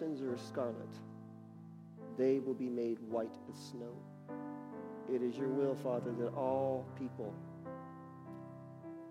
sins 0.00 0.22
are 0.22 0.38
scarlet, 0.38 0.74
they 2.16 2.38
will 2.38 2.54
be 2.54 2.70
made 2.70 2.98
white 3.10 3.34
as 3.50 3.70
snow. 3.70 3.92
It 5.12 5.22
is 5.22 5.36
your 5.36 5.48
will, 5.48 5.74
Father, 5.74 6.10
that 6.12 6.32
all 6.34 6.86
people 6.98 7.34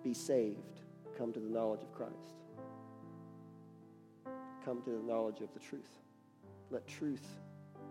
be 0.03 0.15
saved, 0.15 0.81
come 1.15 1.31
to 1.31 1.39
the 1.39 1.47
knowledge 1.47 1.83
of 1.83 1.93
Christ, 1.93 2.33
come 4.65 4.81
to 4.81 4.89
the 4.89 5.03
knowledge 5.03 5.41
of 5.41 5.53
the 5.53 5.59
truth. 5.59 5.99
Let 6.71 6.87
truth 6.87 7.27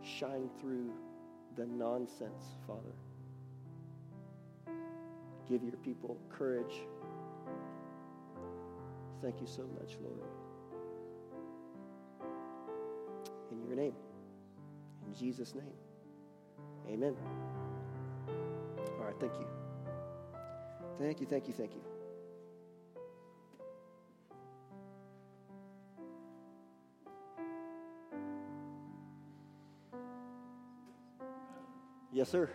shine 0.02 0.50
through 0.60 0.90
the 1.56 1.66
nonsense, 1.66 2.56
Father. 2.66 2.96
Give 5.48 5.62
your 5.62 5.76
people 5.84 6.16
courage. 6.30 6.82
Thank 9.22 9.40
you 9.40 9.46
so 9.46 9.62
much, 9.80 9.96
Lord. 10.02 10.37
Name, 13.78 13.94
in 15.06 15.14
Jesus' 15.14 15.54
name, 15.54 15.76
amen. 16.88 17.14
All 18.98 19.04
right, 19.04 19.14
thank 19.20 19.34
you. 19.34 19.46
Thank 20.98 21.20
you, 21.20 21.26
thank 21.26 21.46
you, 21.46 21.54
thank 21.54 21.74
you. 21.74 21.80
Yes, 32.10 32.28
sir. 32.30 32.50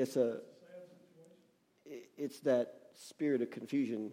It's 0.00 0.16
a 0.16 0.38
it's 2.16 2.40
that 2.40 2.74
spirit 2.94 3.42
of 3.42 3.50
confusion 3.50 4.10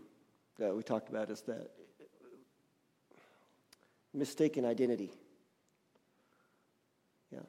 that 0.59 0.75
we 0.75 0.83
talked 0.83 1.07
about. 1.07 1.29
It's 1.29 1.43
that 1.43 1.71
mistaken 4.13 4.65
identity. 4.65 5.13
Yeah. 7.31 7.39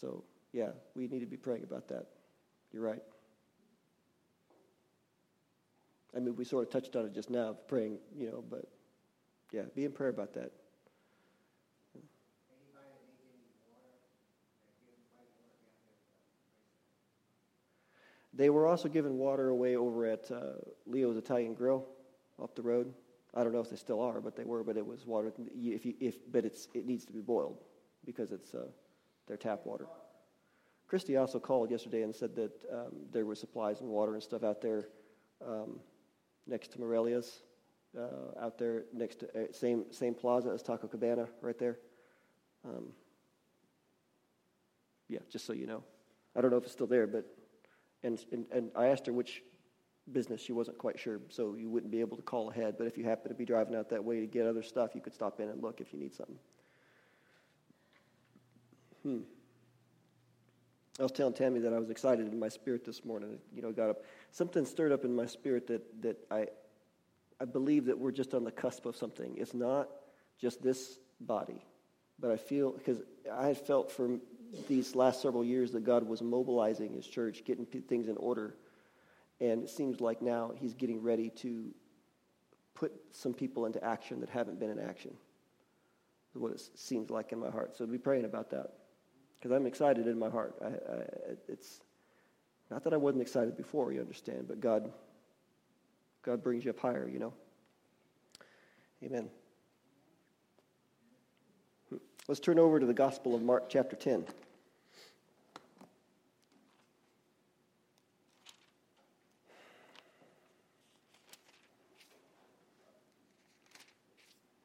So 0.00 0.22
yeah, 0.52 0.70
we 0.94 1.08
need 1.08 1.18
to 1.18 1.26
be 1.26 1.36
praying 1.36 1.64
about 1.64 1.88
that. 1.88 2.06
You're 2.72 2.84
right. 2.84 3.02
I 6.16 6.20
mean, 6.20 6.36
we 6.36 6.44
sort 6.44 6.64
of 6.64 6.70
touched 6.70 6.94
on 6.94 7.06
it 7.06 7.12
just 7.12 7.28
now, 7.28 7.56
praying, 7.66 7.98
you 8.16 8.30
know, 8.30 8.44
but 8.48 8.68
yeah, 9.50 9.62
be 9.74 9.84
in 9.84 9.90
prayer 9.90 10.10
about 10.10 10.32
that. 10.34 10.52
They 18.36 18.50
were 18.50 18.66
also 18.66 18.88
giving 18.88 19.18
water 19.18 19.48
away 19.48 19.76
over 19.76 20.06
at 20.06 20.30
uh, 20.30 20.54
Leo's 20.86 21.16
Italian 21.16 21.54
Grill 21.54 21.86
up 22.42 22.54
the 22.56 22.62
road. 22.62 22.92
I 23.32 23.42
don't 23.42 23.52
know 23.52 23.60
if 23.60 23.70
they 23.70 23.76
still 23.76 24.00
are, 24.00 24.20
but 24.20 24.36
they 24.36 24.44
were. 24.44 24.64
But 24.64 24.76
it 24.76 24.86
was 24.86 25.06
water. 25.06 25.32
If 25.54 25.84
you, 25.84 25.94
if, 26.00 26.16
but 26.30 26.44
it's 26.44 26.68
it 26.74 26.86
needs 26.86 27.04
to 27.06 27.12
be 27.12 27.20
boiled 27.20 27.62
because 28.04 28.32
it's 28.32 28.54
uh, 28.54 28.66
their 29.26 29.36
tap 29.36 29.60
water. 29.64 29.86
Christy 30.88 31.16
also 31.16 31.40
called 31.40 31.70
yesterday 31.70 32.02
and 32.02 32.14
said 32.14 32.36
that 32.36 32.52
um, 32.72 32.92
there 33.10 33.24
were 33.24 33.34
supplies 33.34 33.80
and 33.80 33.88
water 33.88 34.14
and 34.14 34.22
stuff 34.22 34.44
out 34.44 34.60
there 34.60 34.88
um, 35.44 35.80
next 36.46 36.72
to 36.72 36.80
Morelia's, 36.80 37.40
uh, 37.98 38.40
out 38.40 38.58
there 38.58 38.84
next 38.92 39.20
to 39.20 39.26
uh, 39.28 39.52
same 39.52 39.86
same 39.90 40.14
plaza 40.14 40.50
as 40.50 40.62
Taco 40.62 40.86
Cabana, 40.86 41.28
right 41.40 41.58
there. 41.58 41.78
Um, 42.64 42.92
yeah, 45.08 45.20
just 45.30 45.46
so 45.46 45.52
you 45.52 45.66
know, 45.66 45.82
I 46.36 46.40
don't 46.40 46.50
know 46.50 46.56
if 46.56 46.64
it's 46.64 46.72
still 46.72 46.86
there, 46.86 47.06
but 47.06 47.26
and, 48.04 48.24
and, 48.30 48.46
and 48.52 48.70
I 48.76 48.86
asked 48.86 49.06
her 49.06 49.12
which 49.12 49.42
business 50.12 50.40
she 50.40 50.52
wasn't 50.52 50.78
quite 50.78 50.98
sure, 50.98 51.20
so 51.30 51.54
you 51.54 51.70
wouldn't 51.70 51.90
be 51.90 52.00
able 52.00 52.16
to 52.16 52.22
call 52.22 52.50
ahead. 52.50 52.76
But 52.76 52.86
if 52.86 52.98
you 52.98 53.04
happen 53.04 53.30
to 53.30 53.34
be 53.34 53.44
driving 53.44 53.74
out 53.74 53.88
that 53.88 54.04
way 54.04 54.20
to 54.20 54.26
get 54.26 54.46
other 54.46 54.62
stuff, 54.62 54.94
you 54.94 55.00
could 55.00 55.14
stop 55.14 55.40
in 55.40 55.48
and 55.48 55.62
look 55.62 55.80
if 55.80 55.92
you 55.92 55.98
need 55.98 56.14
something. 56.14 56.38
Hmm. 59.02 59.20
I 60.98 61.02
was 61.02 61.12
telling 61.12 61.34
Tammy 61.34 61.58
that 61.60 61.72
I 61.72 61.78
was 61.78 61.90
excited 61.90 62.30
in 62.30 62.38
my 62.38 62.48
spirit 62.48 62.84
this 62.84 63.04
morning. 63.04 63.38
You 63.54 63.62
know, 63.62 63.72
got 63.72 63.90
up 63.90 64.04
something 64.30 64.64
stirred 64.64 64.92
up 64.92 65.04
in 65.04 65.14
my 65.14 65.26
spirit 65.26 65.66
that 65.66 66.02
that 66.02 66.18
I 66.30 66.46
I 67.40 67.46
believe 67.46 67.86
that 67.86 67.98
we're 67.98 68.12
just 68.12 68.32
on 68.32 68.44
the 68.44 68.52
cusp 68.52 68.86
of 68.86 68.96
something. 68.96 69.34
It's 69.36 69.54
not 69.54 69.88
just 70.40 70.62
this 70.62 70.98
body, 71.20 71.64
but 72.20 72.30
I 72.30 72.36
feel 72.36 72.72
because 72.72 73.02
I 73.32 73.48
had 73.48 73.58
felt 73.58 73.90
for 73.90 74.18
these 74.68 74.94
last 74.94 75.22
several 75.22 75.44
years 75.44 75.72
that 75.72 75.84
God 75.84 76.06
was 76.06 76.22
mobilizing 76.22 76.92
His 76.92 77.06
church, 77.06 77.44
getting 77.44 77.66
things 77.66 78.08
in 78.08 78.16
order, 78.16 78.54
and 79.40 79.62
it 79.62 79.70
seems 79.70 80.00
like 80.00 80.22
now 80.22 80.52
He's 80.56 80.74
getting 80.74 81.02
ready 81.02 81.30
to 81.30 81.74
put 82.74 82.92
some 83.10 83.32
people 83.32 83.66
into 83.66 83.82
action 83.82 84.20
that 84.20 84.28
haven't 84.28 84.58
been 84.58 84.70
in 84.70 84.78
action. 84.78 85.14
Is 86.34 86.40
what 86.40 86.52
it 86.52 86.62
seems 86.74 87.10
like 87.10 87.32
in 87.32 87.38
my 87.38 87.50
heart. 87.50 87.76
So 87.76 87.86
be 87.86 87.98
praying 87.98 88.24
about 88.24 88.50
that 88.50 88.72
because 89.38 89.54
I'm 89.54 89.66
excited 89.66 90.06
in 90.06 90.18
my 90.18 90.28
heart. 90.28 90.56
I, 90.62 90.66
I, 90.66 91.02
it's 91.48 91.80
not 92.70 92.82
that 92.84 92.92
I 92.92 92.96
wasn't 92.96 93.22
excited 93.22 93.56
before, 93.56 93.92
you 93.92 94.00
understand, 94.00 94.46
but 94.48 94.60
God, 94.60 94.90
God 96.22 96.42
brings 96.42 96.64
you 96.64 96.70
up 96.70 96.80
higher, 96.80 97.08
you 97.08 97.18
know. 97.18 97.32
Amen. 99.04 99.28
Hmm. 101.90 101.96
Let's 102.26 102.40
turn 102.40 102.58
over 102.58 102.80
to 102.80 102.86
the 102.86 102.94
Gospel 102.94 103.34
of 103.34 103.42
Mark, 103.42 103.68
chapter 103.68 103.96
10. 103.96 104.24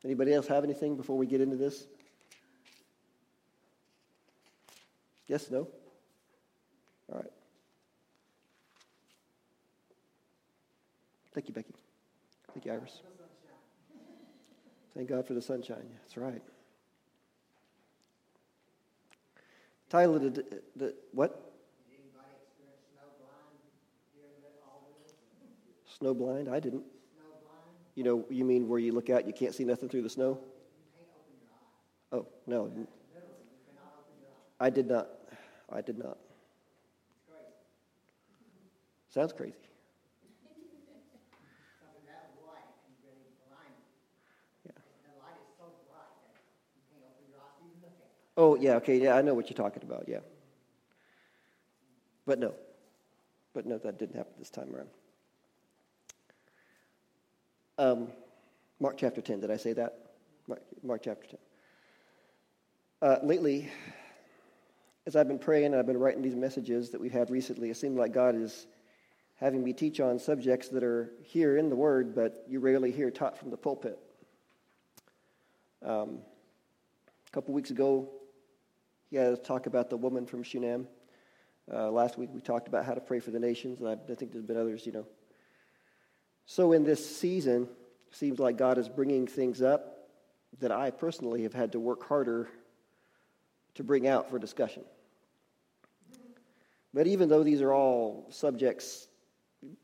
Anybody 0.03 0.33
else 0.33 0.47
have 0.47 0.63
anything 0.63 0.95
before 0.95 1.17
we 1.17 1.25
get 1.25 1.41
into 1.41 1.57
this? 1.57 1.85
Yes, 5.27 5.51
no? 5.51 5.67
All 7.11 7.19
right. 7.19 7.31
Thank 11.33 11.47
you, 11.47 11.53
Becky. 11.53 11.73
Thank 12.53 12.65
you, 12.65 12.71
Iris. 12.71 13.01
Thank 14.95 15.09
God 15.09 15.27
for 15.27 15.33
the 15.33 15.41
sunshine. 15.41 15.88
That's 16.01 16.17
right. 16.17 16.41
Title 19.89 20.19
the, 20.19 20.61
the 20.75 20.95
what? 21.11 21.53
Snow 25.97 26.13
blind? 26.13 26.47
I 26.47 26.59
didn't. 26.59 26.83
You 27.99 28.05
know, 28.05 28.25
you 28.29 28.45
mean 28.45 28.69
where 28.69 28.79
you 28.79 28.93
look 28.93 29.09
out, 29.09 29.27
you 29.27 29.33
can't 29.33 29.53
see 29.53 29.65
nothing 29.65 29.89
through 29.89 30.03
the 30.03 30.09
snow? 30.09 30.39
Oh, 32.13 32.25
no. 32.47 32.71
I 34.57 34.69
did 34.69 34.87
not. 34.87 35.09
I 35.69 35.81
did 35.81 35.97
not. 35.97 36.17
Sounds 39.09 39.33
crazy. 39.33 39.57
Oh, 48.38 48.55
yeah, 48.55 48.75
okay, 48.75 48.97
yeah, 48.97 49.15
I 49.17 49.21
know 49.21 49.33
what 49.33 49.49
you're 49.49 49.57
talking 49.57 49.83
about, 49.83 50.05
yeah. 50.07 50.19
But 52.25 52.39
no. 52.39 52.53
But 53.53 53.65
no, 53.65 53.77
that 53.79 54.00
didn't 54.00 54.15
happen 54.15 54.35
this 54.39 54.50
time 54.50 54.74
around. 54.74 54.88
Um, 57.79 58.09
Mark 58.81 58.97
chapter 58.97 59.21
10, 59.21 59.39
did 59.39 59.51
I 59.51 59.55
say 59.55 59.71
that? 59.71 59.99
Mark, 60.49 60.61
Mark 60.83 61.01
chapter 61.01 61.27
10. 61.27 61.39
Uh, 63.01 63.19
lately, 63.23 63.69
as 65.07 65.15
I've 65.15 65.29
been 65.29 65.39
praying 65.39 65.67
and 65.67 65.77
I've 65.77 65.85
been 65.85 65.97
writing 65.97 66.21
these 66.21 66.35
messages 66.35 66.89
that 66.89 66.99
we've 66.99 67.13
had 67.13 67.29
recently, 67.29 67.69
it 67.69 67.77
seemed 67.77 67.97
like 67.97 68.11
God 68.11 68.35
is 68.35 68.67
having 69.37 69.63
me 69.63 69.71
teach 69.71 70.01
on 70.01 70.19
subjects 70.19 70.67
that 70.67 70.83
are 70.83 71.13
here 71.23 71.55
in 71.55 71.69
the 71.69 71.75
Word, 71.77 72.13
but 72.13 72.43
you 72.49 72.59
rarely 72.59 72.91
hear 72.91 73.09
taught 73.09 73.37
from 73.37 73.49
the 73.49 73.55
pulpit. 73.55 73.97
Um, 75.81 76.17
a 77.25 77.31
couple 77.31 77.53
weeks 77.53 77.71
ago, 77.71 78.09
he 79.09 79.15
had 79.15 79.31
us 79.31 79.39
talk 79.39 79.67
about 79.67 79.89
the 79.89 79.95
woman 79.95 80.25
from 80.25 80.43
Shunem. 80.43 80.85
Uh, 81.71 81.89
last 81.89 82.17
week 82.17 82.29
we 82.33 82.41
talked 82.41 82.67
about 82.67 82.83
how 82.83 82.93
to 82.93 82.99
pray 82.99 83.21
for 83.21 83.31
the 83.31 83.39
nations, 83.39 83.79
and 83.79 83.87
I, 83.87 83.93
I 83.93 84.15
think 84.15 84.33
there's 84.33 84.43
been 84.43 84.57
others, 84.57 84.85
you 84.85 84.91
know. 84.91 85.05
So 86.51 86.72
in 86.72 86.84
this 86.84 87.07
season, 87.07 87.69
it 88.10 88.16
seems 88.16 88.40
like 88.40 88.57
God 88.57 88.80
is 88.80 88.90
bringing 88.90 89.28
things 89.28 89.62
up 89.62 90.10
that 90.62 90.72
I 90.72 90.90
personally 90.90 91.44
have 91.44 91.54
had 91.54 91.74
to 91.74 91.80
work 91.80 92.07
harder 92.07 92.50
to 93.75 93.84
bring 93.84 94.07
out 94.07 94.31
for 94.31 94.40
discussion. 94.40 94.81
But 96.92 97.06
even 97.06 97.30
though 97.30 97.44
these 97.44 97.62
are 97.62 97.72
all 97.72 98.25
subjects 98.31 99.10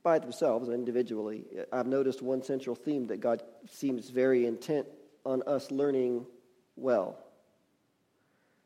by 0.01 0.17
themselves 0.17 0.69
individually, 0.69 1.43
I've 1.71 1.85
noticed 1.85 2.23
one 2.23 2.41
central 2.41 2.75
theme 2.75 3.05
that 3.07 3.19
God 3.19 3.43
seems 3.69 4.09
very 4.09 4.47
intent 4.47 4.87
on 5.23 5.43
us 5.45 5.69
learning 5.69 6.25
well, 6.75 7.15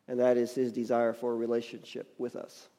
and 0.08 0.22
that 0.22 0.38
is 0.38 0.56
his 0.56 0.72
desire 0.72 1.12
for 1.12 1.34
a 1.34 1.36
relationship 1.36 2.14
with 2.18 2.38
us, 2.38 2.70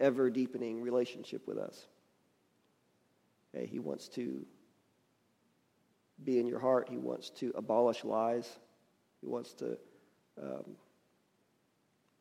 ever 0.00 0.30
deepening 0.30 0.80
relationship 0.80 1.46
with 1.46 1.58
us. 1.58 1.84
Okay, 3.54 3.66
he 3.66 3.78
wants 3.78 4.08
to 4.10 4.44
be 6.24 6.38
in 6.38 6.46
your 6.46 6.58
heart, 6.58 6.88
he 6.90 6.96
wants 6.96 7.30
to 7.30 7.52
abolish 7.54 8.04
lies, 8.04 8.58
he 9.20 9.26
wants 9.26 9.54
to 9.54 9.78
um, 10.42 10.76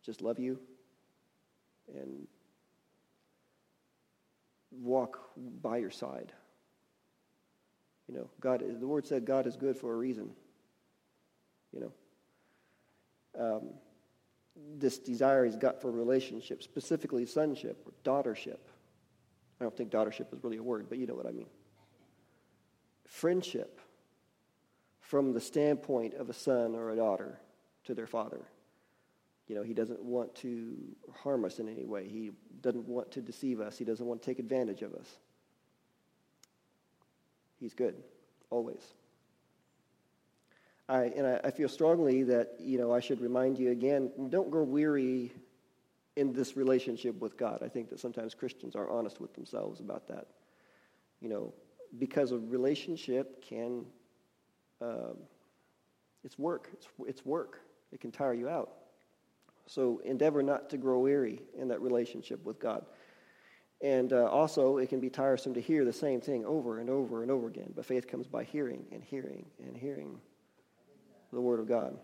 just 0.05 0.21
love 0.21 0.39
you 0.39 0.59
and 1.93 2.27
walk 4.71 5.19
by 5.61 5.77
your 5.77 5.91
side. 5.91 6.31
You 8.07 8.15
know, 8.15 8.29
God, 8.39 8.63
the 8.79 8.87
word 8.87 9.05
said 9.05 9.25
God 9.25 9.47
is 9.47 9.57
good 9.57 9.75
for 9.75 9.91
a 9.91 9.95
reason. 9.95 10.29
You 11.73 11.91
know, 13.35 13.47
um, 13.57 13.61
this 14.77 14.97
desire 14.97 15.45
he's 15.45 15.55
got 15.55 15.81
for 15.81 15.91
relationship, 15.91 16.63
specifically 16.63 17.25
sonship 17.25 17.85
or 17.85 17.93
daughtership. 18.03 18.59
I 19.59 19.63
don't 19.63 19.75
think 19.75 19.91
daughtership 19.91 20.33
is 20.33 20.43
really 20.43 20.57
a 20.57 20.63
word, 20.63 20.87
but 20.89 20.97
you 20.97 21.07
know 21.07 21.15
what 21.15 21.25
I 21.25 21.31
mean. 21.31 21.47
Friendship 23.05 23.79
from 25.01 25.33
the 25.33 25.41
standpoint 25.41 26.13
of 26.15 26.29
a 26.29 26.33
son 26.33 26.75
or 26.75 26.91
a 26.91 26.95
daughter 26.95 27.39
to 27.85 27.95
their 27.95 28.07
father. 28.07 28.41
You 29.47 29.55
know, 29.55 29.63
he 29.63 29.73
doesn't 29.73 30.03
want 30.03 30.35
to 30.35 30.75
harm 31.23 31.45
us 31.45 31.59
in 31.59 31.69
any 31.69 31.85
way. 31.85 32.07
He 32.07 32.31
doesn't 32.61 32.87
want 32.87 33.11
to 33.11 33.21
deceive 33.21 33.61
us. 33.61 33.77
He 33.77 33.85
doesn't 33.85 34.05
want 34.05 34.21
to 34.21 34.25
take 34.25 34.39
advantage 34.39 34.81
of 34.81 34.93
us. 34.93 35.07
He's 37.59 37.73
good, 37.73 37.95
always. 38.49 38.81
I, 40.89 41.03
and 41.03 41.25
I, 41.25 41.39
I 41.45 41.51
feel 41.51 41.69
strongly 41.69 42.23
that, 42.23 42.55
you 42.59 42.77
know, 42.77 42.93
I 42.93 42.99
should 42.99 43.21
remind 43.21 43.57
you 43.57 43.71
again, 43.71 44.11
don't 44.29 44.51
grow 44.51 44.63
weary 44.63 45.31
in 46.17 46.33
this 46.33 46.57
relationship 46.57 47.19
with 47.21 47.37
God. 47.37 47.61
I 47.63 47.67
think 47.69 47.89
that 47.91 47.99
sometimes 47.99 48.33
Christians 48.33 48.75
are 48.75 48.89
honest 48.89 49.21
with 49.21 49.35
themselves 49.35 49.79
about 49.79 50.07
that. 50.07 50.25
You 51.21 51.29
know, 51.29 51.53
because 51.99 52.31
a 52.31 52.39
relationship 52.39 53.43
can, 53.47 53.85
um, 54.81 55.17
it's 56.23 56.37
work. 56.39 56.69
It's, 56.73 56.87
it's 57.05 57.25
work. 57.25 57.61
It 57.91 58.01
can 58.01 58.11
tire 58.11 58.33
you 58.33 58.49
out. 58.49 58.71
So 59.67 60.01
endeavor 60.03 60.41
not 60.41 60.71
to 60.71 60.77
grow 60.77 60.99
weary 60.99 61.39
in 61.55 61.67
that 61.67 61.81
relationship 61.81 62.43
with 62.43 62.59
God. 62.59 62.83
And 63.81 64.11
uh, 64.11 64.25
also, 64.25 64.77
it 64.77 64.89
can 64.89 64.99
be 64.99 65.11
tiresome 65.11 65.53
to 65.53 65.61
hear 65.61 65.85
the 65.85 65.93
same 65.93 66.19
thing 66.19 66.45
over 66.45 66.79
and 66.79 66.89
over 66.89 67.21
and 67.21 67.29
over 67.29 67.47
again. 67.47 67.73
But 67.75 67.85
faith 67.85 68.07
comes 68.07 68.25
by 68.25 68.43
hearing 68.43 68.85
and 68.91 69.03
hearing 69.03 69.45
and 69.63 69.77
hearing 69.77 70.19
the 71.31 71.41
Word 71.41 71.59
of 71.59 71.67
God. 71.67 71.99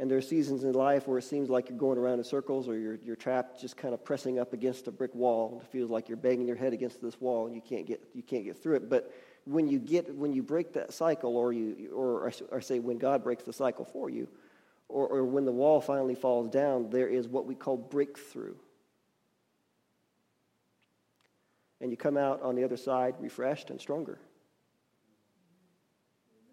And 0.00 0.10
there 0.10 0.16
are 0.16 0.22
seasons 0.22 0.64
in 0.64 0.72
life 0.72 1.06
where 1.06 1.18
it 1.18 1.24
seems 1.24 1.50
like 1.50 1.68
you're 1.68 1.76
going 1.76 1.98
around 1.98 2.20
in 2.20 2.24
circles 2.24 2.68
or 2.68 2.78
you're, 2.78 2.98
you're 3.04 3.16
trapped 3.16 3.60
just 3.60 3.76
kind 3.76 3.92
of 3.92 4.02
pressing 4.02 4.38
up 4.38 4.54
against 4.54 4.88
a 4.88 4.90
brick 4.90 5.14
wall. 5.14 5.50
And 5.52 5.60
it 5.60 5.66
feels 5.66 5.90
like 5.90 6.08
you're 6.08 6.16
banging 6.16 6.48
your 6.48 6.56
head 6.56 6.72
against 6.72 7.02
this 7.02 7.20
wall 7.20 7.44
and 7.44 7.54
you 7.54 7.60
can't 7.60 7.86
get, 7.86 8.00
you 8.14 8.22
can't 8.22 8.44
get 8.44 8.56
through 8.56 8.76
it. 8.76 8.88
But 8.88 9.12
when 9.44 9.68
you, 9.68 9.78
get, 9.78 10.14
when 10.14 10.32
you 10.32 10.42
break 10.42 10.72
that 10.72 10.94
cycle, 10.94 11.36
or, 11.36 11.52
you, 11.52 11.90
or, 11.94 12.32
or 12.50 12.62
say 12.62 12.78
when 12.78 12.96
God 12.96 13.22
breaks 13.22 13.44
the 13.44 13.52
cycle 13.52 13.84
for 13.84 14.08
you, 14.08 14.26
or, 14.88 15.06
or 15.06 15.24
when 15.26 15.44
the 15.44 15.52
wall 15.52 15.82
finally 15.82 16.14
falls 16.14 16.48
down, 16.48 16.88
there 16.88 17.08
is 17.08 17.28
what 17.28 17.44
we 17.44 17.54
call 17.54 17.76
breakthrough. 17.76 18.54
And 21.82 21.90
you 21.90 21.98
come 21.98 22.16
out 22.16 22.40
on 22.40 22.54
the 22.54 22.64
other 22.64 22.78
side 22.78 23.16
refreshed 23.20 23.68
and 23.68 23.78
stronger. 23.78 24.18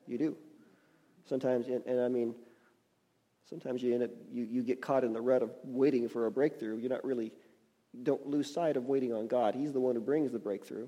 You 0.06 0.18
do. 0.18 0.38
Sometimes, 1.24 1.68
and, 1.68 1.86
and 1.86 2.02
I 2.02 2.10
mean, 2.10 2.36
sometimes 3.50 3.82
you 3.82 3.94
end 3.94 4.04
up, 4.04 4.12
you, 4.32 4.44
you 4.44 4.64
get 4.64 4.82
caught 4.82 5.04
in 5.04 5.14
the 5.14 5.22
rut 5.22 5.42
of 5.42 5.52
waiting 5.64 6.08
for 6.10 6.26
a 6.26 6.32
breakthrough. 6.32 6.78
You're 6.78 6.90
not 6.90 7.04
really, 7.04 7.32
don't 8.04 8.28
lose 8.28 8.54
sight 8.54 8.78
of 8.78 8.86
waiting 8.86 9.14
on 9.14 9.28
God. 9.28 9.56
He's 9.56 9.74
the 9.74 9.80
one 9.80 9.96
who 9.96 10.02
brings 10.02 10.32
the 10.32 10.40
breakthrough 10.40 10.88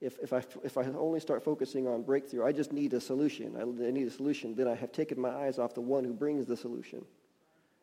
if, 0.00 0.18
if, 0.22 0.32
I, 0.32 0.42
if 0.62 0.76
I 0.76 0.84
only 0.84 1.20
start 1.20 1.42
focusing 1.42 1.88
on 1.88 2.02
breakthrough, 2.02 2.44
I 2.44 2.52
just 2.52 2.72
need 2.72 2.92
a 2.92 3.00
solution. 3.00 3.56
I, 3.56 3.62
I 3.62 3.90
need 3.90 4.06
a 4.06 4.10
solution. 4.10 4.54
Then 4.54 4.68
I 4.68 4.74
have 4.74 4.92
taken 4.92 5.20
my 5.20 5.30
eyes 5.30 5.58
off 5.58 5.74
the 5.74 5.80
one 5.80 6.04
who 6.04 6.12
brings 6.12 6.46
the 6.46 6.56
solution. 6.56 7.04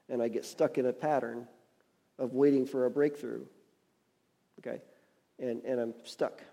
And 0.09 0.21
I 0.21 0.27
get 0.27 0.45
stuck 0.45 0.77
in 0.77 0.85
a 0.85 0.93
pattern 0.93 1.47
of 2.19 2.33
waiting 2.33 2.67
for 2.67 2.85
a 2.85 2.91
breakthrough. 2.91 3.45
Okay? 4.59 4.81
And, 5.39 5.63
and 5.63 5.79
I'm 5.79 5.93
stuck. 6.03 6.43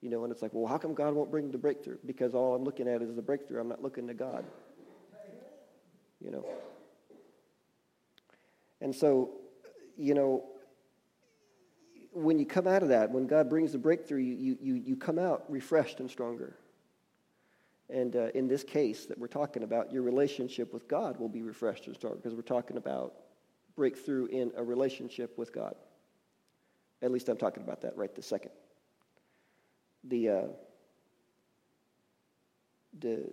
You 0.00 0.10
know, 0.10 0.24
and 0.24 0.32
it's 0.32 0.42
like, 0.42 0.52
well, 0.54 0.66
how 0.66 0.78
come 0.78 0.94
God 0.94 1.14
won't 1.14 1.30
bring 1.30 1.50
the 1.52 1.58
breakthrough? 1.58 1.98
Because 2.04 2.34
all 2.34 2.54
I'm 2.54 2.64
looking 2.64 2.88
at 2.88 3.00
is 3.00 3.14
the 3.14 3.22
breakthrough. 3.22 3.60
I'm 3.60 3.68
not 3.68 3.82
looking 3.82 4.08
to 4.08 4.14
God. 4.14 4.44
You 6.20 6.30
know? 6.30 6.46
And 8.80 8.94
so, 8.94 9.30
you 9.96 10.14
know, 10.14 10.44
when 12.12 12.38
you 12.38 12.46
come 12.46 12.66
out 12.66 12.82
of 12.82 12.88
that, 12.88 13.10
when 13.10 13.26
God 13.26 13.48
brings 13.48 13.72
the 13.72 13.78
breakthrough, 13.78 14.20
you, 14.20 14.56
you, 14.60 14.74
you 14.74 14.96
come 14.96 15.18
out 15.18 15.44
refreshed 15.48 16.00
and 16.00 16.10
stronger. 16.10 16.56
And 17.90 18.16
uh, 18.16 18.28
in 18.34 18.48
this 18.48 18.64
case 18.64 19.06
that 19.06 19.18
we're 19.18 19.28
talking 19.28 19.62
about, 19.62 19.92
your 19.92 20.02
relationship 20.02 20.72
with 20.74 20.88
God 20.88 21.18
will 21.18 21.28
be 21.28 21.42
refreshed 21.42 21.86
and 21.86 21.96
stronger 21.96 22.16
because 22.16 22.34
we're 22.34 22.42
talking 22.42 22.76
about 22.76 23.14
breakthrough 23.76 24.26
in 24.26 24.52
a 24.56 24.62
relationship 24.62 25.38
with 25.38 25.52
God. 25.52 25.74
At 27.00 27.12
least 27.12 27.28
I'm 27.28 27.36
talking 27.36 27.62
about 27.62 27.80
that 27.82 27.96
right 27.96 28.14
this 28.14 28.26
second. 28.26 28.50
The, 30.04 30.28
uh, 30.28 30.42
the, 32.98 33.30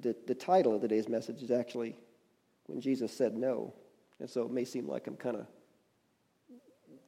the, 0.00 0.16
the 0.26 0.34
title 0.34 0.74
of 0.74 0.82
today's 0.82 1.08
message 1.08 1.42
is 1.42 1.50
actually 1.50 1.96
When 2.66 2.80
Jesus 2.80 3.12
Said 3.12 3.34
No. 3.36 3.74
And 4.20 4.28
so 4.28 4.42
it 4.42 4.50
may 4.50 4.64
seem 4.64 4.88
like 4.88 5.06
I'm 5.06 5.16
kind 5.16 5.36
of, 5.36 5.46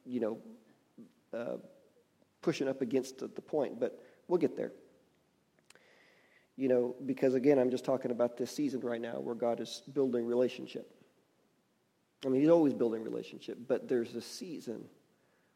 you 0.05 0.19
know, 0.19 0.37
uh, 1.33 1.57
pushing 2.41 2.67
up 2.67 2.81
against 2.81 3.19
the, 3.19 3.27
the 3.27 3.41
point, 3.41 3.79
but 3.79 4.01
we'll 4.27 4.37
get 4.37 4.55
there. 4.55 4.71
You 6.55 6.67
know, 6.67 6.95
because 7.05 7.33
again, 7.33 7.59
I'm 7.59 7.69
just 7.69 7.85
talking 7.85 8.11
about 8.11 8.37
this 8.37 8.51
season 8.51 8.79
right 8.81 9.01
now 9.01 9.19
where 9.19 9.35
God 9.35 9.59
is 9.59 9.83
building 9.93 10.25
relationship. 10.25 10.91
I 12.25 12.29
mean, 12.29 12.41
He's 12.41 12.49
always 12.49 12.73
building 12.73 13.03
relationship, 13.03 13.57
but 13.67 13.87
there's 13.87 14.15
a 14.15 14.21
season 14.21 14.83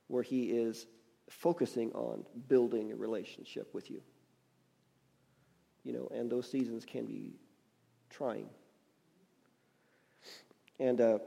where 0.08 0.22
He 0.22 0.52
is 0.52 0.86
focusing 1.30 1.92
on 1.94 2.24
building 2.48 2.92
a 2.92 2.96
relationship 2.96 3.74
with 3.74 3.90
you. 3.90 4.02
You 5.84 5.94
know, 5.94 6.12
and 6.14 6.30
those 6.30 6.50
seasons 6.50 6.86
can 6.86 7.06
be 7.06 7.40
trying. 8.10 8.48
And 10.82 11.00
uh, 11.00 11.20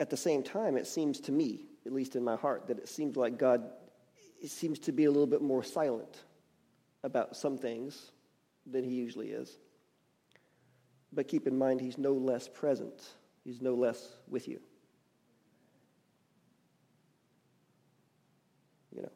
at 0.00 0.08
the 0.08 0.16
same 0.16 0.42
time, 0.42 0.78
it 0.78 0.86
seems 0.86 1.20
to 1.20 1.32
me, 1.32 1.66
at 1.84 1.92
least 1.92 2.16
in 2.16 2.24
my 2.24 2.36
heart, 2.36 2.68
that 2.68 2.78
it 2.78 2.88
seems 2.88 3.18
like 3.18 3.38
God 3.38 3.64
seems 4.46 4.78
to 4.80 4.92
be 4.92 5.04
a 5.04 5.10
little 5.10 5.26
bit 5.26 5.42
more 5.42 5.62
silent 5.62 6.24
about 7.04 7.36
some 7.36 7.58
things 7.58 8.12
than 8.66 8.82
he 8.82 8.94
usually 8.94 9.28
is. 9.28 9.58
But 11.12 11.28
keep 11.28 11.46
in 11.46 11.58
mind, 11.58 11.82
he's 11.82 11.98
no 11.98 12.14
less 12.14 12.48
present, 12.48 13.06
he's 13.44 13.60
no 13.60 13.74
less 13.74 14.02
with 14.26 14.48
you. 14.48 14.58
You 18.96 19.02
know. 19.02 19.12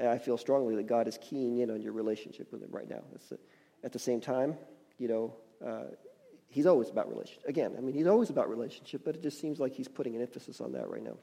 And 0.00 0.08
I 0.08 0.18
feel 0.18 0.36
strongly 0.36 0.74
that 0.74 0.88
God 0.88 1.06
is 1.06 1.16
keying 1.22 1.58
in 1.58 1.70
on 1.70 1.80
your 1.80 1.92
relationship 1.92 2.50
with 2.50 2.60
him 2.60 2.70
right 2.72 2.90
now. 2.90 3.02
at 3.84 3.92
the 3.92 4.00
same 4.00 4.20
time, 4.20 4.56
you 4.98 5.06
know, 5.06 5.36
uh, 5.64 5.84
he's 6.48 6.66
always 6.66 6.90
about 6.90 7.08
relationship. 7.08 7.44
Again, 7.46 7.74
I 7.76 7.80
mean, 7.80 7.94
he's 7.94 8.06
always 8.06 8.30
about 8.30 8.48
relationship, 8.48 9.02
but 9.04 9.14
it 9.14 9.22
just 9.22 9.40
seems 9.40 9.58
like 9.58 9.72
he's 9.74 9.88
putting 9.88 10.14
an 10.14 10.22
emphasis 10.22 10.60
on 10.60 10.72
that 10.72 10.88
right 10.88 11.02
now. 11.02 11.16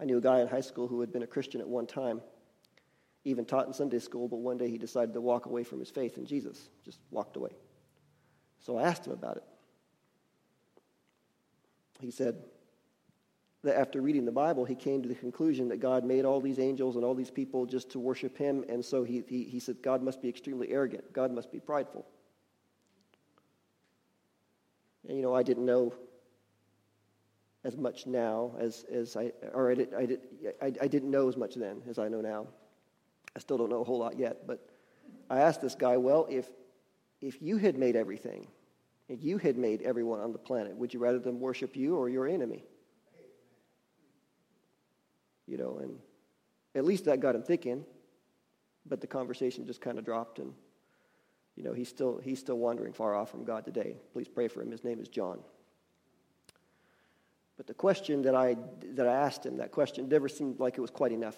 I 0.00 0.04
knew 0.04 0.18
a 0.18 0.20
guy 0.20 0.40
in 0.40 0.48
high 0.48 0.60
school 0.60 0.86
who 0.86 1.00
had 1.00 1.12
been 1.12 1.22
a 1.22 1.26
Christian 1.26 1.60
at 1.60 1.68
one 1.68 1.86
time, 1.86 2.20
even 3.24 3.44
taught 3.44 3.66
in 3.66 3.72
Sunday 3.72 3.98
school, 3.98 4.28
but 4.28 4.38
one 4.38 4.56
day 4.56 4.70
he 4.70 4.78
decided 4.78 5.12
to 5.14 5.20
walk 5.20 5.46
away 5.46 5.64
from 5.64 5.80
his 5.80 5.90
faith 5.90 6.16
in 6.18 6.24
Jesus, 6.24 6.70
just 6.84 7.00
walked 7.10 7.36
away. 7.36 7.50
So 8.60 8.78
I 8.78 8.82
asked 8.82 9.06
him 9.06 9.12
about 9.12 9.36
it. 9.36 9.44
He 12.00 12.10
said 12.12 12.36
that 13.64 13.76
after 13.76 14.00
reading 14.00 14.24
the 14.24 14.32
Bible, 14.32 14.64
he 14.64 14.76
came 14.76 15.02
to 15.02 15.08
the 15.08 15.16
conclusion 15.16 15.68
that 15.68 15.78
God 15.78 16.04
made 16.04 16.24
all 16.24 16.40
these 16.40 16.60
angels 16.60 16.94
and 16.94 17.04
all 17.04 17.14
these 17.14 17.30
people 17.30 17.66
just 17.66 17.90
to 17.90 17.98
worship 17.98 18.38
him, 18.38 18.64
and 18.68 18.84
so 18.84 19.02
he, 19.02 19.24
he, 19.26 19.42
he 19.42 19.58
said, 19.58 19.82
God 19.82 20.00
must 20.00 20.22
be 20.22 20.28
extremely 20.28 20.70
arrogant, 20.70 21.12
God 21.12 21.32
must 21.32 21.50
be 21.50 21.58
prideful. 21.58 22.06
And, 25.08 25.16
you 25.16 25.22
know, 25.22 25.34
I 25.34 25.42
didn't 25.42 25.64
know 25.64 25.94
as 27.64 27.76
much 27.76 28.06
now 28.06 28.52
as, 28.58 28.84
as 28.92 29.16
I, 29.16 29.32
or 29.52 29.70
I, 29.70 29.74
did, 29.74 29.94
I, 29.94 30.06
did, 30.06 30.20
I, 30.62 30.66
I 30.82 30.86
didn't 30.86 31.10
know 31.10 31.28
as 31.28 31.36
much 31.36 31.54
then 31.54 31.82
as 31.88 31.98
I 31.98 32.08
know 32.08 32.20
now. 32.20 32.46
I 33.34 33.40
still 33.40 33.58
don't 33.58 33.70
know 33.70 33.80
a 33.80 33.84
whole 33.84 33.98
lot 33.98 34.18
yet, 34.18 34.46
but 34.46 34.68
I 35.30 35.40
asked 35.40 35.60
this 35.60 35.74
guy, 35.74 35.96
well, 35.96 36.26
if, 36.30 36.48
if 37.20 37.42
you 37.42 37.56
had 37.56 37.76
made 37.76 37.96
everything, 37.96 38.46
if 39.08 39.24
you 39.24 39.38
had 39.38 39.56
made 39.56 39.82
everyone 39.82 40.20
on 40.20 40.32
the 40.32 40.38
planet, 40.38 40.76
would 40.76 40.92
you 40.92 41.00
rather 41.00 41.18
them 41.18 41.40
worship 41.40 41.76
you 41.76 41.96
or 41.96 42.08
your 42.08 42.28
enemy? 42.28 42.64
You 45.46 45.56
know, 45.56 45.78
and 45.82 45.98
at 46.74 46.84
least 46.84 47.06
that 47.06 47.20
got 47.20 47.34
him 47.34 47.42
thinking, 47.42 47.84
but 48.86 49.00
the 49.00 49.06
conversation 49.06 49.66
just 49.66 49.80
kind 49.80 49.98
of 49.98 50.04
dropped 50.04 50.38
and 50.38 50.52
you 51.58 51.64
know, 51.64 51.72
he's 51.72 51.88
still, 51.88 52.20
he's 52.22 52.38
still 52.38 52.56
wandering 52.56 52.92
far 52.92 53.16
off 53.16 53.32
from 53.32 53.42
God 53.42 53.64
today. 53.64 53.96
Please 54.12 54.28
pray 54.28 54.46
for 54.46 54.62
him. 54.62 54.70
His 54.70 54.84
name 54.84 55.00
is 55.00 55.08
John. 55.08 55.40
But 57.56 57.66
the 57.66 57.74
question 57.74 58.22
that 58.22 58.36
I, 58.36 58.56
that 58.94 59.08
I 59.08 59.12
asked 59.12 59.44
him, 59.44 59.56
that 59.56 59.72
question 59.72 60.08
never 60.08 60.28
seemed 60.28 60.60
like 60.60 60.78
it 60.78 60.80
was 60.80 60.92
quite 60.92 61.10
enough, 61.10 61.34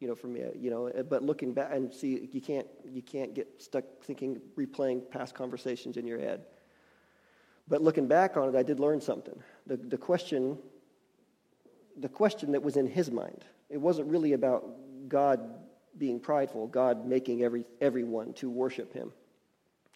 you 0.00 0.08
know, 0.08 0.16
for 0.16 0.26
me, 0.26 0.42
you 0.58 0.68
know, 0.68 0.88
uh, 0.88 1.04
but 1.04 1.22
looking 1.22 1.52
back 1.52 1.70
and 1.72 1.94
see, 1.94 2.28
you 2.32 2.40
can't, 2.40 2.66
you 2.84 3.02
can't 3.02 3.34
get 3.34 3.62
stuck 3.62 3.84
thinking, 4.02 4.40
replaying 4.58 5.08
past 5.08 5.36
conversations 5.36 5.96
in 5.96 6.08
your 6.08 6.18
head. 6.18 6.44
But 7.68 7.82
looking 7.82 8.08
back 8.08 8.36
on 8.36 8.48
it, 8.48 8.56
I 8.56 8.64
did 8.64 8.80
learn 8.80 9.00
something. 9.00 9.40
The, 9.68 9.76
the 9.76 9.96
question, 9.96 10.58
the 11.96 12.08
question 12.08 12.50
that 12.50 12.64
was 12.64 12.76
in 12.76 12.88
his 12.88 13.12
mind, 13.12 13.44
it 13.70 13.78
wasn't 13.80 14.08
really 14.08 14.32
about 14.32 14.64
God 15.08 15.38
being 15.96 16.18
prideful, 16.18 16.66
God 16.66 17.06
making 17.06 17.44
every, 17.44 17.64
everyone 17.80 18.32
to 18.34 18.50
worship 18.50 18.92
him. 18.92 19.12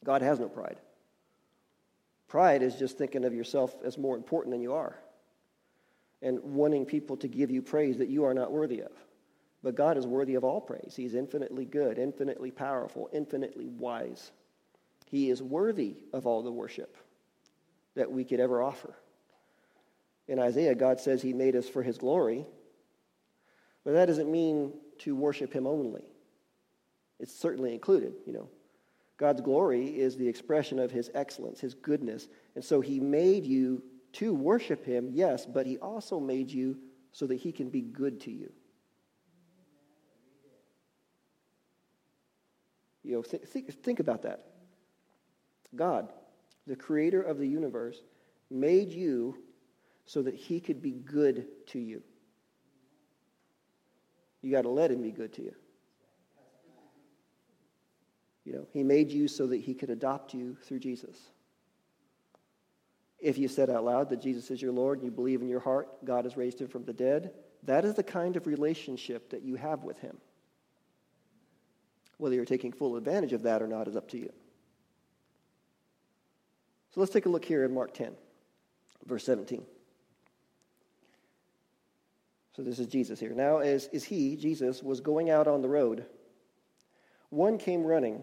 God 0.06 0.22
has 0.22 0.38
no 0.38 0.48
pride. 0.48 0.78
Pride 2.28 2.62
is 2.62 2.76
just 2.76 2.96
thinking 2.96 3.24
of 3.24 3.34
yourself 3.34 3.74
as 3.84 3.98
more 3.98 4.16
important 4.16 4.52
than 4.52 4.62
you 4.62 4.72
are 4.72 4.96
and 6.22 6.40
wanting 6.42 6.86
people 6.86 7.16
to 7.16 7.28
give 7.28 7.50
you 7.50 7.60
praise 7.60 7.98
that 7.98 8.08
you 8.08 8.24
are 8.24 8.32
not 8.32 8.52
worthy 8.52 8.80
of. 8.80 8.92
But 9.64 9.74
God 9.74 9.98
is 9.98 10.06
worthy 10.06 10.36
of 10.36 10.44
all 10.44 10.60
praise. 10.60 10.94
He's 10.96 11.16
infinitely 11.16 11.64
good, 11.64 11.98
infinitely 11.98 12.52
powerful, 12.52 13.10
infinitely 13.12 13.66
wise. 13.66 14.30
He 15.06 15.28
is 15.28 15.42
worthy 15.42 15.96
of 16.12 16.24
all 16.24 16.42
the 16.42 16.52
worship 16.52 16.96
that 17.96 18.10
we 18.10 18.22
could 18.22 18.38
ever 18.38 18.62
offer. 18.62 18.94
In 20.28 20.38
Isaiah, 20.38 20.76
God 20.76 21.00
says 21.00 21.20
He 21.20 21.32
made 21.32 21.56
us 21.56 21.68
for 21.68 21.82
His 21.82 21.98
glory, 21.98 22.46
but 23.84 23.94
that 23.94 24.06
doesn't 24.06 24.30
mean 24.30 24.72
to 24.98 25.16
worship 25.16 25.52
Him 25.52 25.66
only. 25.66 26.04
It's 27.18 27.34
certainly 27.34 27.72
included, 27.74 28.14
you 28.24 28.32
know. 28.32 28.48
God's 29.18 29.40
glory 29.40 29.86
is 29.86 30.16
the 30.16 30.28
expression 30.28 30.78
of 30.78 30.90
his 30.90 31.10
excellence, 31.14 31.60
his 31.60 31.74
goodness. 31.74 32.28
And 32.54 32.64
so 32.64 32.80
he 32.80 33.00
made 33.00 33.46
you 33.46 33.82
to 34.14 34.34
worship 34.34 34.84
him, 34.84 35.10
yes, 35.12 35.46
but 35.46 35.66
he 35.66 35.78
also 35.78 36.20
made 36.20 36.50
you 36.50 36.78
so 37.12 37.26
that 37.26 37.36
he 37.36 37.52
can 37.52 37.70
be 37.70 37.80
good 37.80 38.20
to 38.22 38.30
you. 38.30 38.52
You 43.02 43.16
know, 43.16 43.22
th- 43.22 43.42
think, 43.44 43.72
think 43.82 44.00
about 44.00 44.22
that. 44.22 44.46
God, 45.74 46.12
the 46.66 46.76
creator 46.76 47.22
of 47.22 47.38
the 47.38 47.46
universe, 47.46 48.02
made 48.50 48.90
you 48.90 49.36
so 50.04 50.22
that 50.22 50.34
he 50.34 50.60
could 50.60 50.82
be 50.82 50.92
good 50.92 51.46
to 51.68 51.78
you. 51.78 52.02
You 54.42 54.52
got 54.52 54.62
to 54.62 54.68
let 54.68 54.90
him 54.90 55.02
be 55.02 55.10
good 55.10 55.32
to 55.34 55.42
you. 55.42 55.54
You 58.46 58.52
know, 58.52 58.66
he 58.72 58.84
made 58.84 59.10
you 59.10 59.26
so 59.26 59.48
that 59.48 59.56
he 59.56 59.74
could 59.74 59.90
adopt 59.90 60.32
you 60.32 60.56
through 60.62 60.78
Jesus. 60.78 61.16
If 63.18 63.38
you 63.38 63.48
said 63.48 63.68
out 63.68 63.84
loud 63.84 64.08
that 64.10 64.22
Jesus 64.22 64.50
is 64.52 64.62
your 64.62 64.72
Lord 64.72 64.98
and 64.98 65.04
you 65.04 65.10
believe 65.10 65.42
in 65.42 65.48
your 65.48 65.60
heart 65.60 65.88
God 66.04 66.24
has 66.24 66.36
raised 66.36 66.60
him 66.60 66.68
from 66.68 66.84
the 66.84 66.92
dead, 66.92 67.32
that 67.64 67.84
is 67.84 67.94
the 67.94 68.04
kind 68.04 68.36
of 68.36 68.46
relationship 68.46 69.30
that 69.30 69.42
you 69.42 69.56
have 69.56 69.82
with 69.82 69.98
him. 69.98 70.16
Whether 72.18 72.36
you're 72.36 72.44
taking 72.44 72.72
full 72.72 72.96
advantage 72.96 73.32
of 73.32 73.42
that 73.42 73.62
or 73.62 73.66
not 73.66 73.88
is 73.88 73.96
up 73.96 74.08
to 74.10 74.18
you. 74.18 74.32
So 76.94 77.00
let's 77.00 77.12
take 77.12 77.26
a 77.26 77.28
look 77.28 77.44
here 77.44 77.64
in 77.64 77.74
Mark 77.74 77.92
10, 77.94 78.12
verse 79.06 79.24
17. 79.24 79.66
So 82.54 82.62
this 82.62 82.78
is 82.78 82.86
Jesus 82.86 83.18
here. 83.18 83.34
Now, 83.34 83.58
as, 83.58 83.88
as 83.92 84.04
he, 84.04 84.36
Jesus, 84.36 84.82
was 84.82 85.00
going 85.00 85.28
out 85.30 85.48
on 85.48 85.60
the 85.60 85.68
road, 85.68 86.06
one 87.28 87.58
came 87.58 87.84
running 87.84 88.22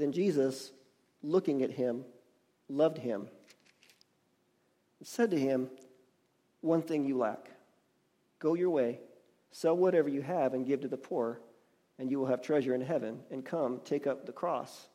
Then 0.00 0.12
Jesus, 0.12 0.72
looking 1.22 1.62
at 1.62 1.70
him, 1.70 2.06
loved 2.70 2.96
him, 2.96 3.28
and 4.98 5.06
said 5.06 5.30
to 5.32 5.38
him, 5.38 5.68
One 6.62 6.80
thing 6.80 7.04
you 7.04 7.18
lack. 7.18 7.50
Go 8.38 8.54
your 8.54 8.70
way, 8.70 9.00
sell 9.50 9.76
whatever 9.76 10.08
you 10.08 10.22
have, 10.22 10.54
and 10.54 10.64
give 10.64 10.80
to 10.80 10.88
the 10.88 10.96
poor, 10.96 11.38
and 11.98 12.10
you 12.10 12.18
will 12.18 12.28
have 12.28 12.40
treasure 12.40 12.74
in 12.74 12.80
heaven. 12.80 13.20
And 13.30 13.44
come, 13.44 13.82
take 13.84 14.06
up 14.06 14.24
the 14.24 14.32
cross, 14.32 14.88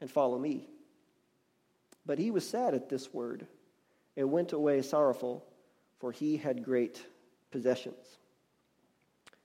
and 0.00 0.10
follow 0.10 0.38
me. 0.38 0.70
But 2.06 2.18
he 2.18 2.30
was 2.30 2.48
sad 2.48 2.72
at 2.72 2.88
this 2.88 3.12
word, 3.12 3.46
and 4.16 4.32
went 4.32 4.54
away 4.54 4.80
sorrowful, 4.80 5.44
for 5.98 6.12
he 6.12 6.38
had 6.38 6.64
great 6.64 7.04
possessions. 7.50 8.16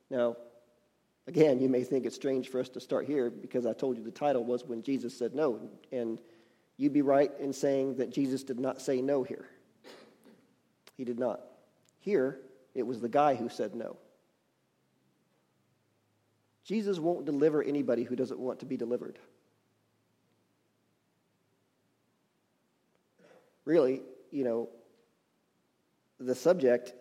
Now, 0.10 0.38
Again, 1.28 1.60
you 1.60 1.68
may 1.68 1.84
think 1.84 2.06
it's 2.06 2.16
strange 2.16 2.50
for 2.50 2.60
us 2.60 2.70
to 2.70 2.80
start 2.80 3.06
here 3.06 3.30
because 3.30 3.66
I 3.66 3.74
told 3.74 3.98
you 3.98 4.04
the 4.04 4.12
title 4.12 4.46
was 4.46 4.64
When 4.64 4.82
Jesus 4.82 5.18
Said 5.18 5.36
No. 5.36 5.60
And 5.92 6.20
you'd 6.78 6.94
be 6.94 7.02
right 7.02 7.32
in 7.40 7.52
saying 7.52 7.98
that 7.98 8.12
Jesus 8.12 8.44
did 8.44 8.60
not 8.60 8.82
say 8.82 9.02
no 9.02 9.24
here. 9.24 9.48
He 10.96 11.04
did 11.04 11.20
not. 11.20 11.42
Here, 12.00 12.40
it 12.74 12.84
was 12.88 13.02
the 13.02 13.10
guy 13.10 13.36
who 13.36 13.50
said 13.50 13.76
no. 13.76 13.98
Jesus 16.64 17.00
won't 17.00 17.26
deliver 17.26 17.62
anybody 17.62 18.04
who 18.04 18.16
doesn't 18.16 18.40
want 18.40 18.60
to 18.60 18.66
be 18.66 18.78
delivered. 18.78 19.20
Really, 23.64 24.02
you 24.32 24.44
know, 24.44 24.70
the 26.20 26.36
subject 26.36 26.94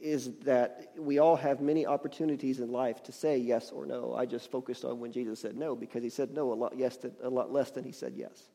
is 0.00 0.32
that 0.44 0.92
we 0.96 1.18
all 1.18 1.36
have 1.36 1.60
many 1.60 1.86
opportunities 1.86 2.60
in 2.60 2.70
life 2.70 3.02
to 3.04 3.12
say 3.12 3.36
yes 3.36 3.70
or 3.70 3.84
no. 3.84 4.14
I 4.14 4.26
just 4.26 4.50
focused 4.50 4.84
on 4.84 5.00
when 5.00 5.12
Jesus 5.12 5.40
said 5.40 5.56
no 5.56 5.74
because 5.74 6.02
he 6.02 6.10
said 6.10 6.32
no 6.32 6.52
a 6.52 6.54
lot 6.54 6.74
yes 6.76 6.98
a 7.22 7.28
lot 7.28 7.52
less 7.52 7.70
than 7.70 7.84
he 7.84 7.92
said 7.92 8.14
yes. 8.16 8.50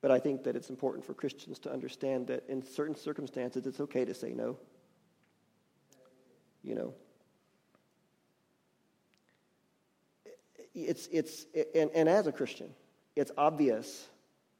But 0.00 0.10
I 0.10 0.18
think 0.18 0.44
that 0.44 0.56
it's 0.56 0.70
important 0.70 1.04
for 1.04 1.14
Christians 1.14 1.58
to 1.60 1.72
understand 1.72 2.26
that 2.28 2.44
in 2.48 2.62
certain 2.62 2.96
circumstances 2.96 3.66
it's 3.66 3.80
okay 3.80 4.04
to 4.04 4.14
say 4.14 4.32
no. 4.32 4.58
You 6.62 6.74
know. 6.74 6.94
It's 10.74 11.08
it's 11.12 11.46
and, 11.74 11.90
and 11.94 12.08
as 12.08 12.26
a 12.26 12.32
Christian, 12.32 12.70
it's 13.16 13.30
obvious 13.36 14.08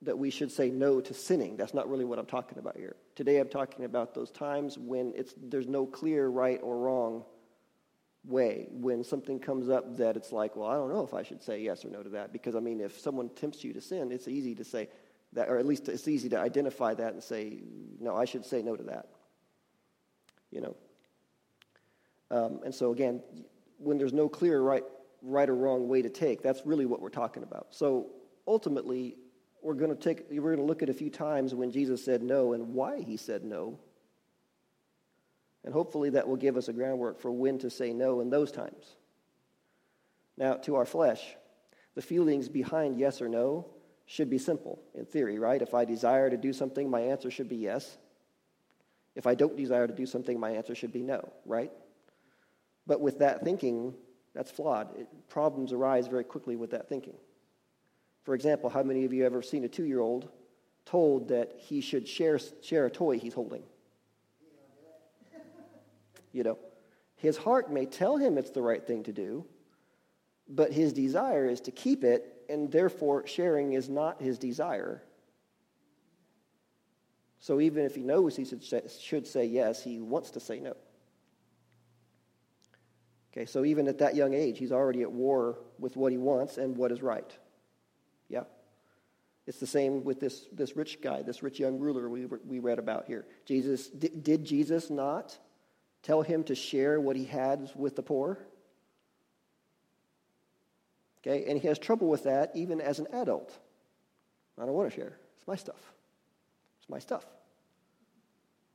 that 0.03 0.17
we 0.17 0.31
should 0.31 0.51
say 0.51 0.71
no 0.71 1.01
to 1.01 1.13
sinning. 1.13 1.57
That's 1.57 1.75
not 1.75 1.89
really 1.91 2.05
what 2.05 2.19
I'm 2.19 2.27
talking 2.27 2.59
about 2.59 2.77
here. 2.77 2.97
Today 3.15 3.39
I'm 3.39 3.49
talking 3.49 3.85
about 3.85 4.15
those 4.15 4.31
times 4.31 4.79
when 4.79 5.13
it's, 5.15 5.35
there's 5.37 5.67
no 5.67 5.85
clear 5.85 6.29
right 6.29 6.59
or 6.63 6.79
wrong 6.79 7.25
way. 8.25 8.69
When 8.71 9.05
something 9.05 9.39
comes 9.39 9.69
up 9.69 9.99
that 9.99 10.17
it's 10.17 10.33
like, 10.33 10.57
well, 10.57 10.69
I 10.69 10.75
don't 10.75 10.93
know 10.93 11.03
if 11.03 11.13
I 11.13 11.23
should 11.23 11.43
say 11.43 11.61
yes 11.61 11.85
or 11.85 11.91
no 11.91 12.03
to 12.03 12.09
that. 12.11 12.33
Because, 12.33 12.57
I 12.57 12.61
mean, 12.61 12.81
if 12.81 12.99
someone 12.99 13.29
tempts 13.31 13.63
you 13.63 13.75
to 13.75 13.81
sin, 13.81 14.11
it's 14.11 14.27
easy 14.27 14.55
to 14.55 14.65
say 14.65 14.89
that, 15.35 15.49
or 15.51 15.59
at 15.59 15.67
least 15.67 15.89
it's 15.89 16.09
easy 16.09 16.31
to 16.31 16.39
identify 16.39 16.95
that 16.95 17.13
and 17.13 17.23
say, 17.23 17.59
no, 18.01 18.17
I 18.17 18.25
should 18.25 18.47
say 18.47 18.63
no 18.63 18.77
to 18.77 18.83
that. 18.85 19.09
You 20.51 20.63
know? 20.63 20.77
Um, 22.31 22.61
and 22.65 22.75
so, 22.75 22.93
again, 22.93 23.23
when 23.77 23.99
there's 23.99 24.15
no 24.15 24.31
clear 24.31 24.63
right, 24.63 24.85
right 25.21 25.49
or 25.49 25.55
wrong 25.55 25.89
way 25.89 26.01
to 26.01 26.09
take, 26.09 26.43
that's 26.43 26.65
really 26.65 26.87
what 26.87 27.03
we're 27.03 27.11
talking 27.11 27.43
about. 27.43 27.69
So, 27.71 28.13
ultimately, 28.47 29.17
we're 29.63 29.75
going 29.75 29.91
to 29.91 29.97
take 29.97 30.27
we're 30.31 30.41
going 30.41 30.57
to 30.57 30.63
look 30.63 30.83
at 30.83 30.89
a 30.89 30.95
few 30.95 31.11
times 31.11 31.55
when 31.55 31.71
Jesus 31.71 32.05
said 32.05 32.23
no 32.23 32.53
and 32.53 32.75
why 32.75 33.01
he 33.01 33.17
said 33.17 33.45
no. 33.45 33.79
And 35.65 35.75
hopefully 35.75 36.11
that 36.11 36.27
will 36.27 36.37
give 36.37 36.57
us 36.57 36.69
a 36.69 36.73
groundwork 36.73 37.21
for 37.21 37.31
when 37.31 37.59
to 37.59 37.71
say 37.71 37.93
no 37.93 38.21
in 38.21 38.31
those 38.31 38.51
times. 38.51 38.97
Now, 40.39 40.55
to 40.55 40.77
our 40.77 40.87
flesh, 40.87 41.23
the 41.95 42.03
feelings 42.03 42.49
behind 42.49 42.99
yes 42.99 43.21
or 43.21 43.29
no 43.29 43.67
should 44.07 44.31
be 44.31 44.39
simple 44.39 44.83
in 44.95 45.05
theory, 45.05 45.39
right? 45.39 45.61
If 45.61 45.75
I 45.75 45.85
desire 45.85 46.31
to 46.31 46.37
do 46.37 46.53
something, 46.53 46.89
my 46.89 47.01
answer 47.01 47.31
should 47.31 47.49
be 47.49 47.57
yes. 47.57 47.99
If 49.15 49.27
I 49.27 49.35
don't 49.35 49.57
desire 49.57 49.87
to 49.87 49.93
do 49.93 50.07
something, 50.07 50.41
my 50.41 50.53
answer 50.53 50.75
should 50.75 50.93
be 50.93 51.03
no, 51.03 51.31
right? 51.45 51.71
But 52.87 53.01
with 53.01 53.19
that 53.19 53.45
thinking, 53.45 53.95
that's 54.35 54.51
flawed. 54.51 54.99
It, 54.99 55.29
problems 55.29 55.73
arise 55.73 56.07
very 56.07 56.25
quickly 56.25 56.57
with 56.57 56.71
that 56.71 56.89
thinking. 56.89 57.17
For 58.23 58.35
example, 58.35 58.71
how 58.71 58.83
many 58.83 59.05
of 59.05 59.13
you 59.13 59.25
have 59.25 59.33
ever 59.33 59.43
seen 59.43 59.65
a 59.65 59.69
two 59.69 59.85
year 59.85 60.01
old 60.01 60.29
told 60.85 61.29
that 61.29 61.55
he 61.57 61.81
should 61.81 62.07
share, 62.07 62.39
share 62.63 62.87
a 62.87 62.91
toy 62.91 63.19
he's 63.19 63.35
holding? 63.35 63.63
You 66.33 66.45
know, 66.45 66.59
his 67.17 67.37
heart 67.37 67.73
may 67.73 67.87
tell 67.87 68.17
him 68.17 68.39
it's 68.39 68.51
the 68.51 68.63
right 68.63 68.87
thing 68.87 69.03
to 69.05 69.13
do, 69.13 69.45
but 70.49 70.73
his 70.73 70.93
desire 70.93 71.47
is 71.47 71.61
to 71.63 71.71
keep 71.71 72.05
it, 72.05 72.45
and 72.49 72.71
therefore 72.71 73.27
sharing 73.27 73.73
is 73.73 73.89
not 73.89 74.23
his 74.23 74.39
desire. 74.39 75.03
So 77.41 77.61
even 77.61 77.85
if 77.85 77.95
he 77.95 78.03
knows 78.03 78.37
he 78.37 78.45
should 78.45 78.63
say, 78.63 78.83
should 79.01 79.27
say 79.27 79.47
yes, 79.47 79.83
he 79.83 79.99
wants 80.01 80.31
to 80.33 80.41
say 80.41 80.61
no. 80.61 80.77
Okay, 83.33 83.47
so 83.47 83.65
even 83.65 83.89
at 83.89 83.99
that 83.99 84.15
young 84.15 84.35
age, 84.35 84.59
he's 84.59 84.73
already 84.73 85.03
at 85.03 85.11
war 85.11 85.59
with 85.79 85.97
what 85.97 86.13
he 86.13 86.19
wants 86.19 86.59
and 86.59 86.77
what 86.77 86.93
is 86.93 87.01
right. 87.03 87.37
It's 89.51 89.59
the 89.59 89.67
same 89.67 90.05
with 90.05 90.21
this, 90.21 90.47
this 90.53 90.77
rich 90.77 91.03
guy, 91.03 91.23
this 91.23 91.43
rich 91.43 91.59
young 91.59 91.81
ruler 91.81 92.09
we, 92.09 92.25
we 92.47 92.61
read 92.61 92.79
about 92.79 93.07
here. 93.07 93.27
Jesus, 93.45 93.89
did, 93.89 94.23
did 94.23 94.45
Jesus 94.45 94.91
not 94.91 95.37
tell 96.05 96.23
him 96.23 96.45
to 96.45 96.55
share 96.55 97.01
what 97.01 97.17
he 97.17 97.25
had 97.25 97.69
with 97.75 97.97
the 97.97 98.03
poor? 98.03 98.39
Okay, 101.19 101.47
and 101.49 101.61
he 101.61 101.67
has 101.67 101.81
trouble 101.81 102.07
with 102.07 102.23
that 102.23 102.53
even 102.55 102.81
as 102.81 103.01
an 103.01 103.09
adult. 103.13 103.59
I 104.57 104.67
don't 104.67 104.75
want 104.75 104.89
to 104.89 104.95
share. 104.95 105.17
It's 105.37 105.49
my 105.49 105.57
stuff. 105.57 105.95
It's 106.79 106.89
my 106.89 107.01
stuff. 107.01 107.27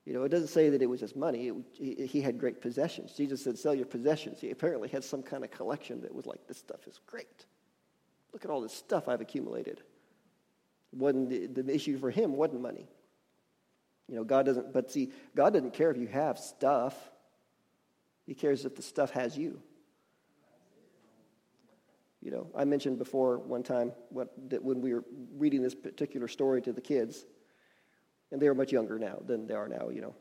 You 0.04 0.12
know, 0.12 0.24
it 0.24 0.30
doesn't 0.30 0.50
say 0.50 0.68
that 0.72 0.82
it 0.82 0.88
was 0.88 1.00
his 1.00 1.16
money. 1.16 1.54
It, 1.80 2.08
he 2.08 2.20
had 2.20 2.38
great 2.38 2.60
possessions. 2.60 3.14
Jesus 3.14 3.42
said, 3.42 3.58
sell 3.58 3.74
your 3.74 3.86
possessions. 3.86 4.42
He 4.42 4.52
apparently 4.52 4.90
had 4.90 5.06
some 5.06 5.24
kind 5.24 5.46
of 5.46 5.52
collection 5.52 6.02
that 6.02 6.14
was 6.14 6.26
like, 6.26 6.46
this 6.48 6.58
stuff 6.58 6.86
is 6.86 7.00
great. 7.08 7.46
Look 8.34 8.44
at 8.44 8.52
all 8.52 8.60
this 8.60 8.74
stuff 8.74 9.08
I've 9.08 9.22
accumulated. 9.22 9.82
Wasn't 10.96 11.30
the, 11.30 11.62
the 11.62 11.74
issue 11.74 11.98
for 11.98 12.10
him 12.10 12.36
wasn't 12.36 12.62
money. 12.62 12.88
You 14.08 14.16
know, 14.16 14.24
God 14.24 14.46
doesn't, 14.46 14.72
but 14.72 14.92
see, 14.92 15.12
God 15.36 15.54
doesn't 15.54 15.74
care 15.74 15.92
if 15.92 15.98
you 15.98 16.08
have 16.08 16.38
stuff. 16.38 16.96
He 18.26 18.34
cares 18.34 18.66
if 18.66 18.76
the 18.76 18.82
stuff 18.82 19.12
has 19.12 19.38
you. 19.38 19.62
You 22.22 22.32
know, 22.32 22.48
I 22.56 22.66
mentioned 22.66 22.98
before 22.98 23.38
one 23.38 23.62
time 23.62 23.92
what, 24.10 24.34
that 24.50 24.64
when 24.64 24.82
we 24.82 24.94
were 24.94 25.04
reading 25.38 25.62
this 25.62 25.76
particular 25.76 26.28
story 26.28 26.62
to 26.64 26.74
the 26.74 26.82
kids, 26.82 27.26
and 28.32 28.42
they 28.42 28.48
were 28.48 28.56
much 28.56 28.72
younger 28.72 28.98
now 28.98 29.20
than 29.26 29.46
they 29.46 29.54
are 29.54 29.68
now, 29.68 29.90
you 29.90 30.02
know. 30.02 30.16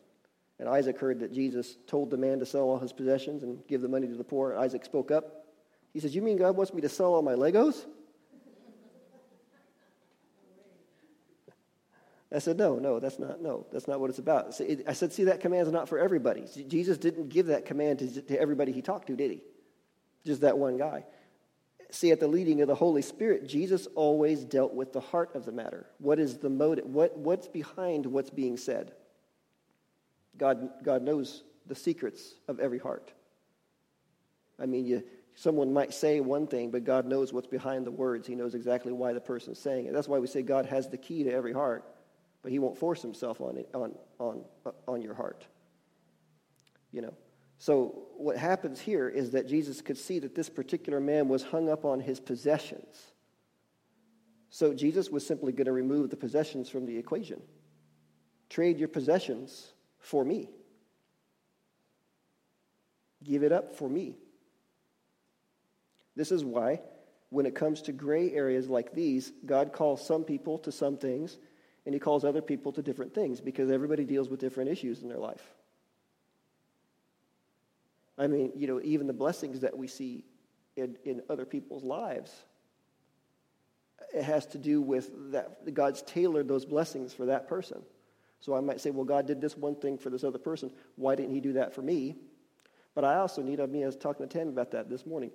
And 0.59 0.69
Isaac 0.69 0.99
heard 0.99 1.21
that 1.21 1.33
Jesus 1.33 1.77
told 1.87 2.11
the 2.11 2.17
man 2.17 2.39
to 2.39 2.47
sell 2.47 2.63
all 2.63 2.79
his 2.79 2.93
possessions 2.93 3.43
and 3.43 3.67
give 3.67 3.81
the 3.81 3.89
money 3.89 4.07
to 4.07 4.15
the 4.15 4.25
poor. 4.25 4.57
Isaac 4.57 4.85
spoke 4.85 5.11
up. 5.11 5.47
He 5.93 6.01
says, 6.01 6.15
You 6.15 6.23
mean 6.23 6.37
God 6.37 6.57
wants 6.57 6.73
me 6.73 6.81
to 6.83 6.89
sell 6.89 7.15
all 7.15 7.23
my 7.23 7.35
Legos? 7.35 7.87
I 12.35 12.39
said, 12.39 12.59
No, 12.59 12.77
no, 12.79 13.01
that's 13.01 13.19
not, 13.19 13.41
no, 13.41 13.67
that's 13.73 13.87
not 13.87 14.01
what 14.01 14.11
it's 14.11 14.19
about. 14.19 14.61
I 14.87 14.93
said, 14.93 15.13
See, 15.13 15.25
that 15.25 15.41
command 15.41 15.67
is 15.67 15.73
not 15.73 15.89
for 15.89 15.99
everybody. 15.99 16.45
Jesus 16.69 16.99
didn't 16.99 17.29
give 17.29 17.47
that 17.47 17.67
command 17.67 18.01
to, 18.01 18.23
to 18.23 18.41
everybody 18.41 18.73
he 18.73 18.83
talked 18.83 19.07
to, 19.09 19.17
did 19.17 19.31
he? 19.31 19.41
Just 20.25 20.41
that 20.41 20.59
one 20.59 20.77
guy. 20.77 21.05
See, 21.91 22.11
at 22.11 22.19
the 22.19 22.27
leading 22.27 22.61
of 22.61 22.67
the 22.67 22.75
Holy 22.75 23.03
Spirit, 23.03 23.47
Jesus 23.47 23.87
always 23.95 24.43
dealt 24.43 24.75
with 24.75 24.93
the 24.93 25.01
heart 25.01 25.37
of 25.37 25.45
the 25.45 25.53
matter. 25.53 25.87
What 25.99 26.19
is 26.19 26.39
the 26.39 26.51
motive? 26.51 26.87
What, 26.87 27.17
what's 27.17 27.47
behind 27.47 28.05
what's 28.05 28.31
being 28.31 28.57
said? 28.57 28.93
God, 30.37 30.71
God 30.83 31.03
knows 31.03 31.45
the 31.67 31.77
secrets 31.77 32.35
of 32.49 32.59
every 32.59 32.79
heart. 32.79 33.13
I 34.59 34.67
mean, 34.67 34.87
you, 34.87 35.05
someone 35.37 35.73
might 35.73 35.95
say 35.95 36.19
one 36.21 36.49
thing, 36.49 36.71
but 36.71 36.85
God 36.85 37.07
knows 37.07 37.33
what's 37.33 37.47
behind 37.47 37.87
the 37.87 37.93
words. 37.93 38.27
He 38.27 38.35
knows 38.35 38.55
exactly 38.55 38.93
why 38.93 39.13
the 39.13 39.21
person's 39.21 39.59
saying 39.61 39.87
it. 39.87 39.93
That's 39.93 40.09
why 40.09 40.19
we 40.19 40.27
say 40.27 40.43
God 40.43 40.67
has 40.67 40.89
the 40.89 40.97
key 40.97 41.23
to 41.25 41.33
every 41.33 41.53
heart, 41.53 41.85
but 42.45 42.53
He 42.53 42.61
won't 42.61 42.79
force 42.79 43.03
Himself 43.03 43.41
on, 43.41 43.57
it, 43.57 43.69
on, 43.75 43.93
on, 44.21 44.45
uh, 44.65 44.71
on 44.87 45.03
your 45.03 45.15
heart. 45.15 45.45
You 46.93 47.03
know? 47.03 47.15
So, 47.59 48.09
what 48.17 48.37
happens 48.37 48.79
here 48.81 49.09
is 49.09 49.31
that 49.31 49.49
Jesus 49.49 49.81
could 49.81 49.97
see 49.97 50.19
that 50.21 50.35
this 50.35 50.51
particular 50.51 51.01
man 51.01 51.29
was 51.29 51.43
hung 51.43 51.69
up 51.71 51.85
on 51.85 51.99
his 51.99 52.21
possessions. 52.21 53.13
So, 54.51 54.75
Jesus 54.75 55.11
was 55.11 55.27
simply 55.27 55.53
going 55.53 55.65
to 55.65 55.73
remove 55.73 56.11
the 56.11 56.17
possessions 56.17 56.69
from 56.69 56.85
the 56.85 56.97
equation. 56.97 57.41
Trade 58.51 58.79
your 58.79 58.89
possessions 58.89 59.73
for 59.99 60.25
me. 60.25 60.51
Give 63.23 63.43
it 63.43 63.53
up 63.53 63.75
for 63.75 63.89
me. 63.89 64.19
This 66.15 66.31
is 66.31 66.45
why, 66.45 66.83
when 67.31 67.47
it 67.47 67.55
comes 67.55 67.83
to 67.83 67.93
gray 67.93 68.31
areas 68.33 68.69
like 68.69 68.93
these, 68.93 69.33
God 69.47 69.73
calls 69.73 70.07
some 70.07 70.23
people 70.23 70.59
to 70.59 70.71
some 70.71 70.99
things, 70.99 71.39
and 71.87 71.95
He 71.95 71.99
calls 71.99 72.25
other 72.25 72.43
people 72.43 72.73
to 72.73 72.83
different 72.83 73.15
things 73.15 73.41
because 73.41 73.71
everybody 73.71 74.05
deals 74.05 74.29
with 74.29 74.41
different 74.41 74.71
issues 74.71 75.03
in 75.03 75.09
their 75.09 75.19
life. 75.19 75.43
I 78.17 78.27
mean, 78.27 78.53
you 78.55 78.67
know, 78.67 78.81
even 78.83 79.07
the 79.07 79.13
blessings 79.13 79.61
that 79.61 79.77
we 79.77 79.89
see 79.89 80.25
in, 80.77 80.97
in 81.05 81.23
other 81.29 81.45
people's 81.45 81.83
lives, 81.83 82.33
it 84.15 84.23
has 84.23 84.47
to 84.47 84.59
do 84.59 84.81
with 84.81 85.33
that 85.33 85.75
God's 85.75 86.03
tailored 86.03 86.47
those 86.47 86.65
blessings 86.65 87.13
for 87.13 87.27
that 87.27 87.49
person. 87.49 87.83
So 88.41 88.55
I 88.55 88.61
might 88.61 88.81
say, 88.81 88.91
well, 88.91 89.05
God 89.05 89.27
did 89.27 89.41
this 89.41 89.57
one 89.57 89.75
thing 89.75 89.99
for 89.99 90.11
this 90.11 90.23
other 90.23 90.39
person. 90.39 90.71
Why 90.97 91.15
didn't 91.15 91.33
he 91.33 91.41
do 91.41 91.55
that 91.55 91.75
for 91.75 91.83
me? 91.83 92.17
But 92.95 93.05
I 93.05 93.17
also 93.17 93.43
need, 93.43 93.59
I 93.61 93.67
mean, 93.67 93.83
I 93.83 93.87
was 93.87 93.97
talking 93.97 94.29
to 94.29 94.39
Tammy 94.39 94.51
about 94.51 94.71
that 94.73 94.89
this 94.89 95.07
morning. 95.07 95.31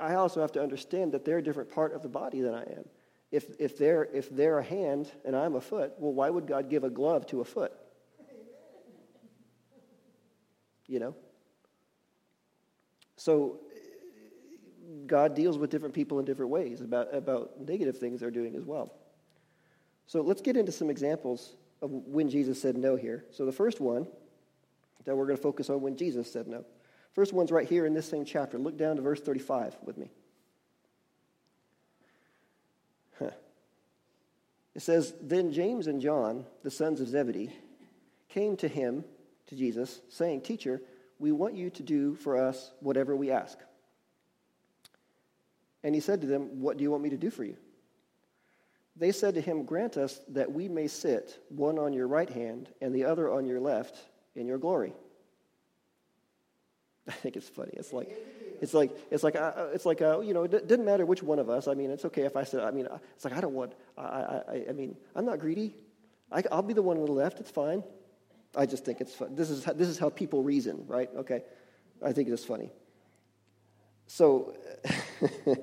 I 0.00 0.14
also 0.14 0.40
have 0.40 0.50
to 0.52 0.62
understand 0.62 1.12
that 1.12 1.24
they're 1.24 1.38
a 1.38 1.42
different 1.42 1.70
part 1.70 1.94
of 1.94 2.02
the 2.02 2.08
body 2.08 2.40
than 2.40 2.54
I 2.54 2.62
am. 2.62 2.84
If, 3.32 3.46
if, 3.58 3.78
they're, 3.78 4.04
if 4.04 4.28
they're 4.30 4.58
a 4.58 4.62
hand 4.62 5.10
and 5.24 5.34
I'm 5.34 5.56
a 5.56 5.60
foot, 5.60 5.94
well, 5.98 6.12
why 6.12 6.28
would 6.28 6.46
God 6.46 6.68
give 6.68 6.84
a 6.84 6.90
glove 6.90 7.26
to 7.28 7.40
a 7.40 7.44
foot? 7.44 7.72
You 10.86 11.00
know? 11.00 11.14
So 13.16 13.60
God 15.06 15.34
deals 15.34 15.56
with 15.56 15.70
different 15.70 15.94
people 15.94 16.18
in 16.18 16.26
different 16.26 16.50
ways 16.50 16.82
about, 16.82 17.14
about 17.14 17.58
negative 17.58 17.96
things 17.96 18.20
they're 18.20 18.30
doing 18.30 18.54
as 18.54 18.64
well. 18.64 18.92
So 20.06 20.20
let's 20.20 20.42
get 20.42 20.58
into 20.58 20.72
some 20.72 20.90
examples 20.90 21.56
of 21.80 21.90
when 21.90 22.28
Jesus 22.28 22.60
said 22.60 22.76
no 22.76 22.96
here. 22.96 23.24
So 23.30 23.46
the 23.46 23.52
first 23.52 23.80
one 23.80 24.06
that 25.04 25.16
we're 25.16 25.26
going 25.26 25.36
to 25.36 25.42
focus 25.42 25.70
on 25.70 25.80
when 25.80 25.96
Jesus 25.96 26.30
said 26.30 26.46
no. 26.46 26.64
First 27.14 27.32
one's 27.32 27.50
right 27.50 27.68
here 27.68 27.86
in 27.86 27.94
this 27.94 28.08
same 28.08 28.24
chapter. 28.24 28.58
Look 28.58 28.76
down 28.76 28.96
to 28.96 29.02
verse 29.02 29.20
35 29.20 29.76
with 29.82 29.96
me. 29.96 30.10
It 34.74 34.82
says, 34.82 35.14
Then 35.20 35.52
James 35.52 35.86
and 35.86 36.00
John, 36.00 36.46
the 36.62 36.70
sons 36.70 37.00
of 37.00 37.08
Zebedee, 37.08 37.52
came 38.28 38.56
to 38.58 38.68
him, 38.68 39.04
to 39.48 39.56
Jesus, 39.56 40.00
saying, 40.08 40.42
Teacher, 40.42 40.80
we 41.18 41.32
want 41.32 41.54
you 41.54 41.70
to 41.70 41.82
do 41.82 42.14
for 42.14 42.36
us 42.36 42.72
whatever 42.80 43.14
we 43.14 43.30
ask. 43.30 43.58
And 45.84 45.94
he 45.94 46.00
said 46.00 46.20
to 46.22 46.26
them, 46.26 46.60
What 46.60 46.76
do 46.76 46.82
you 46.82 46.90
want 46.90 47.02
me 47.02 47.10
to 47.10 47.16
do 47.16 47.30
for 47.30 47.44
you? 47.44 47.56
They 48.96 49.12
said 49.12 49.34
to 49.34 49.40
him, 49.40 49.64
Grant 49.64 49.96
us 49.96 50.20
that 50.28 50.52
we 50.52 50.68
may 50.68 50.86
sit, 50.86 51.38
one 51.48 51.78
on 51.78 51.92
your 51.92 52.06
right 52.06 52.28
hand 52.28 52.68
and 52.80 52.94
the 52.94 53.04
other 53.04 53.30
on 53.30 53.46
your 53.46 53.60
left, 53.60 53.96
in 54.34 54.46
your 54.46 54.58
glory. 54.58 54.94
I 57.08 57.12
think 57.12 57.36
it's 57.36 57.48
funny. 57.48 57.72
It's 57.74 57.92
like, 57.92 58.10
it's 58.60 58.74
like, 58.74 58.96
it's 59.10 59.24
like, 59.24 59.34
uh, 59.34 59.68
it's 59.74 59.84
like, 59.84 60.00
uh, 60.00 60.20
you 60.20 60.34
know, 60.34 60.44
it 60.44 60.68
didn't 60.68 60.84
matter 60.84 61.04
which 61.04 61.22
one 61.22 61.38
of 61.40 61.50
us. 61.50 61.66
I 61.66 61.74
mean, 61.74 61.90
it's 61.90 62.04
okay 62.04 62.22
if 62.22 62.36
I 62.36 62.44
said, 62.44 62.60
I 62.60 62.70
mean, 62.70 62.86
uh, 62.86 62.98
it's 63.16 63.24
like 63.24 63.34
I 63.34 63.40
don't 63.40 63.54
want. 63.54 63.72
I, 63.98 64.02
I, 64.02 64.64
I 64.70 64.72
mean, 64.72 64.96
I'm 65.16 65.24
not 65.24 65.40
greedy. 65.40 65.74
I, 66.30 66.44
I'll 66.52 66.62
be 66.62 66.74
the 66.74 66.82
one 66.82 66.98
on 66.98 67.04
the 67.04 67.12
left. 67.12 67.40
It's 67.40 67.50
fine. 67.50 67.82
I 68.56 68.66
just 68.66 68.84
think 68.84 69.00
it's 69.00 69.14
fun. 69.14 69.34
This 69.34 69.50
is 69.50 69.64
how, 69.64 69.72
this 69.72 69.88
is 69.88 69.98
how 69.98 70.10
people 70.10 70.42
reason, 70.42 70.84
right? 70.86 71.10
Okay, 71.16 71.42
I 72.04 72.12
think 72.12 72.28
it's 72.28 72.44
funny. 72.44 72.70
So, 74.06 74.54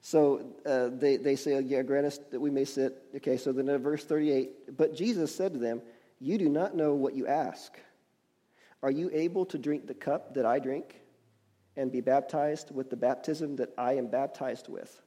so 0.00 0.44
uh, 0.66 0.90
they 0.92 1.16
they 1.16 1.36
say, 1.36 1.58
yeah, 1.60 1.82
grant 1.82 2.06
us 2.06 2.18
that 2.30 2.40
we 2.40 2.50
may 2.50 2.64
sit. 2.64 3.02
Okay, 3.16 3.36
so 3.36 3.52
then 3.52 3.68
in 3.68 3.82
verse 3.82 4.04
thirty-eight, 4.04 4.76
but 4.76 4.94
Jesus 4.94 5.34
said 5.34 5.54
to 5.54 5.58
them, 5.58 5.80
"You 6.20 6.36
do 6.36 6.48
not 6.48 6.76
know 6.76 6.94
what 6.94 7.14
you 7.14 7.26
ask. 7.26 7.78
Are 8.82 8.90
you 8.90 9.10
able 9.12 9.46
to 9.46 9.58
drink 9.58 9.86
the 9.86 9.94
cup 9.94 10.34
that 10.34 10.46
I 10.46 10.58
drink, 10.58 11.00
and 11.76 11.92
be 11.92 12.00
baptized 12.00 12.74
with 12.74 12.90
the 12.90 12.96
baptism 12.96 13.56
that 13.56 13.72
I 13.78 13.94
am 13.94 14.08
baptized 14.08 14.68
with?" 14.68 15.00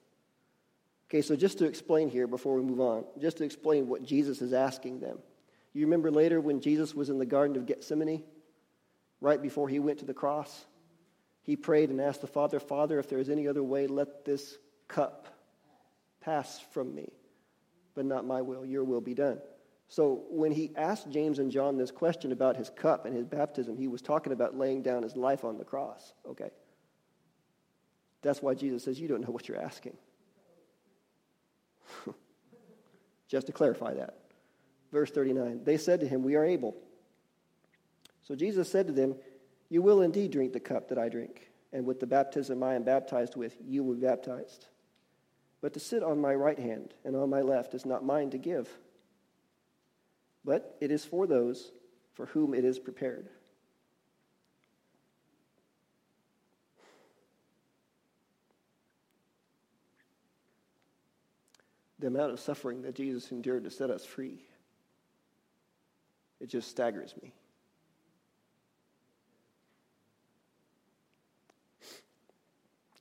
Okay, 1.09 1.21
so 1.21 1.35
just 1.35 1.57
to 1.57 1.65
explain 1.65 2.09
here 2.09 2.27
before 2.27 2.55
we 2.55 2.61
move 2.61 2.79
on, 2.79 3.05
just 3.19 3.37
to 3.37 3.43
explain 3.43 3.89
what 3.89 4.03
Jesus 4.03 4.41
is 4.41 4.53
asking 4.53 4.99
them. 5.01 5.19
You 5.73 5.85
remember 5.85 6.11
later 6.11 6.39
when 6.39 6.61
Jesus 6.61 6.95
was 6.95 7.09
in 7.09 7.17
the 7.17 7.25
Garden 7.25 7.57
of 7.57 7.65
Gethsemane, 7.65 8.23
right 9.19 9.41
before 9.41 9.67
he 9.67 9.79
went 9.79 9.99
to 9.99 10.05
the 10.05 10.13
cross? 10.13 10.65
He 11.43 11.55
prayed 11.55 11.89
and 11.89 11.99
asked 11.99 12.21
the 12.21 12.27
Father, 12.27 12.59
Father, 12.59 12.99
if 12.99 13.09
there 13.09 13.19
is 13.19 13.29
any 13.29 13.47
other 13.47 13.63
way, 13.63 13.87
let 13.87 14.23
this 14.25 14.57
cup 14.87 15.27
pass 16.21 16.59
from 16.71 16.93
me. 16.93 17.11
But 17.93 18.05
not 18.05 18.25
my 18.25 18.41
will, 18.41 18.65
your 18.65 18.83
will 18.83 19.01
be 19.01 19.13
done. 19.13 19.41
So 19.91 20.23
when 20.29 20.53
he 20.53 20.71
asked 20.77 21.09
James 21.09 21.37
and 21.37 21.51
John 21.51 21.77
this 21.77 21.91
question 21.91 22.31
about 22.31 22.55
his 22.55 22.69
cup 22.69 23.05
and 23.05 23.13
his 23.13 23.25
baptism, 23.25 23.75
he 23.75 23.89
was 23.89 24.01
talking 24.01 24.31
about 24.31 24.57
laying 24.57 24.81
down 24.81 25.03
his 25.03 25.17
life 25.17 25.43
on 25.43 25.57
the 25.57 25.65
cross. 25.65 26.13
Okay. 26.25 26.49
That's 28.21 28.41
why 28.41 28.53
Jesus 28.53 28.85
says, 28.85 29.01
You 29.01 29.09
don't 29.09 29.19
know 29.19 29.33
what 29.33 29.49
you're 29.49 29.61
asking. 29.61 29.97
Just 33.27 33.47
to 33.47 33.51
clarify 33.51 33.95
that. 33.95 34.15
Verse 34.93 35.11
39 35.11 35.65
They 35.65 35.75
said 35.75 35.99
to 35.99 36.07
him, 36.07 36.23
We 36.23 36.35
are 36.35 36.45
able. 36.45 36.73
So 38.23 38.33
Jesus 38.33 38.71
said 38.71 38.87
to 38.87 38.93
them, 38.93 39.17
You 39.67 39.81
will 39.81 40.03
indeed 40.03 40.31
drink 40.31 40.53
the 40.53 40.61
cup 40.61 40.87
that 40.87 40.97
I 40.97 41.09
drink, 41.09 41.49
and 41.73 41.85
with 41.85 41.99
the 41.99 42.07
baptism 42.07 42.63
I 42.63 42.75
am 42.75 42.83
baptized 42.83 43.35
with, 43.35 43.57
you 43.61 43.83
will 43.83 43.95
be 43.95 44.05
baptized. 44.07 44.67
But 45.59 45.73
to 45.73 45.81
sit 45.81 46.01
on 46.01 46.21
my 46.21 46.33
right 46.33 46.57
hand 46.57 46.93
and 47.03 47.13
on 47.13 47.29
my 47.29 47.41
left 47.41 47.73
is 47.73 47.85
not 47.85 48.05
mine 48.05 48.29
to 48.29 48.37
give, 48.37 48.69
but 50.43 50.77
it 50.81 50.91
is 50.91 51.05
for 51.05 51.27
those 51.27 51.71
for 52.13 52.25
whom 52.27 52.53
it 52.53 52.65
is 52.65 52.79
prepared. 52.79 53.29
The 61.99 62.07
amount 62.07 62.31
of 62.31 62.39
suffering 62.39 62.81
that 62.81 62.95
Jesus 62.95 63.31
endured 63.31 63.63
to 63.65 63.71
set 63.71 63.91
us 63.91 64.03
free, 64.03 64.43
it 66.39 66.49
just 66.49 66.69
staggers 66.69 67.13
me. 67.21 67.33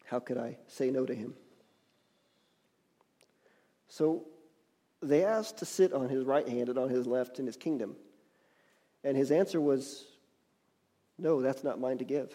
How 0.04 0.18
could 0.18 0.36
I 0.36 0.58
say 0.66 0.90
no 0.90 1.06
to 1.06 1.14
him? 1.14 1.34
So 3.88 4.26
they 5.02 5.24
asked 5.24 5.58
to 5.58 5.64
sit 5.64 5.92
on 5.92 6.08
his 6.08 6.24
right 6.24 6.46
hand 6.46 6.68
and 6.68 6.78
on 6.78 6.88
his 6.88 7.06
left 7.06 7.38
in 7.38 7.46
his 7.46 7.56
kingdom. 7.56 7.96
And 9.02 9.16
his 9.16 9.30
answer 9.30 9.60
was, 9.60 10.04
No, 11.18 11.40
that's 11.40 11.64
not 11.64 11.80
mine 11.80 11.98
to 11.98 12.04
give. 12.04 12.34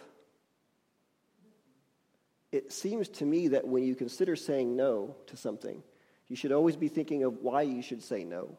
It 2.51 2.71
seems 2.71 3.10
to 3.10 3.25
me 3.25 3.49
that 3.49 3.67
when 3.67 3.84
you 3.84 3.95
consider 3.95 4.36
saying 4.36 4.75
no 4.75 5.15
to 5.28 5.38
something, 5.38 5.84
you 6.28 6.36
should 6.36 6.51
always 6.51 6.75
be 6.75 6.88
thinking 6.88 7.23
of 7.23 7.41
why 7.41 7.63
you 7.63 7.82
should 7.82 8.01
say 8.01 8.23
no. 8.23 8.58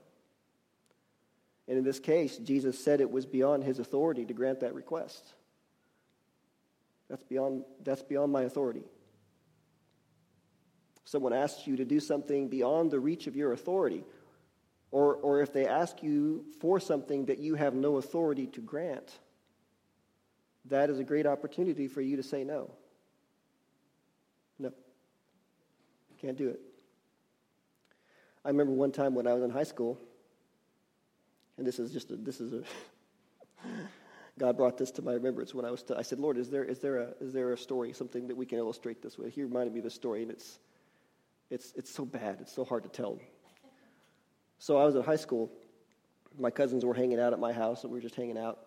And 1.66 1.78
in 1.78 1.82
this 1.82 1.98
case, 1.98 2.36
Jesus 2.36 2.78
said 2.78 3.00
it 3.00 3.10
was 3.10 3.26
beyond 3.26 3.64
his 3.64 3.80
authority 3.80 4.24
to 4.24 4.34
grant 4.34 4.60
that 4.60 4.74
request. 4.74 5.34
That's 7.08 7.24
beyond, 7.24 7.64
that's 7.82 8.02
beyond 8.02 8.32
my 8.32 8.42
authority 8.42 8.84
someone 11.06 11.32
asks 11.32 11.66
you 11.66 11.76
to 11.76 11.84
do 11.84 12.00
something 12.00 12.48
beyond 12.48 12.90
the 12.90 13.00
reach 13.00 13.28
of 13.28 13.36
your 13.36 13.52
authority, 13.52 14.04
or, 14.90 15.14
or 15.14 15.40
if 15.40 15.52
they 15.52 15.66
ask 15.66 16.02
you 16.02 16.44
for 16.60 16.80
something 16.80 17.26
that 17.26 17.38
you 17.38 17.54
have 17.54 17.74
no 17.74 17.96
authority 17.96 18.46
to 18.48 18.60
grant, 18.60 19.18
that 20.66 20.90
is 20.90 20.98
a 20.98 21.04
great 21.04 21.24
opportunity 21.24 21.86
for 21.86 22.00
you 22.00 22.16
to 22.16 22.24
say 22.24 22.42
no. 22.42 22.72
No. 24.58 24.72
Can't 26.20 26.36
do 26.36 26.48
it. 26.48 26.60
I 28.44 28.48
remember 28.48 28.72
one 28.72 28.90
time 28.90 29.14
when 29.14 29.28
I 29.28 29.32
was 29.32 29.44
in 29.44 29.50
high 29.50 29.64
school, 29.64 30.00
and 31.56 31.64
this 31.64 31.78
is 31.78 31.92
just 31.92 32.10
a, 32.10 32.16
this 32.16 32.40
is 32.40 32.52
a, 32.52 32.62
God 34.38 34.56
brought 34.56 34.76
this 34.76 34.90
to 34.92 35.02
my 35.02 35.12
remembrance 35.12 35.54
when 35.54 35.64
I 35.64 35.70
was, 35.70 35.84
t- 35.84 35.94
I 35.96 36.02
said, 36.02 36.18
Lord, 36.18 36.36
is 36.36 36.50
there, 36.50 36.64
is, 36.64 36.80
there 36.80 36.98
a, 36.98 37.08
is 37.20 37.32
there 37.32 37.52
a 37.52 37.58
story, 37.58 37.92
something 37.92 38.26
that 38.26 38.36
we 38.36 38.44
can 38.44 38.58
illustrate 38.58 39.02
this 39.02 39.16
with? 39.16 39.32
He 39.32 39.42
reminded 39.44 39.72
me 39.72 39.78
of 39.78 39.84
the 39.84 39.90
story, 39.90 40.22
and 40.22 40.32
it's, 40.32 40.58
it's, 41.50 41.72
it's 41.76 41.92
so 41.92 42.04
bad. 42.04 42.38
It's 42.40 42.52
so 42.52 42.64
hard 42.64 42.82
to 42.84 42.88
tell. 42.88 43.18
So 44.58 44.78
I 44.78 44.84
was 44.84 44.94
in 44.94 45.02
high 45.02 45.16
school. 45.16 45.50
My 46.38 46.50
cousins 46.50 46.84
were 46.84 46.94
hanging 46.94 47.20
out 47.20 47.32
at 47.32 47.38
my 47.38 47.52
house, 47.52 47.84
and 47.84 47.92
we 47.92 47.98
were 47.98 48.02
just 48.02 48.14
hanging 48.14 48.38
out, 48.38 48.58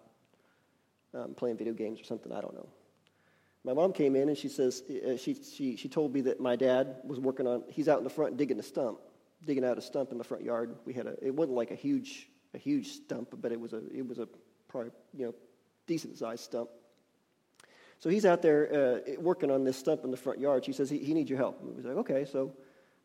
um, 1.14 1.34
playing 1.34 1.58
video 1.58 1.74
games 1.74 2.00
or 2.00 2.04
something. 2.04 2.32
I 2.32 2.42
don't 2.42 2.54
know. 2.54 2.70
My 3.64 3.74
mom 3.74 3.92
came 3.92 4.16
in 4.16 4.30
and 4.30 4.38
she 4.38 4.48
says 4.48 4.84
uh, 4.90 5.18
she, 5.18 5.34
she, 5.36 5.76
she 5.76 5.90
told 5.90 6.14
me 6.14 6.22
that 6.22 6.40
my 6.40 6.56
dad 6.56 6.98
was 7.04 7.20
working 7.20 7.46
on. 7.46 7.64
He's 7.68 7.90
out 7.90 7.98
in 7.98 8.04
the 8.04 8.10
front 8.10 8.38
digging 8.38 8.58
a 8.60 8.64
stump, 8.64 9.00
digging 9.46 9.66
out 9.66 9.78
a 9.78 9.82
stump 9.82 10.12
in 10.12 10.18
the 10.18 10.24
front 10.24 10.44
yard. 10.44 10.76
We 10.86 10.94
had 10.94 11.08
a. 11.08 11.16
It 11.22 11.36
wasn't 11.36 11.58
like 11.58 11.72
a 11.72 11.76
huge 11.76 12.30
a 12.54 12.58
huge 12.58 12.88
stump, 12.88 13.36
but 13.42 13.52
it 13.52 13.60
was 13.60 13.74
a 13.74 13.82
it 13.94 14.08
was 14.08 14.18
a 14.18 14.28
probably 14.70 14.92
you 15.14 15.26
know 15.26 15.36
decent 15.88 16.18
sized 16.18 16.44
stump. 16.44 16.70
So 18.00 18.10
he's 18.10 18.26
out 18.26 18.42
there 18.42 19.04
uh, 19.18 19.20
working 19.20 19.52
on 19.52 19.66
this 19.66 19.78
stump 19.78 20.06
in 20.06 20.12
the 20.12 20.18
front 20.18 20.40
yard. 20.40 20.64
She 20.64 20.72
says 20.72 20.90
he, 20.90 21.00
he 21.00 21.14
needs 21.14 21.30
your 21.30 21.38
help. 21.38 21.60
And 21.60 21.70
we 21.70 21.76
was 21.76 21.86
like, 21.86 21.98
okay, 21.98 22.24
so 22.24 22.54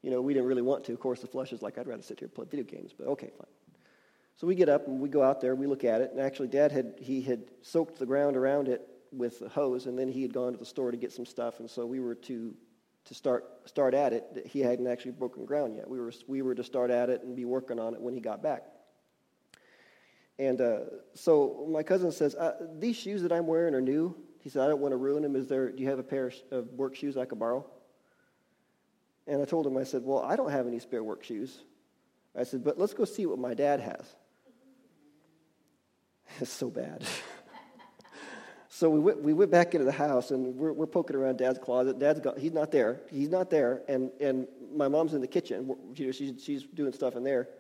you 0.05 0.11
know, 0.11 0.21
we 0.21 0.35
didn't 0.35 0.47
really 0.47 0.61
want 0.61 0.85
to. 0.85 0.93
Of 0.93 1.01
course, 1.01 1.21
the 1.21 1.27
flesh 1.27 1.51
is 1.55 1.63
like, 1.63 1.79
I'd 1.79 1.87
rather 1.87 2.03
sit 2.03 2.19
here 2.19 2.27
and 2.27 2.35
play 2.35 2.45
video 2.45 2.67
games, 2.67 2.93
but 2.97 3.07
okay, 3.07 3.31
fine. 3.39 3.47
So 4.37 4.47
we 4.47 4.55
get 4.55 4.69
up 4.69 4.87
and 4.87 5.01
we 5.01 5.09
go 5.09 5.23
out 5.23 5.41
there, 5.41 5.53
and 5.53 5.59
we 5.59 5.67
look 5.67 5.83
at 5.83 6.03
it, 6.03 6.11
and 6.11 6.21
actually, 6.21 6.49
Dad 6.49 6.73
had, 6.73 6.97
he 7.01 7.23
had 7.23 7.45
soaked 7.63 7.99
the 7.99 8.05
ground 8.05 8.37
around 8.37 8.69
it 8.69 8.87
with 9.13 9.41
a 9.41 9.49
hose, 9.49 9.87
and 9.87 9.99
then 9.99 10.09
he 10.09 10.21
had 10.21 10.35
gone 10.35 10.53
to 10.53 10.59
the 10.59 10.65
store 10.67 10.91
to 10.91 10.99
get 10.99 11.11
some 11.11 11.25
stuff, 11.25 11.59
and 11.59 11.71
so 11.71 11.87
we 11.87 12.01
were 12.01 12.17
to, 12.17 12.55
to 13.07 13.15
start, 13.15 13.47
start 13.65 13.95
at 13.95 14.13
it. 14.13 14.47
He 14.47 14.61
hadn't 14.61 14.87
actually 14.87 15.13
broken 15.13 15.47
ground 15.47 15.75
yet. 15.75 15.89
We 15.89 15.99
were, 15.99 16.13
we 16.27 16.43
were 16.43 16.55
to 16.55 16.65
start 16.65 16.91
at 16.91 17.09
it 17.09 17.23
and 17.23 17.35
be 17.35 17.47
working 17.47 17.79
on 17.81 17.95
it 17.95 18.01
when 18.03 18.13
he 18.13 18.21
got 18.21 18.43
back. 18.43 18.65
And 20.39 20.61
uh, 20.61 20.81
so 21.15 21.67
my 21.71 21.83
cousin 21.83 22.13
says, 22.13 22.35
uh, 22.35 22.57
These 22.79 22.97
shoes 22.97 23.23
that 23.23 23.33
I'm 23.33 23.47
wearing 23.47 23.75
are 23.75 23.81
new. 23.81 24.15
He 24.41 24.51
said, 24.51 24.63
I 24.63 24.69
don't 24.69 24.81
want 24.81 24.93
to 24.93 24.99
ruin 24.99 25.23
them. 25.23 25.35
Is 25.35 25.49
there, 25.49 25.71
do 25.71 25.83
you 25.83 25.89
have 25.89 25.99
a 25.99 26.03
pair 26.03 26.31
of 26.51 26.67
work 26.73 26.95
shoes 26.95 27.17
I 27.17 27.25
could 27.25 27.39
borrow? 27.39 27.65
And 29.27 29.41
I 29.41 29.45
told 29.45 29.67
him, 29.67 29.77
I 29.77 29.85
said, 29.85 30.03
Well, 30.05 30.21
I 30.21 30.37
don't 30.37 30.51
have 30.51 30.67
any 30.67 30.79
spare 30.79 31.03
work 31.03 31.25
shoes. 31.25 31.63
I 32.37 32.45
said, 32.45 32.65
But 32.65 32.79
let's 32.79 32.95
go 32.95 33.05
see 33.05 33.27
what 33.27 33.39
my 33.39 33.55
dad 33.55 33.81
has. 33.81 34.07
It's 36.41 36.51
so 36.51 36.69
bad. 36.69 37.05
so 38.69 38.91
we 38.91 38.99
went, 38.99 39.23
we 39.23 39.33
went 39.33 39.53
back 39.53 39.75
into 39.75 39.85
the 39.85 39.93
house 39.93 40.33
and 40.33 40.57
we're, 40.57 40.73
we're 40.73 40.87
poking 40.87 41.15
around 41.15 41.39
dad's 41.39 41.61
closet. 41.61 42.01
Dad's 42.01 42.19
got, 42.19 42.39
he's 42.39 42.53
not 42.53 42.73
there. 42.73 43.03
He's 43.09 43.29
not 43.29 43.51
there. 43.51 43.83
And, 43.87 44.11
and 44.21 44.49
my 44.75 44.89
mom's 44.89 45.15
in 45.15 45.21
the 45.21 45.29
kitchen. 45.29 45.77
She's, 45.95 46.43
she's 46.43 46.65
doing 46.65 46.93
stuff 46.93 47.15
in 47.15 47.23
there. 47.23 47.51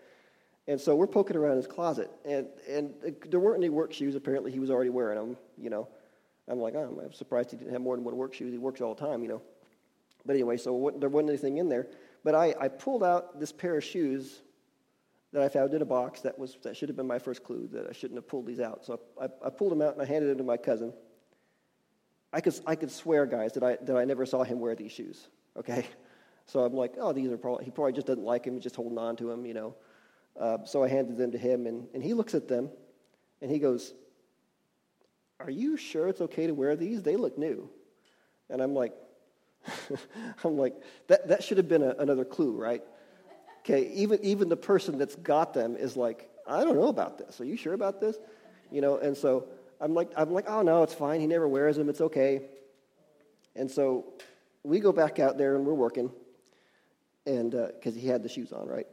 And 0.66 0.80
so 0.80 0.96
we're 0.96 1.06
poking 1.06 1.36
around 1.36 1.56
his 1.56 1.66
closet. 1.66 2.10
And, 2.24 2.46
and 2.68 2.94
there 3.28 3.38
weren't 3.38 3.58
any 3.58 3.68
work 3.68 3.92
shoes. 3.92 4.14
Apparently, 4.14 4.50
he 4.50 4.58
was 4.58 4.70
already 4.70 4.90
wearing 4.90 5.18
them, 5.18 5.36
you 5.58 5.70
know. 5.70 5.88
I'm 6.48 6.58
like, 6.58 6.74
oh, 6.74 7.00
I'm 7.02 7.12
surprised 7.12 7.50
he 7.50 7.56
didn't 7.56 7.72
have 7.72 7.80
more 7.80 7.96
than 7.96 8.04
one 8.04 8.16
work 8.16 8.34
shoes. 8.34 8.52
He 8.52 8.58
works 8.58 8.80
all 8.80 8.94
the 8.94 9.06
time, 9.06 9.22
you 9.22 9.28
know. 9.28 9.42
But 10.26 10.34
anyway, 10.34 10.56
so 10.56 10.92
there 10.98 11.08
wasn't 11.08 11.30
anything 11.30 11.58
in 11.58 11.68
there. 11.68 11.88
But 12.22 12.34
I, 12.34 12.54
I 12.60 12.68
pulled 12.68 13.04
out 13.04 13.38
this 13.38 13.52
pair 13.52 13.76
of 13.76 13.84
shoes 13.84 14.42
that 15.32 15.42
I 15.42 15.48
found 15.48 15.74
in 15.74 15.82
a 15.82 15.86
box 15.86 16.20
that, 16.20 16.38
was, 16.38 16.56
that 16.62 16.76
should 16.76 16.88
have 16.88 16.96
been 16.96 17.06
my 17.06 17.18
first 17.18 17.42
clue 17.42 17.68
that 17.72 17.86
I 17.88 17.92
shouldn't 17.92 18.16
have 18.16 18.28
pulled 18.28 18.46
these 18.46 18.60
out. 18.60 18.84
So 18.84 19.00
I, 19.20 19.24
I 19.44 19.50
pulled 19.50 19.72
them 19.72 19.82
out 19.82 19.92
and 19.92 20.02
I 20.02 20.04
handed 20.04 20.30
them 20.30 20.38
to 20.38 20.44
my 20.44 20.56
cousin. 20.56 20.92
I 22.32 22.40
could, 22.40 22.58
I 22.66 22.76
could 22.76 22.90
swear, 22.90 23.26
guys, 23.26 23.52
that 23.52 23.62
I, 23.62 23.76
that 23.82 23.96
I 23.96 24.04
never 24.04 24.26
saw 24.26 24.42
him 24.42 24.60
wear 24.60 24.74
these 24.74 24.92
shoes, 24.92 25.28
okay? 25.56 25.86
So 26.46 26.60
I'm 26.60 26.74
like, 26.74 26.96
oh, 27.00 27.14
these 27.14 27.30
are 27.30 27.38
probably, 27.38 27.64
he 27.64 27.70
probably 27.70 27.94
just 27.94 28.06
doesn't 28.06 28.22
like 28.22 28.44
them. 28.44 28.52
He's 28.52 28.64
just 28.64 28.76
holding 28.76 28.98
on 28.98 29.16
to 29.16 29.24
them, 29.24 29.46
you 29.46 29.54
know. 29.54 29.74
Uh, 30.38 30.58
so 30.66 30.84
I 30.84 30.88
handed 30.88 31.16
them 31.16 31.32
to 31.32 31.38
him, 31.38 31.66
and, 31.66 31.88
and 31.94 32.02
he 32.02 32.12
looks 32.12 32.34
at 32.34 32.48
them, 32.48 32.68
and 33.40 33.50
he 33.50 33.58
goes, 33.58 33.94
are 35.40 35.48
you 35.50 35.78
sure 35.78 36.08
it's 36.08 36.20
okay 36.20 36.46
to 36.46 36.52
wear 36.52 36.76
these? 36.76 37.02
They 37.02 37.16
look 37.16 37.38
new. 37.38 37.70
And 38.50 38.60
I'm 38.60 38.74
like, 38.74 38.92
I'm 40.44 40.56
like, 40.56 40.74
that, 41.08 41.28
that 41.28 41.42
should 41.42 41.58
have 41.58 41.68
been 41.68 41.82
a, 41.82 41.94
another 41.98 42.24
clue, 42.24 42.52
right? 42.52 42.82
Okay, 43.60 43.90
even, 43.94 44.18
even 44.22 44.48
the 44.48 44.56
person 44.56 44.98
that's 44.98 45.16
got 45.16 45.54
them 45.54 45.76
is 45.76 45.96
like, 45.96 46.28
I 46.46 46.62
don't 46.62 46.76
know 46.76 46.88
about 46.88 47.18
this. 47.18 47.40
Are 47.40 47.44
you 47.44 47.56
sure 47.56 47.72
about 47.72 48.00
this? 48.00 48.18
You 48.70 48.80
know, 48.80 48.98
and 48.98 49.16
so 49.16 49.46
I'm 49.80 49.94
like, 49.94 50.10
I'm 50.16 50.32
like, 50.32 50.48
oh 50.48 50.62
no, 50.62 50.82
it's 50.82 50.94
fine. 50.94 51.20
He 51.20 51.26
never 51.26 51.48
wears 51.48 51.76
them. 51.76 51.88
It's 51.88 52.00
okay. 52.00 52.42
And 53.56 53.70
so 53.70 54.14
we 54.62 54.80
go 54.80 54.92
back 54.92 55.18
out 55.18 55.38
there 55.38 55.56
and 55.56 55.64
we're 55.64 55.74
working, 55.74 56.10
and 57.26 57.52
because 57.52 57.96
uh, 57.96 58.00
he 58.00 58.08
had 58.08 58.22
the 58.22 58.28
shoes 58.28 58.52
on, 58.52 58.66
right? 58.66 58.86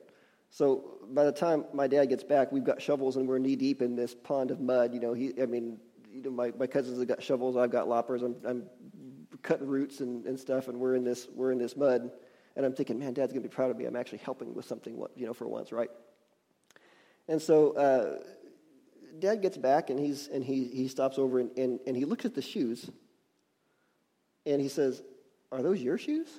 So 0.50 1.00
by 1.12 1.24
the 1.24 1.32
time 1.32 1.66
my 1.74 1.88
dad 1.88 2.06
gets 2.06 2.24
back, 2.24 2.52
we've 2.52 2.64
got 2.64 2.82
shovels 2.82 3.16
and 3.16 3.28
we're 3.28 3.40
knee 3.40 3.56
deep 3.56 3.82
in 3.82 3.96
this 3.96 4.14
pond 4.14 4.52
of 4.52 4.60
mud. 4.60 4.94
You 4.94 5.00
know, 5.00 5.14
he, 5.14 5.34
I 5.42 5.46
mean, 5.46 5.78
you 6.12 6.22
know, 6.22 6.30
my, 6.30 6.52
my 6.60 6.68
cousins 6.68 7.00
have 7.00 7.08
got 7.08 7.24
shovels. 7.24 7.56
I've 7.56 7.72
got 7.72 7.88
loppers. 7.88 8.22
I'm, 8.22 8.36
I'm 8.46 8.64
cutting 9.44 9.68
roots 9.68 10.00
and, 10.00 10.26
and 10.26 10.40
stuff, 10.40 10.68
and 10.68 10.80
we're 10.80 10.96
in 10.96 11.04
this 11.04 11.28
we're 11.34 11.52
in 11.52 11.58
this 11.58 11.76
mud, 11.76 12.12
and 12.56 12.66
I'm 12.66 12.74
thinking, 12.74 13.00
man, 13.00 13.14
Dad's 13.14 13.32
gonna 13.32 13.42
be 13.42 13.50
proud 13.50 13.72
of 13.72 13.78
me. 13.78 13.86
I'm 13.86 13.96
actually 13.96 14.20
helping 14.20 14.54
with 14.54 14.66
something, 14.66 14.98
what 14.98 15.12
you 15.16 15.26
know, 15.26 15.34
for 15.34 15.48
once, 15.48 15.72
right? 15.72 15.90
And 17.28 17.42
so 17.42 17.72
uh, 17.74 18.20
Dad 19.20 19.42
gets 19.42 19.58
back, 19.58 19.90
and 19.90 20.00
he's 20.00 20.28
and 20.28 20.44
he 20.44 20.66
he 20.66 20.88
stops 20.88 21.18
over 21.18 21.40
and, 21.40 21.58
and 21.58 21.80
and 21.88 21.96
he 21.96 22.06
looks 22.06 22.26
at 22.26 22.36
the 22.36 22.42
shoes, 22.42 22.90
and 24.46 24.62
he 24.62 24.68
says, 24.68 25.02
"Are 25.52 25.62
those 25.62 25.82
your 25.82 25.98
shoes?" 25.98 26.30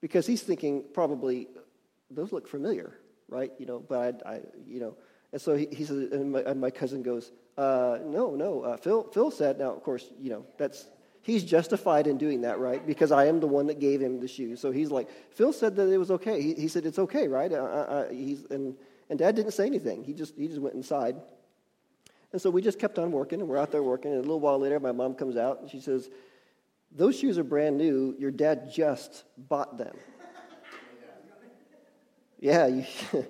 Because 0.00 0.26
he's 0.26 0.42
thinking 0.42 0.84
probably 0.92 1.48
those 2.10 2.32
look 2.32 2.48
familiar, 2.48 2.98
right? 3.28 3.52
You 3.58 3.66
know, 3.66 3.78
but 3.78 4.22
I, 4.26 4.34
I 4.34 4.40
you 4.66 4.80
know. 4.80 4.96
And 5.32 5.40
so 5.40 5.56
he, 5.56 5.66
he 5.72 5.84
says, 5.84 6.12
and 6.12 6.32
my, 6.32 6.40
and 6.40 6.60
my 6.60 6.70
cousin 6.70 7.02
goes, 7.02 7.32
uh, 7.56 7.98
no, 8.04 8.34
no. 8.34 8.62
Uh, 8.62 8.76
Phil, 8.76 9.04
Phil 9.12 9.30
said, 9.30 9.58
now, 9.58 9.72
of 9.72 9.82
course, 9.82 10.12
you 10.18 10.30
know, 10.30 10.44
that's 10.58 10.86
he's 11.22 11.44
justified 11.44 12.06
in 12.06 12.18
doing 12.18 12.42
that, 12.42 12.58
right? 12.58 12.84
Because 12.86 13.12
I 13.12 13.26
am 13.26 13.40
the 13.40 13.46
one 13.46 13.66
that 13.68 13.78
gave 13.78 14.00
him 14.00 14.20
the 14.20 14.28
shoes. 14.28 14.60
So 14.60 14.70
he's 14.70 14.90
like, 14.90 15.08
Phil 15.30 15.52
said 15.52 15.76
that 15.76 15.90
it 15.90 15.98
was 15.98 16.10
okay. 16.10 16.42
He, 16.42 16.54
he 16.54 16.68
said 16.68 16.84
it's 16.84 16.98
okay, 16.98 17.28
right? 17.28 17.50
Uh, 17.52 17.56
uh, 17.56 18.08
he's, 18.10 18.44
and, 18.50 18.76
and 19.08 19.18
Dad 19.18 19.36
didn't 19.36 19.52
say 19.52 19.66
anything. 19.66 20.04
He 20.04 20.12
just, 20.12 20.36
he 20.36 20.48
just 20.48 20.60
went 20.60 20.74
inside. 20.74 21.16
And 22.32 22.40
so 22.40 22.50
we 22.50 22.62
just 22.62 22.78
kept 22.78 22.98
on 22.98 23.12
working, 23.12 23.40
and 23.40 23.48
we're 23.48 23.58
out 23.58 23.70
there 23.70 23.82
working. 23.82 24.10
And 24.10 24.18
a 24.18 24.22
little 24.22 24.40
while 24.40 24.58
later, 24.58 24.80
my 24.80 24.92
mom 24.92 25.14
comes 25.14 25.36
out, 25.36 25.60
and 25.60 25.70
she 25.70 25.80
says, 25.80 26.10
those 26.90 27.18
shoes 27.18 27.38
are 27.38 27.44
brand 27.44 27.78
new. 27.78 28.14
Your 28.18 28.30
dad 28.30 28.70
just 28.72 29.24
bought 29.36 29.78
them. 29.78 29.96
Yeah, 32.38 32.66
you, 32.66 32.84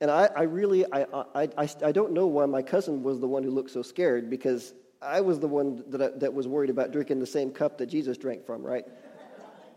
and 0.00 0.10
I, 0.10 0.28
I 0.36 0.42
really, 0.42 0.84
I, 0.92 1.06
I, 1.34 1.48
I, 1.58 1.68
I 1.84 1.92
don't 1.92 2.12
know 2.12 2.28
why 2.28 2.46
my 2.46 2.62
cousin 2.62 3.02
was 3.02 3.18
the 3.18 3.26
one 3.26 3.42
who 3.42 3.50
looked 3.50 3.72
so 3.72 3.82
scared 3.82 4.30
because 4.30 4.72
I 5.00 5.20
was 5.20 5.38
the 5.38 5.48
one 5.48 5.84
that, 5.88 6.02
I, 6.02 6.08
that 6.18 6.34
was 6.34 6.48
worried 6.48 6.70
about 6.70 6.92
drinking 6.92 7.20
the 7.20 7.26
same 7.26 7.52
cup 7.52 7.78
that 7.78 7.86
Jesus 7.86 8.18
drank 8.18 8.46
from, 8.46 8.62
right? 8.62 8.84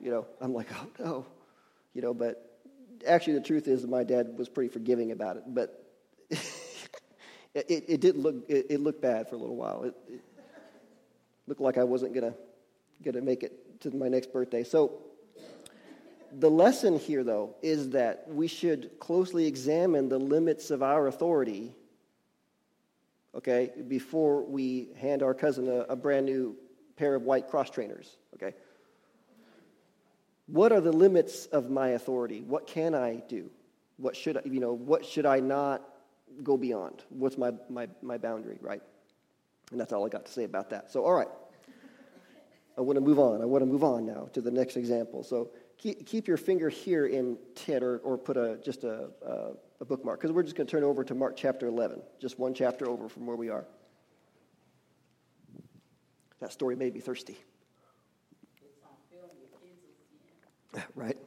you 0.01 0.10
know, 0.10 0.25
I'm 0.39 0.53
like, 0.53 0.67
oh 0.73 0.88
no, 0.99 1.25
you 1.93 2.01
know, 2.01 2.13
but 2.13 2.60
actually 3.07 3.34
the 3.34 3.41
truth 3.41 3.67
is 3.67 3.86
my 3.86 4.03
dad 4.03 4.38
was 4.38 4.49
pretty 4.49 4.69
forgiving 4.69 5.12
about 5.12 5.38
it, 5.38 5.43
but 5.47 5.86
it, 6.29 7.86
it, 7.88 8.01
did 8.01 8.17
look, 8.17 8.36
it, 8.47 8.67
it, 8.69 8.79
looked 8.79 9.01
bad 9.01 9.29
for 9.29 9.36
a 9.36 9.38
little 9.38 9.55
while. 9.55 9.84
It, 9.84 9.93
it 10.10 10.21
looked 11.45 11.62
like 11.62 11.77
I 11.77 11.84
wasn't 11.84 12.13
gonna, 12.13 12.34
gonna 13.03 13.21
make 13.21 13.43
it 13.43 13.81
to 13.81 13.91
my 13.91 14.07
next 14.07 14.34
birthday. 14.34 14.63
So 14.63 15.01
the 16.31 16.49
lesson 16.49 16.97
here, 16.97 17.23
though, 17.23 17.55
is 17.62 17.89
that 17.91 18.25
we 18.27 18.47
should 18.47 18.99
closely 18.99 19.45
examine 19.45 20.10
the 20.10 20.19
limits 20.19 20.71
of 20.71 20.81
our 20.81 21.07
authority, 21.07 21.75
okay, 23.36 23.72
before 23.88 24.44
we 24.44 24.89
hand 24.98 25.24
our 25.24 25.34
cousin 25.34 25.67
a, 25.67 25.82
a 25.91 25.96
brand 25.96 26.26
new 26.26 26.56
pair 26.96 27.15
of 27.15 27.24
white 27.24 27.48
cross 27.48 27.70
trainers, 27.70 28.17
okay? 28.36 28.56
What 30.48 30.72
are 30.72 30.82
the 30.82 30.91
limits 30.91 31.46
of 31.48 31.70
my 31.70 31.89
authority? 31.89 32.41
What 32.41 32.67
can 32.67 32.94
I 32.94 33.24
do? 33.28 33.50
What 33.98 34.15
should 34.15 34.38
I, 34.38 34.41
you 34.46 34.60
know, 34.60 34.74
what 34.74 35.06
should 35.06 35.26
I 35.26 35.39
not 35.39 35.82
go 36.44 36.58
beyond? 36.58 37.04
What's 37.10 37.38
my, 37.38 37.52
my, 37.70 37.88
my 38.02 38.17
boundary, 38.17 38.58
right? 38.62 38.82
And 39.72 39.80
that's 39.80 39.94
all 39.94 40.06
I 40.06 40.10
got 40.10 40.26
to 40.26 40.32
say 40.32 40.44
about 40.44 40.70
that. 40.72 40.91
So, 40.91 41.06
all 41.06 41.13
right. 41.13 41.30
I 42.78 42.82
want 42.82 42.98
to 42.98 43.02
move 43.02 43.20
on. 43.20 43.41
I 43.41 43.46
want 43.46 43.62
to 43.62 43.65
move 43.65 43.84
on 43.84 44.06
now 44.06 44.30
to 44.34 44.41
the 44.41 44.52
next 44.52 44.76
example. 44.76 45.24
So, 45.24 45.52
keep, 45.78 46.06
keep 46.06 46.28
your 46.28 46.38
finger 46.38 46.70
here 46.70 47.06
in 47.06 47.38
10 47.56 47.84
or, 47.84 47.98
or 48.00 48.17
put 48.17 48.38
a, 48.38 48.58
just 48.63 48.84
a, 48.84 49.10
a, 49.26 49.52
bookmark 49.86 50.20
because 50.20 50.32
we're 50.32 50.44
just 50.44 50.56
going 50.56 50.67
to 50.67 50.72
turn 50.72 50.84
over 50.84 51.04
to 51.04 51.15
Mark 51.15 51.36
chapter 51.36 51.67
11, 51.67 52.02
just 52.20 52.38
one 52.38 52.54
chapter 52.54 52.88
over 52.88 53.10
from 53.10 53.26
where 53.26 53.36
we 53.36 53.50
are. 53.50 53.65
That 56.39 56.52
story 56.52 56.76
made 56.76 56.94
me 56.94 57.00
thirsty. 57.00 57.38
right? 60.96 61.17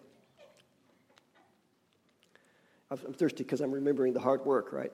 I'm 2.90 3.12
thirsty 3.12 3.43
because 3.43 3.61
I'm 3.61 3.73
remembering 3.73 4.12
the 4.12 4.21
hard 4.21 4.45
work, 4.45 4.73
right? 4.73 4.93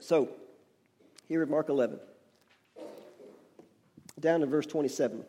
So, 0.00 0.30
here 1.28 1.42
at 1.42 1.48
Mark 1.48 1.68
11, 1.68 2.00
down 4.18 4.42
in 4.42 4.50
verse 4.50 4.66
27. 4.66 5.24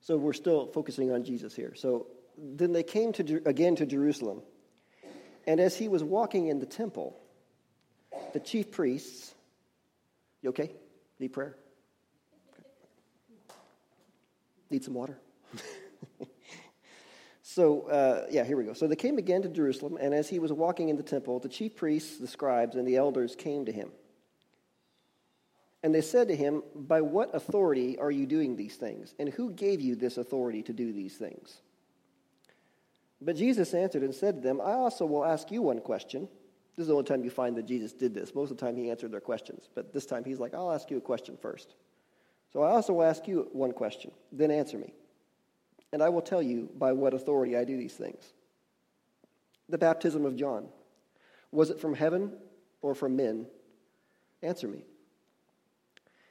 So, 0.00 0.16
we're 0.16 0.32
still 0.32 0.66
focusing 0.66 1.12
on 1.12 1.24
Jesus 1.24 1.54
here. 1.54 1.74
So, 1.74 2.06
then 2.38 2.72
they 2.72 2.82
came 2.82 3.12
to, 3.14 3.42
again 3.46 3.76
to 3.76 3.86
Jerusalem. 3.86 4.42
And 5.46 5.60
as 5.60 5.76
he 5.76 5.88
was 5.88 6.04
walking 6.04 6.46
in 6.46 6.58
the 6.58 6.66
temple, 6.66 7.18
the 8.32 8.40
chief 8.40 8.70
priests, 8.70 9.34
you 10.42 10.50
okay? 10.50 10.72
Need 11.18 11.32
prayer? 11.32 11.56
Need 14.70 14.84
some 14.84 14.94
water? 14.94 15.18
so, 17.42 17.82
uh, 17.88 18.26
yeah, 18.30 18.44
here 18.44 18.56
we 18.56 18.64
go. 18.64 18.74
So 18.74 18.86
they 18.86 18.96
came 18.96 19.18
again 19.18 19.42
to 19.42 19.48
Jerusalem, 19.48 19.96
and 20.00 20.12
as 20.12 20.28
he 20.28 20.38
was 20.38 20.52
walking 20.52 20.90
in 20.90 20.96
the 20.96 21.02
temple, 21.02 21.38
the 21.40 21.48
chief 21.48 21.74
priests, 21.74 22.18
the 22.18 22.28
scribes, 22.28 22.76
and 22.76 22.86
the 22.86 22.96
elders 22.96 23.34
came 23.34 23.64
to 23.64 23.72
him. 23.72 23.90
And 25.82 25.94
they 25.94 26.00
said 26.00 26.28
to 26.28 26.36
him, 26.36 26.62
By 26.74 27.00
what 27.00 27.34
authority 27.34 27.98
are 27.98 28.10
you 28.10 28.26
doing 28.26 28.56
these 28.56 28.76
things? 28.76 29.14
And 29.18 29.28
who 29.28 29.50
gave 29.52 29.80
you 29.80 29.96
this 29.96 30.18
authority 30.18 30.62
to 30.64 30.72
do 30.72 30.92
these 30.92 31.16
things? 31.16 31.62
But 33.20 33.36
Jesus 33.36 33.74
answered 33.74 34.02
and 34.02 34.14
said 34.14 34.36
to 34.36 34.40
them, 34.40 34.60
I 34.60 34.72
also 34.72 35.04
will 35.04 35.24
ask 35.24 35.50
you 35.50 35.62
one 35.62 35.80
question. 35.80 36.28
This 36.76 36.84
is 36.84 36.88
the 36.88 36.94
only 36.94 37.06
time 37.06 37.24
you 37.24 37.30
find 37.30 37.56
that 37.56 37.66
Jesus 37.66 37.92
did 37.92 38.14
this. 38.14 38.34
Most 38.34 38.52
of 38.52 38.56
the 38.56 38.64
time 38.64 38.76
he 38.76 38.90
answered 38.90 39.10
their 39.10 39.20
questions. 39.20 39.68
But 39.74 39.92
this 39.92 40.06
time 40.06 40.24
he's 40.24 40.38
like, 40.38 40.54
I'll 40.54 40.70
ask 40.70 40.90
you 40.90 40.98
a 40.98 41.00
question 41.00 41.36
first. 41.36 41.74
So 42.52 42.62
I 42.62 42.70
also 42.70 42.92
will 42.94 43.02
ask 43.02 43.26
you 43.26 43.48
one 43.52 43.72
question, 43.72 44.12
then 44.32 44.50
answer 44.50 44.78
me. 44.78 44.94
And 45.92 46.02
I 46.02 46.08
will 46.08 46.22
tell 46.22 46.42
you 46.42 46.68
by 46.78 46.92
what 46.92 47.14
authority 47.14 47.56
I 47.56 47.64
do 47.64 47.76
these 47.76 47.94
things. 47.94 48.32
The 49.68 49.78
baptism 49.78 50.24
of 50.24 50.36
John, 50.36 50.68
was 51.50 51.70
it 51.70 51.80
from 51.80 51.94
heaven 51.94 52.32
or 52.80 52.94
from 52.94 53.16
men? 53.16 53.46
Answer 54.42 54.68
me. 54.68 54.84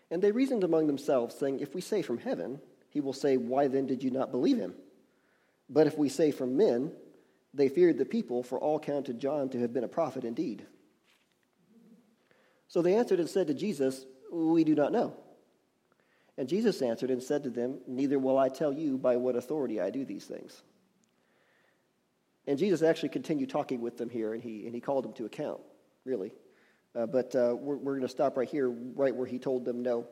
And 0.09 0.21
they 0.21 0.31
reasoned 0.31 0.63
among 0.63 0.87
themselves, 0.87 1.35
saying, 1.35 1.59
If 1.59 1.75
we 1.75 1.81
say 1.81 2.01
from 2.01 2.19
heaven, 2.19 2.61
he 2.89 3.01
will 3.01 3.13
say, 3.13 3.37
Why 3.37 3.67
then 3.67 3.85
did 3.85 4.03
you 4.03 4.11
not 4.11 4.31
believe 4.31 4.57
him? 4.57 4.75
But 5.69 5.87
if 5.87 5.97
we 5.97 6.09
say 6.09 6.31
from 6.31 6.57
men, 6.57 6.91
they 7.53 7.69
feared 7.69 7.97
the 7.97 8.05
people, 8.05 8.43
for 8.43 8.59
all 8.59 8.79
counted 8.79 9.19
John 9.19 9.49
to 9.49 9.59
have 9.59 9.73
been 9.73 9.83
a 9.83 9.89
prophet 9.89 10.23
indeed. 10.23 10.65
So 12.67 12.81
they 12.81 12.95
answered 12.95 13.19
and 13.19 13.29
said 13.29 13.47
to 13.47 13.53
Jesus, 13.53 14.05
We 14.31 14.63
do 14.63 14.75
not 14.75 14.91
know. 14.91 15.13
And 16.37 16.47
Jesus 16.47 16.81
answered 16.81 17.09
and 17.09 17.23
said 17.23 17.43
to 17.43 17.49
them, 17.49 17.79
Neither 17.87 18.19
will 18.19 18.37
I 18.37 18.49
tell 18.49 18.71
you 18.71 18.97
by 18.97 19.17
what 19.17 19.35
authority 19.35 19.81
I 19.81 19.89
do 19.89 20.05
these 20.05 20.25
things. 20.25 20.61
And 22.45 22.57
Jesus 22.57 22.81
actually 22.81 23.09
continued 23.09 23.49
talking 23.49 23.81
with 23.81 23.97
them 23.97 24.09
here, 24.09 24.33
and 24.33 24.41
he, 24.41 24.65
and 24.65 24.73
he 24.73 24.79
called 24.79 25.03
them 25.03 25.13
to 25.13 25.25
account, 25.25 25.59
really. 26.05 26.31
Uh, 26.95 27.05
but 27.05 27.35
uh, 27.35 27.55
we're, 27.59 27.75
we're 27.75 27.93
going 27.93 28.01
to 28.01 28.07
stop 28.07 28.37
right 28.37 28.47
here, 28.47 28.69
right 28.69 29.13
where 29.13 29.27
he 29.27 29.39
told 29.39 29.65
them 29.65 29.81
no. 29.81 30.07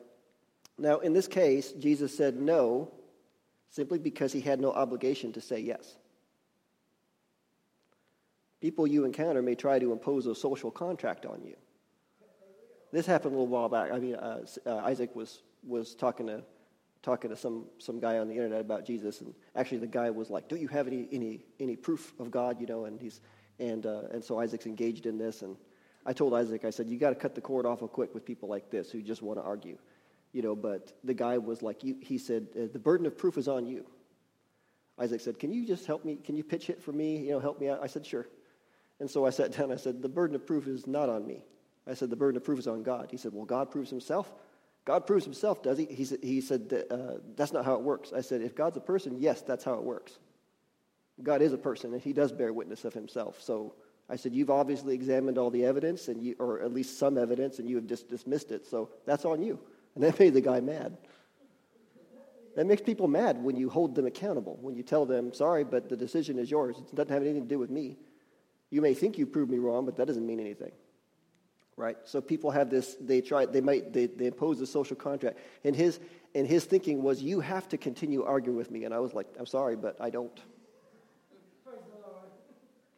Now, 0.78 0.98
in 0.98 1.14
this 1.14 1.26
case, 1.26 1.72
Jesus 1.72 2.14
said 2.14 2.36
no 2.36 2.92
simply 3.70 3.98
because 3.98 4.32
he 4.32 4.40
had 4.40 4.60
no 4.60 4.72
obligation 4.72 5.32
to 5.32 5.40
say 5.40 5.60
yes. 5.60 5.96
People 8.60 8.86
you 8.86 9.04
encounter 9.04 9.42
may 9.42 9.54
try 9.54 9.78
to 9.78 9.92
impose 9.92 10.26
a 10.26 10.34
social 10.34 10.70
contract 10.70 11.26
on 11.26 11.42
you. 11.44 11.56
This 12.92 13.06
happened 13.06 13.34
a 13.34 13.38
little 13.38 13.48
while 13.48 13.68
back. 13.68 13.92
I 13.92 13.98
mean, 13.98 14.14
uh, 14.14 14.46
uh 14.64 14.76
Isaac 14.76 15.14
was 15.14 15.42
was 15.62 15.94
talking 15.94 16.28
to 16.28 16.42
talking 17.02 17.30
to 17.30 17.36
some 17.36 17.66
some 17.78 18.00
guy 18.00 18.18
on 18.18 18.28
the 18.28 18.34
internet 18.34 18.60
about 18.60 18.84
Jesus, 18.84 19.20
and 19.20 19.34
actually 19.54 19.78
the 19.78 19.86
guy 19.86 20.10
was 20.10 20.30
like, 20.30 20.48
"Do 20.48 20.56
you 20.56 20.68
have 20.68 20.86
any 20.86 21.08
any 21.12 21.44
any 21.60 21.76
proof 21.76 22.14
of 22.18 22.30
God?" 22.30 22.60
You 22.60 22.66
know, 22.66 22.86
and 22.86 23.00
he's 23.00 23.20
and 23.58 23.84
uh, 23.86 24.02
and 24.12 24.24
so 24.24 24.38
Isaac's 24.40 24.66
engaged 24.66 25.06
in 25.06 25.18
this, 25.18 25.42
and 25.42 25.56
I 26.04 26.12
told 26.12 26.34
Isaac, 26.34 26.64
I 26.64 26.70
said, 26.70 26.88
"You 26.88 26.98
got 26.98 27.10
to 27.10 27.16
cut 27.16 27.34
the 27.34 27.40
cord 27.40 27.66
awful 27.66 27.88
quick 27.88 28.14
with 28.14 28.24
people 28.24 28.48
like 28.48 28.70
this 28.70 28.90
who 28.90 29.02
just 29.02 29.22
want 29.22 29.38
to 29.38 29.44
argue." 29.44 29.78
You 30.36 30.42
know, 30.42 30.54
but 30.54 30.92
the 31.02 31.14
guy 31.14 31.38
was 31.38 31.62
like, 31.62 31.80
he 31.80 32.18
said, 32.18 32.48
uh, 32.54 32.66
"The 32.70 32.78
burden 32.78 33.06
of 33.06 33.16
proof 33.16 33.38
is 33.38 33.48
on 33.48 33.64
you." 33.64 33.86
Isaac 34.98 35.22
said, 35.22 35.38
"Can 35.38 35.50
you 35.50 35.66
just 35.66 35.86
help 35.86 36.04
me? 36.04 36.16
Can 36.16 36.36
you 36.36 36.44
pitch 36.44 36.68
it 36.68 36.82
for 36.82 36.92
me? 36.92 37.16
You 37.16 37.30
know, 37.30 37.40
help 37.40 37.58
me 37.58 37.70
out?" 37.70 37.80
I 37.82 37.86
said, 37.86 38.04
"Sure." 38.04 38.26
And 39.00 39.10
so 39.10 39.24
I 39.24 39.30
sat 39.30 39.52
down. 39.52 39.72
I 39.72 39.76
said, 39.76 40.02
"The 40.02 40.10
burden 40.10 40.36
of 40.36 40.46
proof 40.46 40.66
is 40.66 40.86
not 40.86 41.08
on 41.08 41.26
me." 41.26 41.42
I 41.86 41.94
said, 41.94 42.10
"The 42.10 42.16
burden 42.16 42.36
of 42.36 42.44
proof 42.44 42.58
is 42.58 42.66
on 42.66 42.82
God." 42.82 43.08
He 43.10 43.16
said, 43.16 43.32
"Well, 43.32 43.46
God 43.46 43.70
proves 43.70 43.88
Himself." 43.88 44.30
God 44.84 45.04
proves 45.04 45.24
himself, 45.24 45.62
does 45.62 45.78
he? 45.78 45.86
He 45.86 46.04
said, 46.04 46.18
he 46.22 46.40
said 46.40 46.84
uh, 46.90 47.18
that's 47.34 47.52
not 47.52 47.64
how 47.64 47.74
it 47.74 47.82
works. 47.82 48.12
I 48.12 48.20
said, 48.20 48.40
if 48.40 48.54
God's 48.54 48.76
a 48.76 48.80
person, 48.80 49.16
yes, 49.18 49.42
that's 49.42 49.64
how 49.64 49.74
it 49.74 49.82
works. 49.82 50.20
God 51.20 51.42
is 51.42 51.52
a 51.52 51.58
person, 51.58 51.92
and 51.92 52.00
he 52.00 52.12
does 52.12 52.30
bear 52.30 52.52
witness 52.52 52.84
of 52.84 52.94
himself. 52.94 53.42
So 53.42 53.74
I 54.08 54.14
said, 54.14 54.32
you've 54.32 54.50
obviously 54.50 54.94
examined 54.94 55.38
all 55.38 55.50
the 55.50 55.64
evidence, 55.64 56.06
and 56.06 56.22
you, 56.22 56.36
or 56.38 56.60
at 56.60 56.72
least 56.72 57.00
some 57.00 57.18
evidence, 57.18 57.58
and 57.58 57.68
you 57.68 57.74
have 57.74 57.86
just 57.86 58.08
dismissed 58.08 58.52
it. 58.52 58.64
So 58.64 58.90
that's 59.06 59.24
on 59.24 59.42
you. 59.42 59.58
And 59.96 60.04
that 60.04 60.18
made 60.20 60.34
the 60.34 60.40
guy 60.40 60.60
mad. 60.60 60.96
That 62.54 62.66
makes 62.66 62.80
people 62.80 63.08
mad 63.08 63.42
when 63.42 63.56
you 63.56 63.68
hold 63.68 63.96
them 63.96 64.06
accountable, 64.06 64.56
when 64.60 64.76
you 64.76 64.84
tell 64.84 65.04
them, 65.04 65.34
sorry, 65.34 65.64
but 65.64 65.88
the 65.88 65.96
decision 65.96 66.38
is 66.38 66.50
yours. 66.50 66.76
It 66.78 66.94
doesn't 66.94 67.10
have 67.12 67.22
anything 67.22 67.42
to 67.42 67.48
do 67.48 67.58
with 67.58 67.70
me. 67.70 67.98
You 68.70 68.80
may 68.80 68.94
think 68.94 69.18
you 69.18 69.26
proved 69.26 69.50
me 69.50 69.58
wrong, 69.58 69.84
but 69.84 69.96
that 69.96 70.06
doesn't 70.06 70.24
mean 70.24 70.38
anything 70.38 70.72
right? 71.76 71.96
So 72.04 72.20
people 72.20 72.50
have 72.50 72.70
this, 72.70 72.96
they 73.00 73.20
try, 73.20 73.46
they 73.46 73.60
might, 73.60 73.92
they, 73.92 74.06
they 74.06 74.26
impose 74.26 74.60
a 74.60 74.66
social 74.66 74.96
contract. 74.96 75.38
And 75.64 75.76
his, 75.76 76.00
and 76.34 76.46
his 76.46 76.64
thinking 76.64 77.02
was, 77.02 77.22
you 77.22 77.40
have 77.40 77.68
to 77.68 77.76
continue 77.76 78.24
arguing 78.24 78.56
with 78.56 78.70
me. 78.70 78.84
And 78.84 78.94
I 78.94 78.98
was 78.98 79.12
like, 79.12 79.26
I'm 79.38 79.46
sorry, 79.46 79.76
but 79.76 79.96
I 80.00 80.10
don't. 80.10 80.40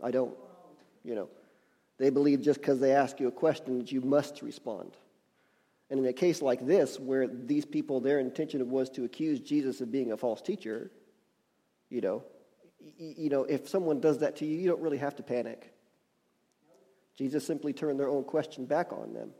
I 0.03 0.13
don't. 0.13 0.35
You 1.05 1.17
know, 1.17 1.29
they 1.99 2.11
believe 2.11 2.41
just 2.41 2.61
because 2.61 2.79
they 2.79 2.93
ask 2.93 3.19
you 3.19 3.27
a 3.27 3.33
question 3.33 3.79
that 3.79 3.91
you 3.91 4.01
must 4.01 4.43
respond. 4.43 4.93
And 5.91 6.01
in 6.01 6.07
a 6.07 6.13
case 6.13 6.43
like 6.43 6.67
this, 6.67 7.01
where 7.01 7.27
these 7.27 7.65
people, 7.65 8.01
their 8.01 8.19
intention 8.19 8.69
was 8.71 8.91
to 8.91 9.05
accuse 9.05 9.41
Jesus 9.41 9.81
of 9.81 9.91
being 9.91 10.13
a 10.13 10.17
false 10.17 10.43
teacher, 10.43 10.91
you 11.89 12.01
know, 12.01 12.25
you 12.99 13.31
know, 13.31 13.45
if 13.45 13.69
someone 13.69 14.01
does 14.01 14.19
that 14.19 14.37
to 14.37 14.47
you, 14.47 14.59
you 14.59 14.69
don't 14.69 14.81
really 14.81 14.99
have 14.99 15.17
to 15.17 15.23
panic. 15.23 15.73
Jesus 17.17 17.47
simply 17.47 17.73
turned 17.73 17.99
their 17.99 18.09
own 18.09 18.25
question 18.25 18.67
back 18.67 18.93
on 18.93 19.13
them. 19.13 19.31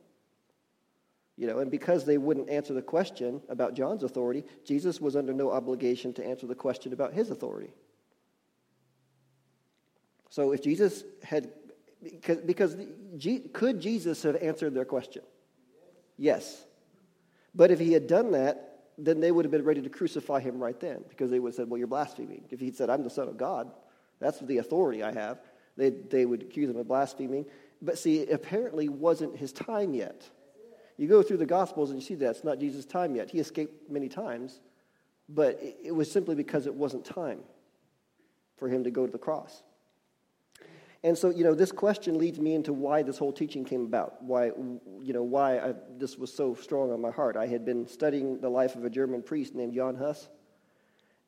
You 1.37 1.47
know, 1.47 1.61
and 1.61 1.71
because 1.71 2.05
they 2.05 2.19
wouldn't 2.19 2.51
answer 2.51 2.75
the 2.75 2.83
question 2.83 3.41
about 3.49 3.75
John's 3.75 4.03
authority, 4.03 4.45
Jesus 4.65 5.01
was 5.01 5.15
under 5.15 5.33
no 5.33 5.53
obligation 5.53 6.13
to 6.15 6.27
answer 6.27 6.49
the 6.49 6.55
question 6.55 6.93
about 6.93 7.13
his 7.13 7.31
authority. 7.31 7.73
So 10.31 10.53
if 10.53 10.63
Jesus 10.63 11.05
had, 11.23 11.53
because, 12.03 12.39
because 12.39 12.77
could 13.53 13.81
Jesus 13.81 14.25
have 14.25 14.37
answered 14.37 14.75
their 14.75 14.85
question? 14.85 15.23
Yes. 16.19 16.65
But 17.55 17.71
if 17.71 17.79
he 17.79 17.93
had 17.93 18.07
done 18.07 18.33
that, 18.33 18.81
then 18.99 19.21
they 19.21 19.31
would 19.31 19.45
have 19.45 19.53
been 19.53 19.65
ready 19.65 19.81
to 19.81 19.89
crucify 19.89 20.41
him 20.41 20.59
right 20.59 20.79
then 20.79 21.05
because 21.09 21.31
they 21.31 21.39
would 21.39 21.51
have 21.51 21.55
said, 21.55 21.71
well, 21.71 21.79
you're 21.79 21.87
blaspheming. 21.87 22.45
If 22.51 22.61
he'd 22.61 22.77
said, 22.77 22.91
I'm 22.91 23.05
the 23.05 23.11
Son 23.11 23.29
of 23.29 23.37
God, 23.37 23.71
That's 24.21 24.41
the 24.41 24.59
authority 24.59 25.03
I 25.03 25.13
have. 25.13 25.39
They, 25.77 25.91
they 25.91 26.27
would 26.27 26.43
accuse 26.43 26.69
him 26.69 26.77
of 26.77 26.89
blaspheming. 26.89 27.47
But 27.81 27.99
see, 27.99 28.27
apparently 28.27 28.89
wasn't 28.89 29.37
his 29.37 29.53
time 29.53 29.95
yet. 29.95 30.29
You 30.97 31.07
go 31.07 31.23
through 31.23 31.37
the 31.37 31.47
Gospels 31.47 31.91
and 31.91 32.01
you 32.01 32.05
see 32.05 32.17
that 32.17 32.31
it's 32.31 32.45
not 32.45 32.59
Jesus' 32.59 32.85
time 32.85 33.15
yet. 33.15 33.31
He 33.31 33.39
escaped 33.39 33.89
many 33.89 34.09
times, 34.09 34.61
but 35.29 35.61
it 35.85 35.95
was 35.95 36.11
simply 36.11 36.35
because 36.35 36.67
it 36.67 36.75
wasn't 36.75 37.05
time 37.05 37.39
for 38.57 38.69
him 38.69 38.83
to 38.83 38.91
go 38.91 39.07
to 39.07 39.13
the 39.13 39.19
cross. 39.19 39.63
And 41.05 41.17
so, 41.17 41.31
you 41.31 41.45
know, 41.45 41.55
this 41.55 41.71
question 41.71 42.19
leads 42.19 42.41
me 42.41 42.55
into 42.55 42.73
why 42.73 43.03
this 43.03 43.19
whole 43.19 43.33
teaching 43.33 43.65
came 43.65 43.85
about. 43.85 44.21
Why, 44.23 44.47
you 44.47 45.13
know, 45.13 45.23
why 45.23 45.59
I, 45.59 45.75
this 45.97 46.19
was 46.19 46.33
so 46.33 46.55
strong 46.55 46.91
on 46.91 47.01
my 47.01 47.11
heart. 47.11 47.37
I 47.37 47.47
had 47.47 47.65
been 47.65 47.87
studying 47.87 48.41
the 48.41 48.49
life 48.49 48.75
of 48.75 48.85
a 48.85 48.91
German 48.91 49.23
priest 49.23 49.55
named 49.55 49.75
Jan 49.75 49.95
Hus, 49.95 50.29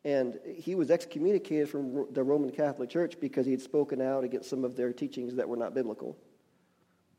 and 0.04 0.40
he 0.44 0.74
was 0.74 0.90
excommunicated 0.90 1.68
from 1.68 2.06
the 2.12 2.22
Roman 2.22 2.50
Catholic 2.50 2.90
Church 2.90 3.20
because 3.20 3.46
he 3.46 3.52
had 3.52 3.60
spoken 3.60 4.00
out 4.00 4.24
against 4.24 4.50
some 4.50 4.64
of 4.64 4.74
their 4.74 4.92
teachings 4.92 5.36
that 5.36 5.48
were 5.48 5.56
not 5.56 5.72
biblical. 5.72 6.16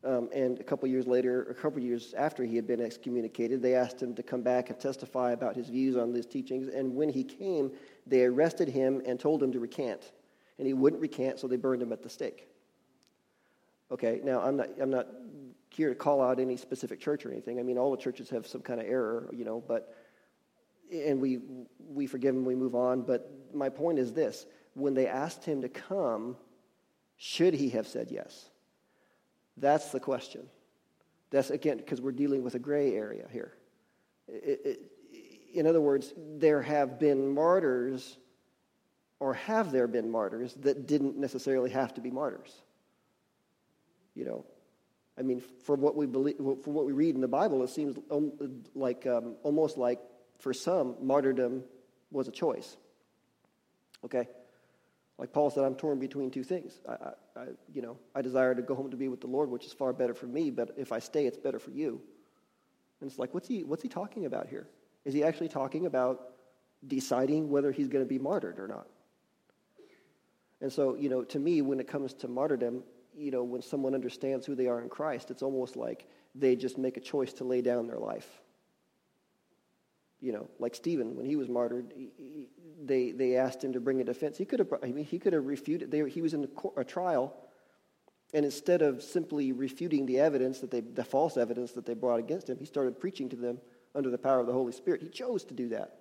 Um, 0.04 0.30
and 0.34 0.60
a 0.60 0.64
couple 0.64 0.90
years 0.90 1.06
later, 1.06 1.44
a 1.44 1.54
couple 1.54 1.80
years 1.80 2.16
after 2.16 2.44
he 2.44 2.56
had 2.56 2.66
been 2.66 2.82
excommunicated, 2.82 3.62
they 3.62 3.76
asked 3.76 4.02
him 4.02 4.16
to 4.16 4.24
come 4.24 4.42
back 4.42 4.72
and 4.72 4.80
testify 4.80 5.32
about 5.32 5.56
his 5.56 5.70
views 5.70 5.96
on 5.96 6.12
these 6.12 6.26
teachings. 6.26 6.68
And 6.68 6.96
when 6.96 7.08
he 7.08 7.24
came, 7.24 7.72
they 8.08 8.26
arrested 8.26 8.68
him 8.68 9.02
and 9.06 9.20
told 9.20 9.44
him 9.44 9.52
to 9.52 9.60
recant. 9.60 10.12
And 10.58 10.68
he 10.68 10.74
wouldn't 10.74 11.02
recant, 11.02 11.40
so 11.40 11.48
they 11.48 11.58
burned 11.58 11.82
him 11.82 11.92
at 11.92 12.04
the 12.04 12.10
stake. 12.10 12.48
Okay, 13.92 14.22
now 14.24 14.42
I'm 14.42 14.58
not, 14.58 14.70
I'm 14.80 14.90
not 14.90 15.08
here 15.70 15.90
to 15.90 15.96
call 15.96 16.22
out 16.22 16.40
any 16.40 16.58
specific 16.58 17.00
church 17.00 17.26
or 17.26 17.32
anything. 17.32 17.60
I 17.60 17.64
mean, 17.64 17.78
all 17.78 17.92
the 17.92 18.02
churches 18.02 18.30
have 18.30 18.46
some 18.46 18.62
kind 18.62 18.80
of 18.80 18.88
error, 18.88 19.30
you 19.34 19.46
know, 19.46 19.64
but, 19.66 19.96
and 20.92 21.20
we, 21.20 21.40
we 21.90 22.08
forgive 22.08 22.36
him, 22.36 22.46
we 22.46 22.56
move 22.56 22.76
on. 22.76 23.02
But 23.02 23.32
my 23.54 23.70
point 23.70 24.00
is 24.00 24.14
this 24.14 24.46
when 24.74 24.94
they 24.94 25.08
asked 25.08 25.44
him 25.44 25.62
to 25.62 25.70
come, 25.70 26.38
should 27.18 27.54
he 27.54 27.70
have 27.70 27.88
said 27.88 28.10
yes? 28.12 28.50
That's 29.58 29.92
the 29.92 30.00
question. 30.00 30.48
That's, 31.30 31.50
again, 31.50 31.78
because 31.78 32.02
we're 32.02 32.12
dealing 32.12 32.44
with 32.44 32.56
a 32.56 32.60
gray 32.60 32.96
area 32.96 33.28
here. 33.32 33.54
It, 34.28 34.62
it, 34.66 34.80
in 35.54 35.68
other 35.68 35.82
words, 35.82 36.14
there 36.18 36.62
have 36.62 37.00
been 37.00 37.34
martyrs, 37.34 38.18
or 39.22 39.36
have 39.36 39.72
there 39.72 39.88
been 39.88 40.10
martyrs, 40.10 40.56
that 40.62 40.88
didn't 40.88 41.16
necessarily 41.16 41.70
have 41.70 41.94
to 41.94 42.02
be 42.02 42.10
martyrs. 42.10 42.52
You 44.16 44.26
know, 44.26 44.46
I 45.16 45.22
mean, 45.22 45.44
for 45.64 45.76
what 45.76 45.96
we 45.96 46.08
believe, 46.08 46.38
for 46.38 46.72
what 46.74 46.88
we 46.88 46.92
read 46.92 47.14
in 47.14 47.22
the 47.22 47.28
Bible, 47.28 47.64
it 47.64 47.70
seems 47.70 47.98
like 48.74 49.06
um, 49.06 49.36
almost 49.44 49.78
like 49.78 50.00
for 50.40 50.56
some, 50.56 50.96
martyrdom 51.00 51.64
was 52.10 52.28
a 52.28 52.32
choice. 52.32 52.76
Okay, 54.04 54.28
like 55.20 55.32
Paul 55.32 55.52
said, 55.52 55.66
I'm 55.66 55.76
torn 55.76 56.00
between 56.00 56.32
two 56.32 56.44
things. 56.44 56.80
I, 56.90 56.92
I, 56.92 57.14
I, 57.36 57.46
you 57.72 57.84
know, 57.84 57.98
I 58.16 58.24
desire 58.24 58.56
to 58.56 58.64
go 58.64 58.74
home 58.74 58.90
to 58.90 58.98
be 58.98 59.08
with 59.08 59.22
the 59.22 59.28
Lord, 59.28 59.52
which 59.52 59.68
is 59.68 59.72
far 59.72 59.94
better 59.94 60.16
for 60.16 60.26
me, 60.26 60.50
but 60.50 60.72
if 60.78 60.92
I 60.92 60.98
stay, 60.98 61.28
it's 61.28 61.38
better 61.38 61.60
for 61.60 61.70
you. 61.70 62.02
And 63.00 63.10
it's 63.10 63.20
like, 63.20 63.36
what's 63.36 63.48
he, 63.48 63.64
what's 63.64 63.84
he 63.84 63.90
talking 63.90 64.26
about 64.26 64.48
here? 64.48 64.68
Is 65.06 65.14
he 65.14 65.24
actually 65.24 65.50
talking 65.50 65.86
about 65.86 66.30
deciding 66.88 67.52
whether 67.52 67.72
he's 67.72 67.88
going 67.88 68.04
to 68.04 68.10
be 68.10 68.18
martyred 68.18 68.58
or 68.58 68.68
not? 68.68 68.88
And 70.62 70.72
so, 70.72 70.96
you 70.96 71.10
know, 71.10 71.24
to 71.24 71.40
me, 71.40 71.62
when 71.62 71.80
it 71.80 71.88
comes 71.88 72.14
to 72.16 72.28
martyrdom, 72.28 72.84
you 73.16 73.32
know, 73.32 73.44
when 73.44 73.62
someone 73.62 73.94
understands 73.94 74.46
who 74.46 74.56
they 74.56 74.68
are 74.68 74.82
in 74.82 74.90
Christ, 74.90 75.32
it's 75.32 75.42
almost 75.42 75.76
like 75.76 76.08
they 76.36 76.56
just 76.56 76.78
make 76.78 76.98
a 76.98 77.02
choice 77.02 77.34
to 77.34 77.44
lay 77.44 77.62
down 77.62 77.88
their 77.88 77.98
life 77.98 78.42
you 80.22 80.32
know, 80.32 80.48
like 80.60 80.76
Stephen, 80.76 81.16
when 81.16 81.26
he 81.26 81.36
was 81.36 81.50
martyred, 81.50 81.92
he, 81.96 82.48
they, 82.82 83.12
they 83.12 83.36
asked 83.36 83.64
him 83.64 83.74
to 83.74 83.80
bring 83.80 84.00
a 84.02 84.04
defense. 84.04 84.38
He 84.38 84.46
could 84.46 84.60
have, 84.60 84.70
I 84.84 84.92
mean, 84.92 85.04
he 85.04 85.18
could 85.18 85.34
have 85.34 85.48
refuted. 85.48 85.90
They, 85.90 86.08
he 86.10 86.22
was 86.22 86.36
in 86.36 86.46
a, 86.46 86.82
a, 86.82 86.84
trial, 86.84 87.36
and 88.34 88.46
instead 88.46 88.84
of 88.84 89.02
simply 89.02 89.52
refuting 89.52 90.06
the 90.06 90.20
evidence 90.20 90.60
that 90.60 90.70
they, 90.70 90.82
the 90.82 91.04
false 91.04 91.38
evidence 91.38 91.72
that 91.72 91.88
they 91.88 91.96
brought 91.96 92.20
against 92.20 92.50
him, 92.50 92.58
he 92.60 92.66
started 92.66 93.00
preaching 93.00 93.30
to 93.30 93.36
them 93.36 93.58
under 93.96 94.12
the 94.12 94.18
power 94.18 94.40
of 94.40 94.46
the 94.46 94.54
Holy 94.54 94.72
Spirit. 94.72 95.02
He 95.02 95.10
chose 95.10 95.44
to 95.46 95.56
do 95.56 95.70
that. 95.70 95.98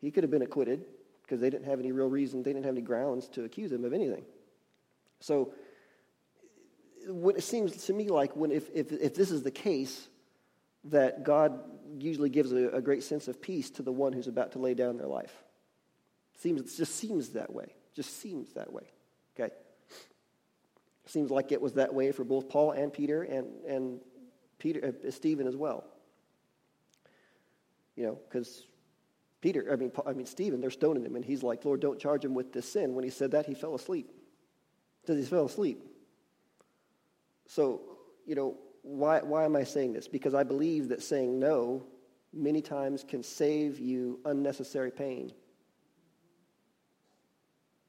He 0.00 0.12
could 0.12 0.22
have 0.22 0.30
been 0.30 0.42
acquitted 0.42 0.84
because 1.24 1.40
they 1.40 1.50
didn't 1.50 1.66
have 1.66 1.80
any 1.80 1.90
real 1.90 2.08
reason, 2.08 2.42
they 2.42 2.52
didn't 2.52 2.66
have 2.66 2.74
any 2.74 2.82
grounds 2.82 3.28
to 3.28 3.44
accuse 3.44 3.72
him 3.72 3.84
of 3.84 3.92
anything. 3.92 4.24
So, 5.20 5.52
it 7.06 7.42
seems 7.42 7.84
to 7.86 7.92
me 7.92 8.08
like 8.08 8.36
when 8.36 8.50
if, 8.50 8.70
if, 8.74 8.92
if 8.92 9.14
this 9.14 9.30
is 9.30 9.42
the 9.42 9.50
case, 9.50 10.08
that 10.84 11.24
God 11.24 11.60
usually 11.98 12.28
gives 12.28 12.52
a, 12.52 12.68
a, 12.68 12.82
great 12.82 13.02
sense 13.02 13.28
of 13.28 13.40
peace 13.40 13.70
to 13.70 13.82
the 13.82 13.92
one 13.92 14.12
who's 14.12 14.26
about 14.26 14.52
to 14.52 14.58
lay 14.58 14.74
down 14.74 14.98
their 14.98 15.06
life. 15.06 15.32
Seems, 16.40 16.60
it 16.60 16.76
just 16.76 16.96
seems 16.96 17.30
that 17.30 17.52
way. 17.52 17.74
Just 17.94 18.20
seems 18.20 18.52
that 18.52 18.72
way. 18.72 18.84
Okay? 19.38 19.52
Seems 21.06 21.30
like 21.30 21.52
it 21.52 21.60
was 21.60 21.74
that 21.74 21.94
way 21.94 22.12
for 22.12 22.24
both 22.24 22.48
Paul 22.48 22.72
and 22.72 22.92
Peter 22.92 23.22
and, 23.22 23.46
and 23.66 24.00
Peter, 24.58 24.94
uh, 25.06 25.10
Stephen 25.10 25.46
as 25.46 25.56
well. 25.56 25.84
You 27.96 28.06
know, 28.06 28.18
because 28.28 28.64
Peter, 29.44 29.68
I 29.70 29.76
mean, 29.76 29.92
I 30.06 30.14
mean, 30.14 30.24
Stephen, 30.24 30.62
they're 30.62 30.70
stoning 30.70 31.04
him, 31.04 31.16
and 31.16 31.22
he's 31.22 31.42
like, 31.42 31.66
Lord, 31.66 31.78
don't 31.78 32.00
charge 32.00 32.24
him 32.24 32.32
with 32.32 32.54
this 32.54 32.66
sin. 32.66 32.94
When 32.94 33.04
he 33.04 33.10
said 33.10 33.32
that, 33.32 33.44
he 33.44 33.52
fell 33.52 33.74
asleep. 33.74 34.10
Because 35.02 35.18
he 35.22 35.26
fell 35.26 35.44
asleep. 35.44 35.84
So, 37.46 37.82
you 38.24 38.36
know, 38.36 38.56
why, 38.80 39.20
why 39.20 39.44
am 39.44 39.54
I 39.54 39.64
saying 39.64 39.92
this? 39.92 40.08
Because 40.08 40.32
I 40.32 40.44
believe 40.44 40.88
that 40.88 41.02
saying 41.02 41.38
no 41.38 41.84
many 42.32 42.62
times 42.62 43.04
can 43.06 43.22
save 43.22 43.78
you 43.78 44.18
unnecessary 44.24 44.90
pain. 44.90 45.30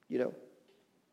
You 0.10 0.20
know, 0.20 0.34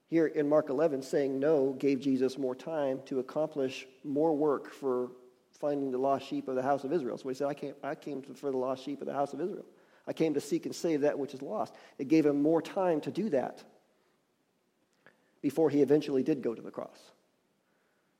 here 0.08 0.26
in 0.26 0.48
Mark 0.48 0.70
11, 0.70 1.02
saying 1.02 1.38
no 1.38 1.74
gave 1.74 2.00
Jesus 2.00 2.36
more 2.36 2.56
time 2.56 2.98
to 3.06 3.20
accomplish 3.20 3.86
more 4.02 4.36
work 4.36 4.72
for 4.72 5.12
finding 5.60 5.92
the 5.92 5.98
lost 5.98 6.26
sheep 6.26 6.48
of 6.48 6.56
the 6.56 6.62
house 6.62 6.82
of 6.82 6.92
Israel. 6.92 7.16
So 7.16 7.28
he 7.28 7.36
said, 7.36 7.46
I 7.46 7.54
came, 7.54 7.74
I 7.84 7.94
came 7.94 8.22
for 8.22 8.50
the 8.50 8.56
lost 8.56 8.84
sheep 8.84 9.00
of 9.00 9.06
the 9.06 9.14
house 9.14 9.32
of 9.34 9.40
Israel. 9.40 9.66
I 10.06 10.12
came 10.12 10.34
to 10.34 10.40
seek 10.40 10.66
and 10.66 10.74
save 10.74 11.02
that 11.02 11.18
which 11.18 11.34
is 11.34 11.42
lost. 11.42 11.74
It 11.98 12.08
gave 12.08 12.26
him 12.26 12.42
more 12.42 12.60
time 12.60 13.00
to 13.02 13.10
do 13.10 13.30
that 13.30 13.62
before 15.40 15.70
he 15.70 15.82
eventually 15.82 16.22
did 16.22 16.42
go 16.42 16.54
to 16.54 16.62
the 16.62 16.70
cross. 16.70 16.98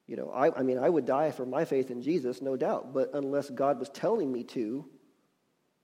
You 0.07 0.17
know, 0.17 0.31
I, 0.31 0.59
I 0.59 0.63
mean, 0.63 0.79
I 0.79 0.89
would 0.89 1.07
die 1.07 1.31
for 1.31 1.47
my 1.47 1.65
faith 1.65 1.91
in 1.91 2.03
Jesus, 2.03 2.43
no 2.43 2.57
doubt, 2.57 2.93
but 2.93 3.11
unless 3.15 3.51
God 3.51 3.79
was 3.79 3.89
telling 3.89 4.31
me 4.31 4.45
to, 4.45 4.85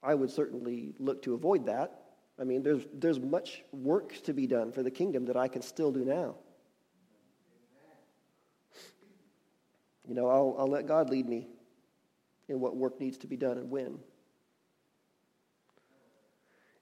I 0.03 0.15
would 0.15 0.31
certainly 0.31 0.95
look 0.99 1.23
to 1.23 1.35
avoid 1.35 1.67
that. 1.67 2.03
I 2.39 2.45
mean, 2.45 2.63
there's, 2.63 2.83
there's 2.93 3.19
much 3.19 3.63
work 3.73 4.21
to 4.25 4.33
be 4.33 4.47
done 4.47 4.71
for 4.73 4.83
the 4.83 4.91
kingdom 4.91 5.27
that 5.27 5.37
I 5.37 5.49
can 5.49 5.63
still 5.63 5.91
do 5.91 6.05
now. 6.05 6.37
You 10.07 10.15
know, 10.15 10.29
I'll, 10.29 10.57
I'll 10.59 10.69
let 10.69 10.87
God 10.87 11.11
lead 11.11 11.29
me 11.29 11.49
in 12.49 12.61
what 12.61 12.77
work 12.77 12.99
needs 13.01 13.19
to 13.19 13.27
be 13.27 13.37
done 13.37 13.59
and 13.59 13.71
when. 13.71 13.99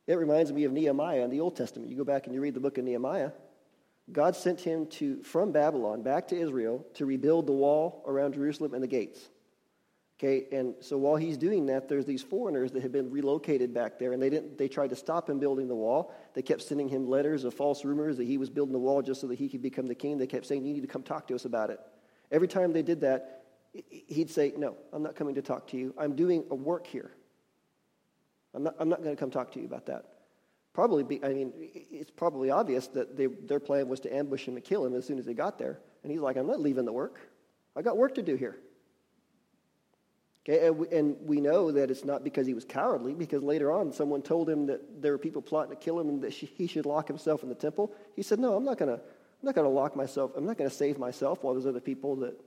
It 0.07 0.15
reminds 0.15 0.53
me 0.53 0.65
of 0.65 0.73
Nehemiah 0.73 1.25
in 1.25 1.31
the 1.31 1.41
Old 1.41 1.57
Testament. 1.57 1.91
You 1.91 1.97
go 1.97 2.05
back 2.05 2.27
and 2.27 2.35
you 2.35 2.41
read 2.41 2.55
the 2.55 2.61
book 2.61 2.79
of 2.79 2.85
Nehemiah. 2.85 3.33
God 4.13 4.37
sent 4.37 4.61
him 4.61 4.87
to, 4.87 5.23
from 5.23 5.51
Babylon 5.51 6.03
back 6.03 6.29
to 6.29 6.39
Israel 6.39 6.87
to 6.95 7.07
rebuild 7.07 7.47
the 7.47 7.53
wall 7.53 8.05
around 8.07 8.35
Jerusalem 8.35 8.73
and 8.75 8.83
the 8.83 8.89
gates. 8.89 9.29
Okay, 10.19 10.47
and 10.51 10.75
so 10.81 10.97
while 10.97 11.17
he's 11.17 11.37
doing 11.37 11.67
that, 11.67 11.91
there's 11.91 12.07
these 12.07 12.23
foreigners 12.23 12.73
that 12.73 12.81
had 12.81 12.91
been 12.91 13.11
relocated 13.11 13.75
back 13.75 13.99
there, 13.99 14.15
and 14.15 14.23
they 14.23 14.31
didn't. 14.31 14.57
They 14.57 14.67
tried 14.67 14.89
to 14.89 14.97
stop 14.97 15.29
him 15.29 15.39
building 15.39 15.69
the 15.69 15.75
wall. 15.75 16.15
They 16.33 16.41
kept 16.41 16.63
sending 16.63 16.89
him 16.89 17.07
letters 17.07 17.45
of 17.45 17.53
false 17.53 17.85
rumors 17.85 18.17
that 18.17 18.25
he 18.25 18.39
was 18.39 18.49
building 18.49 18.73
the 18.73 18.79
wall 18.79 19.03
just 19.03 19.21
so 19.21 19.27
that 19.27 19.39
he 19.39 19.51
could 19.51 19.61
become 19.61 19.87
the 19.87 19.95
king. 19.95 20.17
They 20.17 20.27
kept 20.27 20.47
saying, 20.47 20.65
"You 20.65 20.73
need 20.73 20.81
to 20.81 20.87
come 20.87 21.03
talk 21.03 21.27
to 21.29 21.35
us 21.35 21.45
about 21.45 21.69
it." 21.69 21.81
Every 22.31 22.49
time 22.49 22.73
they 22.73 22.83
did 22.83 23.03
that, 23.03 23.45
he'd 23.75 24.31
say, 24.31 24.55
"No, 24.57 24.77
I'm 24.91 25.03
not 25.03 25.17
coming 25.17 25.35
to 25.35 25.43
talk 25.43 25.67
to 25.69 25.77
you. 25.77 25.93
I'm 25.99 26.17
doing 26.17 26.45
a 26.51 26.55
work 26.55 26.87
here. 26.87 27.11
I'm 28.57 28.65
not. 28.65 28.75
I'm 28.81 28.89
not 28.89 29.03
going 29.05 29.15
to 29.15 29.21
come 29.21 29.31
talk 29.31 29.53
to 29.53 29.61
you 29.61 29.67
about 29.67 29.87
that." 29.87 30.05
Probably, 30.77 31.05
be, 31.05 31.25
I 31.25 31.31
mean, 31.31 31.55
it's 31.57 32.11
probably 32.11 32.51
obvious 32.51 32.89
that 32.89 33.17
they, 33.17 33.29
their 33.29 33.61
plan 33.61 33.89
was 33.89 33.99
to 34.01 34.15
ambush 34.15 34.47
him 34.47 34.57
and 34.57 34.65
kill 34.65 34.85
him 34.85 34.95
as 34.95 35.07
soon 35.07 35.19
as 35.19 35.25
they 35.25 35.33
got 35.33 35.59
there. 35.59 35.79
And 36.03 36.13
he's 36.13 36.21
like, 36.21 36.37
I'm 36.37 36.47
not 36.47 36.61
leaving 36.61 36.85
the 36.85 36.93
work. 36.93 37.19
I 37.75 37.81
got 37.81 37.97
work 37.97 38.15
to 38.17 38.23
do 38.23 38.37
here. 38.37 38.59
Okay, 40.47 40.67
and 40.67 40.77
we, 40.77 40.89
and 40.91 41.17
we 41.23 41.41
know 41.41 41.73
that 41.73 41.91
it's 41.91 42.05
not 42.05 42.23
because 42.23 42.47
he 42.47 42.53
was 42.53 42.67
cowardly, 42.67 43.15
because 43.15 43.43
later 43.43 43.73
on 43.73 43.91
someone 43.91 44.21
told 44.21 44.51
him 44.51 44.67
that 44.67 45.01
there 45.01 45.13
were 45.13 45.19
people 45.19 45.41
plotting 45.41 45.71
to 45.71 45.83
kill 45.83 45.99
him 45.99 46.11
and 46.11 46.23
that 46.23 46.33
he 46.33 46.67
should 46.67 46.85
lock 46.85 47.09
himself 47.09 47.43
in 47.43 47.49
the 47.49 47.55
temple. 47.55 47.95
He 48.15 48.23
said, 48.23 48.39
No, 48.39 48.55
I'm 48.55 48.65
not 48.65 48.77
going 48.77 48.95
to. 48.95 49.03
I'm 49.03 49.45
not 49.45 49.55
going 49.55 49.67
to 49.67 49.73
lock 49.73 49.97
myself. 49.97 50.33
I'm 50.37 50.45
not 50.45 50.59
going 50.59 50.69
to 50.69 50.77
save 50.77 50.99
myself 50.99 51.43
while 51.43 51.55
there's 51.55 51.67
other 51.67 51.81
people 51.81 52.17
that, 52.17 52.39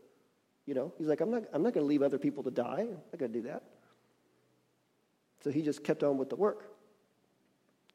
you 0.68 0.76
know. 0.76 0.94
He's 1.00 1.08
like, 1.08 1.22
I'm 1.22 1.32
not. 1.32 1.46
I'm 1.52 1.64
not 1.64 1.74
going 1.74 1.84
to 1.84 1.90
leave 1.90 2.04
other 2.04 2.20
people 2.20 2.44
to 2.44 2.52
die. 2.52 2.82
I'm 2.82 3.02
not 3.12 3.18
going 3.18 3.34
to 3.34 3.42
do 3.42 3.48
that. 3.48 3.64
So 5.44 5.52
he 5.52 5.62
just 5.62 5.84
kept 5.84 6.04
on 6.04 6.18
with 6.18 6.30
the 6.30 6.36
work. 6.36 6.66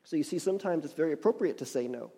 So 0.05 0.17
you 0.17 0.23
see, 0.23 0.39
sometimes 0.39 0.85
it's 0.85 0.95
very 0.95 1.13
appropriate 1.13 1.59
to 1.59 1.67
say 1.67 1.89
no. 1.89 2.11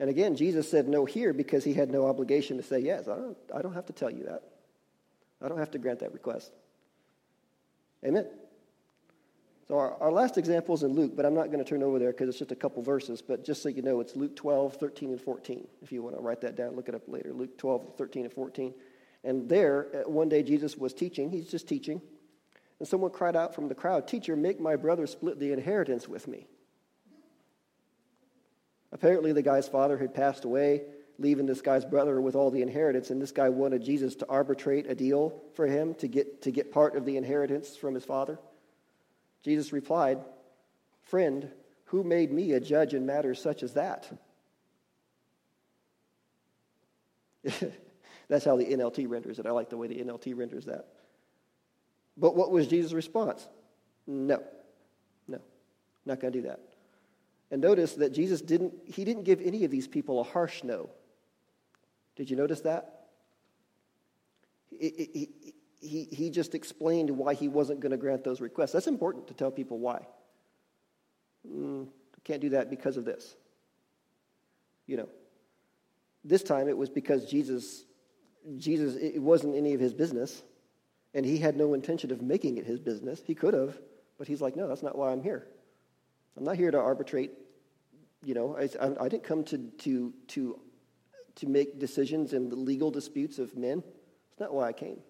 And 0.00 0.08
again, 0.08 0.36
Jesus 0.36 0.70
said 0.70 0.88
no 0.88 1.04
here 1.04 1.32
because 1.32 1.64
he 1.64 1.74
had 1.74 1.90
no 1.90 2.06
obligation 2.06 2.56
to 2.56 2.62
say 2.62 2.78
yes. 2.78 3.08
I 3.08 3.16
don't, 3.16 3.36
I 3.54 3.62
don't 3.62 3.74
have 3.74 3.86
to 3.86 3.92
tell 3.92 4.10
you 4.10 4.24
that. 4.24 4.42
I 5.42 5.48
don't 5.48 5.58
have 5.58 5.72
to 5.72 5.78
grant 5.78 6.00
that 6.00 6.12
request. 6.12 6.52
Amen. 8.04 8.26
So 9.66 9.76
our, 9.76 9.94
our 10.00 10.12
last 10.12 10.38
example 10.38 10.74
is 10.74 10.82
in 10.82 10.94
Luke, 10.94 11.12
but 11.14 11.26
I'm 11.26 11.34
not 11.34 11.46
going 11.46 11.62
to 11.62 11.64
turn 11.64 11.82
over 11.82 11.98
there 11.98 12.12
because 12.12 12.28
it's 12.28 12.38
just 12.38 12.52
a 12.52 12.56
couple 12.56 12.82
verses. 12.82 13.20
But 13.20 13.44
just 13.44 13.62
so 13.62 13.68
you 13.68 13.82
know, 13.82 14.00
it's 14.00 14.16
Luke 14.16 14.34
12, 14.34 14.76
13, 14.76 15.10
and 15.10 15.20
14. 15.20 15.66
If 15.82 15.92
you 15.92 16.02
want 16.02 16.16
to 16.16 16.22
write 16.22 16.40
that 16.40 16.56
down, 16.56 16.74
look 16.74 16.88
it 16.88 16.94
up 16.94 17.02
later. 17.06 17.32
Luke 17.32 17.58
12, 17.58 17.96
13, 17.98 18.24
and 18.24 18.32
14. 18.32 18.72
And 19.24 19.48
there, 19.48 19.88
uh, 19.94 20.08
one 20.08 20.28
day 20.28 20.42
Jesus 20.42 20.76
was 20.76 20.94
teaching. 20.94 21.30
He's 21.30 21.50
just 21.50 21.68
teaching. 21.68 22.00
And 22.78 22.88
someone 22.88 23.10
cried 23.10 23.36
out 23.36 23.54
from 23.54 23.68
the 23.68 23.74
crowd, 23.74 24.06
Teacher, 24.06 24.36
make 24.36 24.60
my 24.60 24.76
brother 24.76 25.06
split 25.06 25.38
the 25.38 25.52
inheritance 25.52 26.08
with 26.08 26.28
me. 26.28 26.46
Apparently, 28.92 29.32
the 29.32 29.42
guy's 29.42 29.68
father 29.68 29.98
had 29.98 30.14
passed 30.14 30.44
away, 30.44 30.82
leaving 31.18 31.46
this 31.46 31.60
guy's 31.60 31.84
brother 31.84 32.20
with 32.20 32.36
all 32.36 32.50
the 32.50 32.62
inheritance, 32.62 33.10
and 33.10 33.20
this 33.20 33.32
guy 33.32 33.48
wanted 33.48 33.82
Jesus 33.82 34.14
to 34.16 34.26
arbitrate 34.28 34.86
a 34.86 34.94
deal 34.94 35.42
for 35.54 35.66
him 35.66 35.94
to 35.96 36.08
get, 36.08 36.42
to 36.42 36.50
get 36.50 36.72
part 36.72 36.96
of 36.96 37.04
the 37.04 37.16
inheritance 37.16 37.76
from 37.76 37.94
his 37.94 38.04
father. 38.04 38.38
Jesus 39.42 39.72
replied, 39.72 40.18
Friend, 41.02 41.50
who 41.86 42.04
made 42.04 42.32
me 42.32 42.52
a 42.52 42.60
judge 42.60 42.94
in 42.94 43.04
matters 43.06 43.42
such 43.42 43.62
as 43.62 43.74
that? 43.74 44.08
That's 48.28 48.44
how 48.44 48.56
the 48.56 48.64
NLT 48.64 49.08
renders 49.08 49.38
it. 49.38 49.46
I 49.46 49.50
like 49.50 49.70
the 49.70 49.76
way 49.76 49.88
the 49.88 50.02
NLT 50.02 50.36
renders 50.36 50.66
that. 50.66 50.86
But 52.18 52.34
what 52.34 52.50
was 52.50 52.66
Jesus' 52.66 52.92
response? 52.92 53.46
No. 54.06 54.42
No. 55.26 55.38
Not 56.04 56.20
going 56.20 56.32
to 56.32 56.40
do 56.40 56.48
that. 56.48 56.60
And 57.50 57.62
notice 57.62 57.94
that 57.94 58.12
Jesus 58.12 58.42
didn't, 58.42 58.74
he 58.84 59.04
didn't 59.04 59.22
give 59.22 59.40
any 59.40 59.64
of 59.64 59.70
these 59.70 59.86
people 59.86 60.20
a 60.20 60.24
harsh 60.24 60.64
no. 60.64 60.90
Did 62.16 62.28
you 62.28 62.36
notice 62.36 62.60
that? 62.62 63.06
He, 64.78 65.30
he, 65.80 66.08
he, 66.10 66.30
just 66.30 66.54
explained 66.54 67.10
why 67.10 67.34
he 67.34 67.48
wasn't 67.48 67.80
going 67.80 67.92
to 67.92 67.96
grant 67.96 68.24
those 68.24 68.40
requests. 68.40 68.72
That's 68.72 68.86
important 68.86 69.28
to 69.28 69.34
tell 69.34 69.50
people 69.50 69.78
why. 69.78 70.06
Mm, 71.48 71.88
can't 72.24 72.42
do 72.42 72.50
that 72.50 72.68
because 72.68 72.98
of 72.98 73.04
this. 73.04 73.34
You 74.86 74.98
know, 74.98 75.08
this 76.24 76.42
time 76.42 76.68
it 76.68 76.76
was 76.76 76.90
because 76.90 77.24
Jesus, 77.24 77.84
Jesus, 78.58 78.96
it 78.96 79.22
wasn't 79.22 79.56
any 79.56 79.72
of 79.72 79.80
his 79.80 79.94
business, 79.94 80.42
and 81.18 81.26
he 81.26 81.38
had 81.38 81.56
no 81.56 81.74
intention 81.74 82.12
of 82.12 82.22
making 82.22 82.58
it 82.58 82.64
his 82.64 82.78
business. 82.78 83.20
He 83.26 83.34
could 83.34 83.52
have, 83.52 83.76
but 84.18 84.28
he's 84.28 84.40
like, 84.40 84.54
no, 84.54 84.68
that's 84.68 84.84
not 84.84 84.96
why 84.96 85.10
I'm 85.10 85.20
here. 85.20 85.48
I'm 86.36 86.44
not 86.44 86.54
here 86.54 86.70
to 86.70 86.78
arbitrate. 86.78 87.32
You 88.22 88.34
know, 88.34 88.56
I, 88.56 88.68
I, 88.80 89.04
I 89.04 89.08
didn't 89.08 89.24
come 89.24 89.42
to, 89.46 89.58
to, 89.58 90.14
to, 90.28 90.60
to 91.34 91.46
make 91.48 91.80
decisions 91.80 92.34
in 92.34 92.48
the 92.48 92.54
legal 92.54 92.92
disputes 92.92 93.40
of 93.40 93.56
men. 93.56 93.82
It's 94.30 94.38
not 94.38 94.54
why 94.54 94.68
I 94.68 94.72
came. 94.72 95.00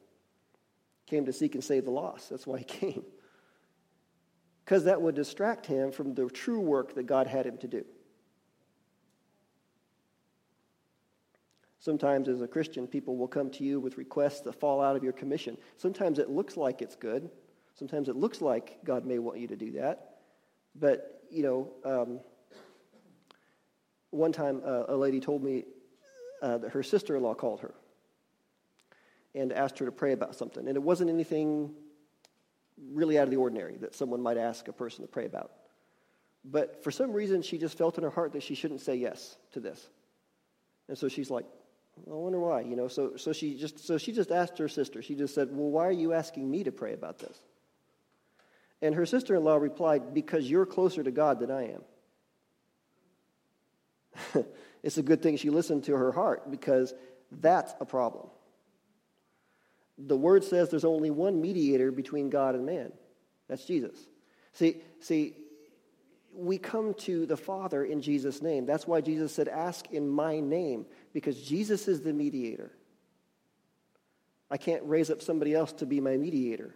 Came 1.09 1.27
to 1.27 1.33
seek 1.35 1.55
and 1.55 1.63
save 1.63 1.85
the 1.85 1.91
lost. 1.91 2.31
That's 2.31 2.47
why 2.47 2.57
he 2.61 2.65
came. 2.81 3.05
Because 4.65 4.85
that 4.85 5.03
would 5.03 5.15
distract 5.15 5.67
him 5.67 5.93
from 5.93 6.15
the 6.15 6.31
true 6.31 6.61
work 6.61 6.95
that 6.95 7.05
God 7.05 7.27
had 7.27 7.45
him 7.45 7.59
to 7.59 7.69
do. 7.69 7.85
Sometimes, 11.81 12.29
as 12.29 12.41
a 12.41 12.49
Christian, 12.49 12.87
people 12.87 13.17
will 13.17 13.29
come 13.29 13.51
to 13.51 13.65
you 13.65 13.79
with 13.79 13.99
requests 13.99 14.41
that 14.41 14.55
fall 14.55 14.83
out 14.83 14.97
of 14.97 15.05
your 15.05 15.13
commission. 15.13 15.57
Sometimes 15.77 16.19
it 16.19 16.29
looks 16.29 16.57
like 16.57 16.83
it's 16.83 16.97
good. 16.97 17.31
Sometimes 17.75 18.09
it 18.09 18.17
looks 18.17 18.41
like 18.41 18.79
God 18.85 19.07
may 19.07 19.21
want 19.21 19.39
you 19.39 19.47
to 19.49 19.57
do 19.57 19.73
that. 19.73 20.17
But, 20.75 21.23
you 21.31 21.43
know, 21.45 21.71
um, 21.85 22.21
one 24.11 24.33
time 24.33 24.61
uh, 24.65 24.85
a 24.89 24.97
lady 24.97 25.21
told 25.21 25.45
me 25.45 25.65
uh, 26.43 26.59
that 26.59 26.73
her 26.73 26.83
sister 26.83 27.17
in 27.17 27.23
law 27.23 27.35
called 27.35 27.61
her 27.61 27.75
and 29.35 29.53
asked 29.53 29.79
her 29.79 29.87
to 29.87 29.93
pray 29.93 30.13
about 30.13 30.35
something. 30.35 30.67
And 30.67 30.77
it 30.77 30.83
wasn't 30.83 31.11
anything 31.11 31.71
really 32.93 33.19
out 33.19 33.25
of 33.25 33.31
the 33.31 33.37
ordinary 33.37 33.77
that 33.77 33.95
someone 33.95 34.21
might 34.21 34.37
ask 34.37 34.67
a 34.67 34.73
person 34.73 35.03
to 35.03 35.09
pray 35.09 35.27
about. 35.27 35.53
But 36.45 36.83
for 36.83 36.91
some 36.91 37.13
reason, 37.13 37.43
she 37.43 37.59
just 37.59 37.79
felt 37.79 37.99
in 37.99 38.05
her 38.05 38.11
heart 38.11 38.33
that 38.33 38.43
she 38.43 38.55
shouldn't 38.55 38.81
say 38.81 38.97
yes 38.97 39.37
to 39.53 39.61
this. 39.61 39.89
And 40.89 40.97
so 40.97 41.09
she's 41.09 41.31
like, 41.31 41.45
I 42.07 42.15
wonder 42.15 42.39
why, 42.39 42.61
you 42.61 42.77
know. 42.77 42.89
So, 42.89 43.17
so 43.17 43.33
she 43.33 43.55
just 43.55 43.87
so 43.87 43.99
she 43.99 44.13
just 44.13 44.31
asked 44.31 44.59
her 44.59 44.69
sister. 44.69 45.03
She 45.03 45.15
just 45.15 45.35
said, 45.35 45.49
"Well, 45.51 45.71
why 45.71 45.87
are 45.87 45.93
you 45.93 46.13
asking 46.13 46.51
me 46.51 46.65
to 46.65 46.73
pray 46.73 46.93
about 46.95 47.19
this?" 47.19 47.41
And 48.81 48.95
her 48.95 49.07
sister-in-law 49.07 49.57
replied, 49.57 50.15
"Because 50.15 50.49
you're 50.51 50.67
closer 50.67 51.03
to 51.03 51.11
God 51.11 51.41
than 51.41 51.51
I 51.51 51.75
am." 54.35 54.45
it's 54.83 54.99
a 54.99 55.03
good 55.03 55.23
thing 55.23 55.37
she 55.37 55.51
listened 55.51 55.85
to 55.85 55.95
her 55.95 56.13
heart 56.13 56.51
because 56.51 56.95
that's 57.31 57.75
a 57.81 57.85
problem 57.85 58.29
the 59.99 60.17
word 60.17 60.45
says 60.45 60.71
there's 60.71 60.85
only 60.85 61.11
one 61.11 61.41
mediator 61.41 61.91
between 61.91 62.31
God 62.31 62.55
and 62.55 62.65
man. 62.65 62.93
That's 63.49 63.65
Jesus. 63.65 63.99
See, 64.53 64.81
see, 65.01 65.35
we 66.35 66.59
come 66.59 66.95
to 66.95 67.27
the 67.27 67.37
Father 67.37 67.85
in 67.85 68.01
Jesus' 68.01 68.43
name. 68.43 68.67
That's 68.67 68.87
why 68.87 69.01
Jesus 69.01 69.35
said, 69.35 69.49
Ask 69.49 69.91
in 69.91 70.09
my 70.09 70.41
name, 70.41 70.87
because 71.13 71.41
Jesus 71.41 71.89
is 71.89 72.03
the 72.03 72.13
mediator. 72.13 72.71
I 74.51 74.57
can't 74.57 74.83
raise 74.85 75.11
up 75.11 75.21
somebody 75.21 75.55
else 75.55 75.73
to 75.75 75.87
be 75.87 76.01
my 76.01 76.17
mediator. 76.17 76.75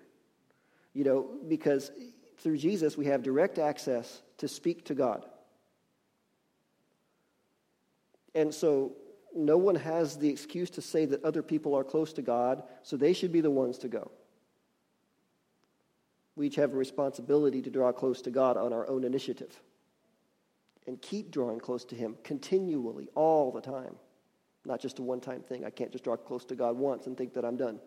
You 0.93 1.05
know, 1.05 1.27
because 1.49 1.91
through 2.39 2.59
Jesus 2.59 2.97
we 2.97 3.07
have 3.07 3.23
direct 3.23 3.59
access 3.59 4.23
to 4.39 4.49
speak 4.49 4.85
to 4.87 4.95
God. 4.95 5.25
And 8.35 8.53
so 8.53 8.93
no 9.35 9.57
one 9.57 9.77
has 9.77 10.17
the 10.17 10.29
excuse 10.29 10.71
to 10.71 10.83
say 10.83 11.05
that 11.07 11.25
other 11.25 11.43
people 11.43 11.75
are 11.75 11.85
close 11.85 12.13
to 12.15 12.23
God, 12.23 12.63
so 12.83 12.97
they 12.97 13.13
should 13.13 13.33
be 13.33 13.41
the 13.41 13.51
ones 13.51 13.79
to 13.79 13.89
go. 13.89 14.11
We 16.37 16.47
each 16.47 16.57
have 16.57 16.73
a 16.73 16.77
responsibility 16.77 17.61
to 17.63 17.71
draw 17.71 17.93
close 17.93 18.23
to 18.23 18.31
God 18.31 18.57
on 18.57 18.73
our 18.73 18.89
own 18.89 19.05
initiative 19.05 19.61
and 20.87 21.01
keep 21.01 21.31
drawing 21.31 21.61
close 21.61 21.85
to 21.87 21.95
Him 21.95 22.17
continually, 22.25 23.09
all 23.15 23.53
the 23.53 23.61
time. 23.61 23.97
Not 24.65 24.81
just 24.81 24.99
a 24.99 25.03
one 25.03 25.21
time 25.21 25.43
thing. 25.43 25.65
I 25.65 25.71
can't 25.71 25.93
just 25.93 26.05
draw 26.05 26.17
close 26.17 26.45
to 26.47 26.55
God 26.55 26.77
once 26.77 27.07
and 27.07 27.17
think 27.17 27.35
that 27.35 27.45
I'm 27.45 27.57
done. 27.57 27.81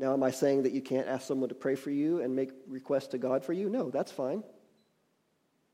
Now, 0.00 0.12
am 0.12 0.22
I 0.22 0.30
saying 0.30 0.62
that 0.62 0.72
you 0.72 0.80
can't 0.80 1.08
ask 1.08 1.26
someone 1.26 1.48
to 1.48 1.54
pray 1.54 1.74
for 1.74 1.90
you 1.90 2.20
and 2.20 2.34
make 2.34 2.50
requests 2.68 3.08
to 3.08 3.18
God 3.18 3.44
for 3.44 3.52
you? 3.52 3.68
No, 3.68 3.90
that's 3.90 4.12
fine. 4.12 4.44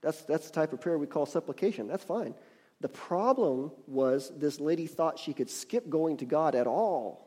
That's, 0.01 0.23
that's 0.23 0.47
the 0.47 0.53
type 0.53 0.73
of 0.73 0.81
prayer 0.81 0.99
we 0.99 1.07
call 1.07 1.27
supplication. 1.27 1.89
That's 1.89 2.05
fine. 2.05 2.35
The 2.81 2.89
problem 2.89 3.73
was 3.87 4.33
this 4.37 4.61
lady 4.61 4.87
thought 4.87 5.19
she 5.19 5.33
could 5.33 5.51
skip 5.51 5.89
going 5.89 6.19
to 6.19 6.25
God 6.25 6.55
at 6.55 6.67
all 6.67 7.24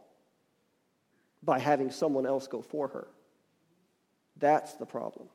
by 1.48 1.58
having 1.58 1.89
someone 1.89 2.26
else 2.26 2.45
go 2.45 2.62
for 2.62 2.89
her. 2.89 3.08
That's 4.36 4.74
the 4.74 4.86
problem. 4.86 5.30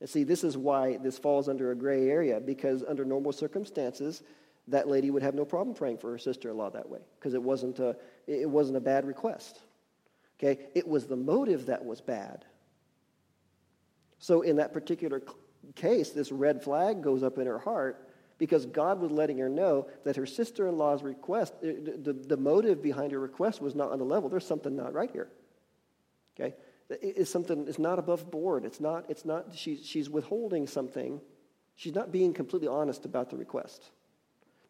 And 0.00 0.08
see, 0.08 0.22
this 0.22 0.44
is 0.44 0.56
why 0.56 0.98
this 0.98 1.18
falls 1.18 1.48
under 1.48 1.72
a 1.72 1.74
gray 1.74 2.10
area, 2.10 2.38
because 2.38 2.84
under 2.86 3.06
normal 3.06 3.32
circumstances, 3.32 4.22
that 4.68 4.86
lady 4.86 5.10
would 5.10 5.22
have 5.22 5.34
no 5.34 5.46
problem 5.46 5.74
praying 5.74 5.96
for 5.96 6.10
her 6.10 6.18
sister-in-law 6.18 6.70
that 6.70 6.88
way, 6.88 7.00
because 7.18 7.32
it 7.32 7.42
wasn't 7.42 7.78
a, 7.78 7.96
it 8.26 8.48
wasn't 8.48 8.76
a 8.76 8.80
bad 8.80 9.06
request. 9.06 9.60
Okay? 10.38 10.66
It 10.74 10.86
was 10.86 11.06
the 11.06 11.16
motive 11.16 11.66
that 11.66 11.82
was 11.82 12.02
bad. 12.02 12.44
So, 14.18 14.42
in 14.42 14.56
that 14.56 14.74
particular 14.74 15.22
case, 15.74 16.10
this 16.10 16.30
red 16.30 16.62
flag 16.62 17.02
goes 17.02 17.22
up 17.22 17.38
in 17.38 17.46
her 17.46 17.58
heart 17.58 18.08
because 18.38 18.66
God 18.66 19.00
was 19.00 19.10
letting 19.10 19.38
her 19.38 19.48
know 19.48 19.88
that 20.04 20.16
her 20.16 20.26
sister 20.26 20.66
in 20.68 20.76
law's 20.76 21.02
request, 21.02 21.54
uh, 21.62 21.68
the, 22.02 22.12
the 22.12 22.36
motive 22.36 22.82
behind 22.82 23.12
her 23.12 23.20
request 23.20 23.60
was 23.60 23.74
not 23.74 23.92
on 23.92 23.98
the 23.98 24.04
level. 24.04 24.28
There's 24.28 24.46
something 24.46 24.74
not 24.74 24.94
right 24.94 25.10
here. 25.10 25.28
Okay? 26.38 26.54
It's 26.90 27.30
something, 27.30 27.66
it's 27.68 27.78
not 27.78 27.98
above 27.98 28.30
board. 28.30 28.64
It's 28.64 28.80
not, 28.80 29.06
it's 29.08 29.24
not, 29.24 29.54
she's, 29.54 29.84
she's 29.84 30.10
withholding 30.10 30.66
something. 30.66 31.20
She's 31.76 31.94
not 31.94 32.12
being 32.12 32.34
completely 32.34 32.68
honest 32.68 33.04
about 33.04 33.30
the 33.30 33.36
request. 33.36 33.90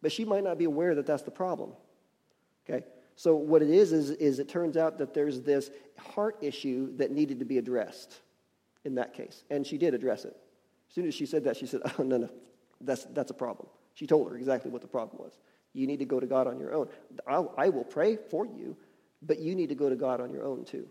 But 0.02 0.12
she 0.12 0.24
might 0.24 0.44
not 0.44 0.58
be 0.58 0.64
aware 0.64 0.94
that 0.94 1.06
that's 1.06 1.22
the 1.22 1.30
problem. 1.30 1.72
Okay? 2.68 2.84
So, 3.16 3.34
what 3.34 3.62
it 3.62 3.70
is, 3.70 3.92
is, 3.92 4.10
is 4.10 4.38
it 4.38 4.48
turns 4.48 4.76
out 4.76 4.98
that 4.98 5.14
there's 5.14 5.40
this 5.40 5.70
heart 5.98 6.38
issue 6.40 6.96
that 6.96 7.10
needed 7.10 7.38
to 7.40 7.44
be 7.44 7.58
addressed 7.58 8.20
in 8.84 8.94
that 8.96 9.14
case. 9.14 9.44
And 9.50 9.66
she 9.66 9.78
did 9.78 9.94
address 9.94 10.24
it. 10.24 10.36
As 10.88 10.94
soon 10.94 11.06
as 11.06 11.14
she 11.14 11.26
said 11.26 11.44
that, 11.44 11.56
she 11.56 11.66
said, 11.66 11.80
Oh, 11.98 12.02
no, 12.02 12.18
no, 12.18 12.30
that's, 12.82 13.04
that's 13.06 13.30
a 13.30 13.34
problem. 13.34 13.68
She 13.94 14.06
told 14.06 14.30
her 14.30 14.36
exactly 14.36 14.70
what 14.70 14.82
the 14.82 14.88
problem 14.88 15.22
was. 15.22 15.38
You 15.72 15.86
need 15.86 15.98
to 16.00 16.04
go 16.04 16.20
to 16.20 16.26
God 16.26 16.46
on 16.46 16.58
your 16.58 16.74
own. 16.74 16.88
I'll, 17.26 17.54
I 17.56 17.68
will 17.68 17.84
pray 17.84 18.16
for 18.16 18.44
you, 18.46 18.76
but 19.22 19.38
you 19.38 19.54
need 19.54 19.68
to 19.70 19.74
go 19.74 19.88
to 19.88 19.96
God 19.96 20.20
on 20.20 20.32
your 20.32 20.44
own 20.44 20.64
too. 20.64 20.86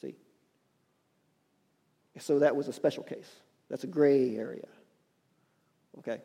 See? 0.00 0.14
So 2.18 2.38
that 2.38 2.56
was 2.56 2.68
a 2.68 2.72
special 2.72 3.02
case. 3.02 3.30
That's 3.68 3.84
a 3.84 3.88
gray 3.88 4.36
area. 4.36 4.66
Okay? 5.98 6.20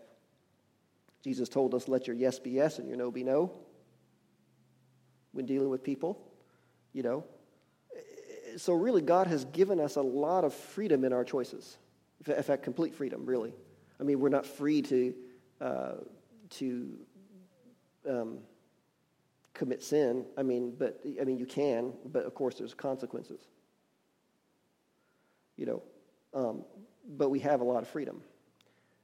Jesus 1.23 1.49
told 1.49 1.73
us, 1.73 1.87
let 1.87 2.07
your 2.07 2.15
yes 2.15 2.39
be 2.39 2.51
yes 2.51 2.79
and 2.79 2.87
your 2.87 2.97
no 2.97 3.11
be 3.11 3.23
no. 3.23 3.51
When 5.31 5.45
dealing 5.45 5.69
with 5.69 5.83
people, 5.83 6.21
you 6.93 7.03
know, 7.03 7.25
so 8.57 8.73
really, 8.73 9.01
God 9.01 9.27
has 9.27 9.45
given 9.45 9.79
us 9.79 9.95
a 9.95 10.01
lot 10.01 10.43
of 10.43 10.53
freedom 10.53 11.03
in 11.03 11.13
our 11.13 11.23
choices. 11.23 11.77
In 12.25 12.41
fact, 12.41 12.63
complete 12.63 12.95
freedom, 12.95 13.25
really. 13.25 13.53
I 13.99 14.03
mean, 14.03 14.19
we're 14.19 14.29
not 14.29 14.45
free 14.45 14.81
to, 14.83 15.13
uh, 15.61 15.91
to 16.51 16.97
um, 18.09 18.39
commit 19.53 19.83
sin. 19.83 20.25
I 20.37 20.43
mean, 20.43 20.75
but 20.77 21.01
I 21.19 21.23
mean, 21.23 21.37
you 21.37 21.45
can, 21.45 21.93
but 22.05 22.25
of 22.25 22.33
course, 22.35 22.55
there's 22.55 22.73
consequences. 22.73 23.39
You 25.57 25.65
know, 25.65 25.83
um, 26.33 26.65
but 27.17 27.29
we 27.29 27.39
have 27.39 27.61
a 27.61 27.63
lot 27.63 27.81
of 27.81 27.87
freedom. 27.87 28.21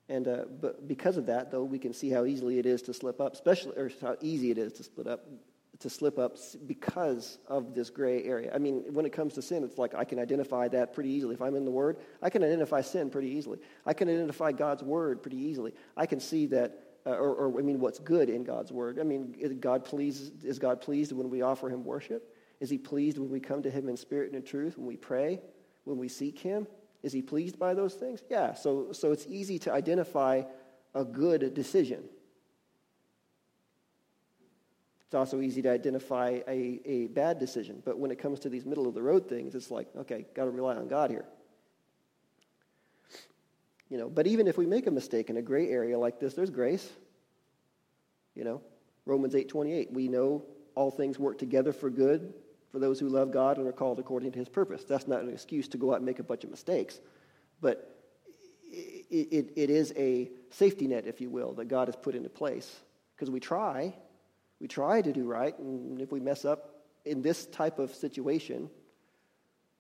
And 0.10 0.28
uh, 0.28 0.44
but 0.60 0.88
because 0.88 1.16
of 1.16 1.28
that, 1.28 1.52
though, 1.52 1.64
we 1.64 1.80
can 1.80 1.94
see 1.94 2.10
how 2.10 2.26
easily 2.26 2.60
it 2.60 2.66
is 2.66 2.82
to 2.84 2.94
slip 2.94 3.22
up, 3.22 3.34
especially 3.34 3.78
or 3.78 3.90
how 4.02 4.18
easy 4.22 4.52
it 4.52 4.58
is 4.58 4.74
to 4.74 4.84
split 4.84 5.08
up, 5.08 5.26
to 5.82 5.90
slip 5.90 6.18
up 6.18 6.38
because 6.66 7.38
of 7.48 7.74
this 7.74 7.90
gray 7.90 8.24
area. 8.24 8.52
I 8.54 8.58
mean, 8.58 8.84
when 8.94 9.06
it 9.06 9.12
comes 9.12 9.34
to 9.34 9.42
sin, 9.42 9.64
it's 9.64 9.78
like 9.78 9.94
I 9.94 10.04
can 10.04 10.20
identify 10.20 10.68
that 10.70 10.94
pretty 10.94 11.10
easily. 11.10 11.36
If 11.36 11.42
I'm 11.42 11.56
in 11.56 11.66
the 11.66 11.72
Word, 11.72 11.98
I 12.22 12.30
can 12.30 12.44
identify 12.44 12.82
sin 12.82 13.10
pretty 13.10 13.30
easily. 13.30 13.60
I 13.86 13.94
can 13.94 14.10
identify 14.10 14.52
God's 14.52 14.84
Word 14.84 15.22
pretty 15.22 15.38
easily. 15.38 15.74
I 15.98 16.06
can 16.06 16.20
see 16.20 16.48
that, 16.48 16.80
uh, 17.06 17.12
or, 17.12 17.34
or 17.34 17.60
I 17.60 17.64
mean, 17.64 17.80
what's 17.80 18.00
good 18.00 18.30
in 18.30 18.44
God's 18.44 18.72
Word. 18.72 19.00
I 19.00 19.04
mean, 19.04 19.36
is 19.38 19.54
God 19.54 19.86
pleased? 19.86 20.46
Is 20.46 20.60
God 20.60 20.82
pleased 20.82 21.12
when 21.12 21.30
we 21.30 21.42
offer 21.42 21.70
Him 21.70 21.84
worship? 21.84 22.36
Is 22.60 22.70
He 22.70 22.78
pleased 22.78 23.18
when 23.18 23.30
we 23.30 23.40
come 23.40 23.64
to 23.64 23.70
Him 23.70 23.90
in 23.90 23.98
spirit 23.98 24.28
and 24.28 24.36
in 24.36 24.44
truth? 24.44 24.78
When 24.78 24.88
we 24.88 24.98
pray? 24.98 25.42
When 25.84 25.98
we 25.98 26.08
seek 26.08 26.40
Him? 26.40 26.68
Is 27.04 27.12
He 27.12 27.22
pleased 27.22 27.58
by 27.58 27.74
those 27.74 27.96
things? 27.96 28.22
Yeah. 28.30 28.54
So, 28.54 28.92
so 28.92 29.12
it's 29.12 29.26
easy 29.28 29.60
to 29.60 29.74
identify 29.74 30.44
a 30.94 31.04
good 31.04 31.54
decision. 31.54 32.04
It's 35.12 35.16
also 35.18 35.42
easy 35.42 35.62
to 35.64 35.70
identify 35.70 36.40
a, 36.48 36.80
a 36.86 37.08
bad 37.08 37.38
decision. 37.38 37.84
But 37.84 38.00
when 38.00 38.12
it 38.12 38.18
comes 38.18 38.40
to 38.40 38.50
these 38.50 38.66
middle 38.66 38.88
of 38.88 38.94
the 38.94 39.02
road 39.02 39.28
things, 39.28 39.56
it's 39.56 39.70
like, 39.70 39.90
okay, 39.94 40.26
got 40.34 40.46
to 40.46 40.52
rely 40.52 40.78
on 40.78 40.88
God 40.88 41.10
here. 41.10 41.26
You 43.90 43.98
know, 43.98 44.08
but 44.08 44.26
even 44.26 44.48
if 44.48 44.58
we 44.58 44.66
make 44.66 44.88
a 44.88 44.92
mistake 44.92 45.30
in 45.30 45.36
a 45.36 45.42
gray 45.42 45.68
area 45.68 46.00
like 46.00 46.22
this, 46.22 46.34
there's 46.34 46.50
grace. 46.50 46.90
You 48.36 48.46
know, 48.46 48.62
Romans 49.06 49.34
8:28, 49.34 49.92
we 49.92 50.08
know 50.08 50.46
all 50.76 50.92
things 50.92 51.20
work 51.20 51.38
together 51.38 51.74
for 51.74 51.90
good 51.90 52.34
for 52.72 52.80
those 52.80 52.98
who 52.98 53.10
love 53.10 53.34
God 53.34 53.58
and 53.58 53.68
are 53.68 53.74
called 53.74 54.00
according 54.00 54.32
to 54.32 54.40
his 54.40 54.48
purpose. 54.48 54.86
That's 54.86 55.10
not 55.10 55.24
an 55.24 55.30
excuse 55.30 55.68
to 55.68 55.78
go 55.78 55.92
out 55.92 55.98
and 55.98 56.06
make 56.06 56.20
a 56.20 56.24
bunch 56.24 56.46
of 56.46 56.50
mistakes, 56.50 57.02
but 57.60 57.98
it, 58.64 59.28
it, 59.30 59.54
it 59.58 59.70
is 59.70 59.94
a 59.98 60.32
safety 60.52 60.88
net, 60.88 61.06
if 61.06 61.20
you 61.20 61.30
will, 61.30 61.52
that 61.56 61.66
God 61.66 61.90
has 61.90 61.98
put 61.98 62.16
into 62.16 62.30
place. 62.30 62.80
Because 63.14 63.30
we 63.30 63.42
try, 63.42 63.94
we 64.62 64.68
try 64.68 65.02
to 65.02 65.12
do 65.12 65.26
right, 65.26 65.58
and 65.58 66.00
if 66.00 66.12
we 66.12 66.20
mess 66.20 66.46
up 66.46 66.76
in 67.04 67.24
this 67.24 67.48
type 67.48 67.80
of 67.80 67.96
situation, 67.96 68.70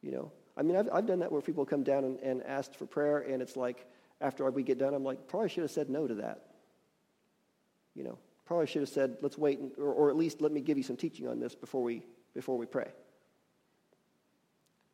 you 0.02 0.12
know, 0.12 0.32
I 0.58 0.64
mean, 0.64 0.76
I've, 0.76 0.90
I've 0.92 1.06
done 1.06 1.20
that 1.20 1.32
where 1.32 1.40
people 1.40 1.66
come 1.66 1.84
down 1.84 2.04
and, 2.04 2.20
and 2.20 2.44
asked 2.44 2.76
for 2.76 2.88
prayer, 2.88 3.20
and 3.20 3.44
it's 3.44 3.56
like, 3.56 3.86
after 4.20 4.50
we 4.50 4.64
get 4.64 4.80
done, 4.80 4.96
I'm 4.96 5.04
like, 5.04 5.28
probably 5.28 5.50
should 5.50 5.62
have 5.62 5.72
said 5.72 5.90
no 5.90 6.08
to 6.08 6.16
that. 6.16 6.48
You 7.96 8.04
know, 8.04 8.18
probably 8.46 8.66
should 8.66 8.82
have 8.82 8.90
said, 8.90 9.18
let's 9.22 9.38
wait, 9.38 9.60
and, 9.60 9.72
or, 9.78 9.94
or 9.94 10.10
at 10.10 10.16
least 10.16 10.42
let 10.42 10.52
me 10.52 10.62
give 10.62 10.78
you 10.78 10.84
some 10.84 10.98
teaching 10.98 11.28
on 11.28 11.40
this 11.40 11.54
before 11.54 11.84
we, 11.84 12.04
before 12.34 12.58
we 12.58 12.66
pray. 12.66 12.90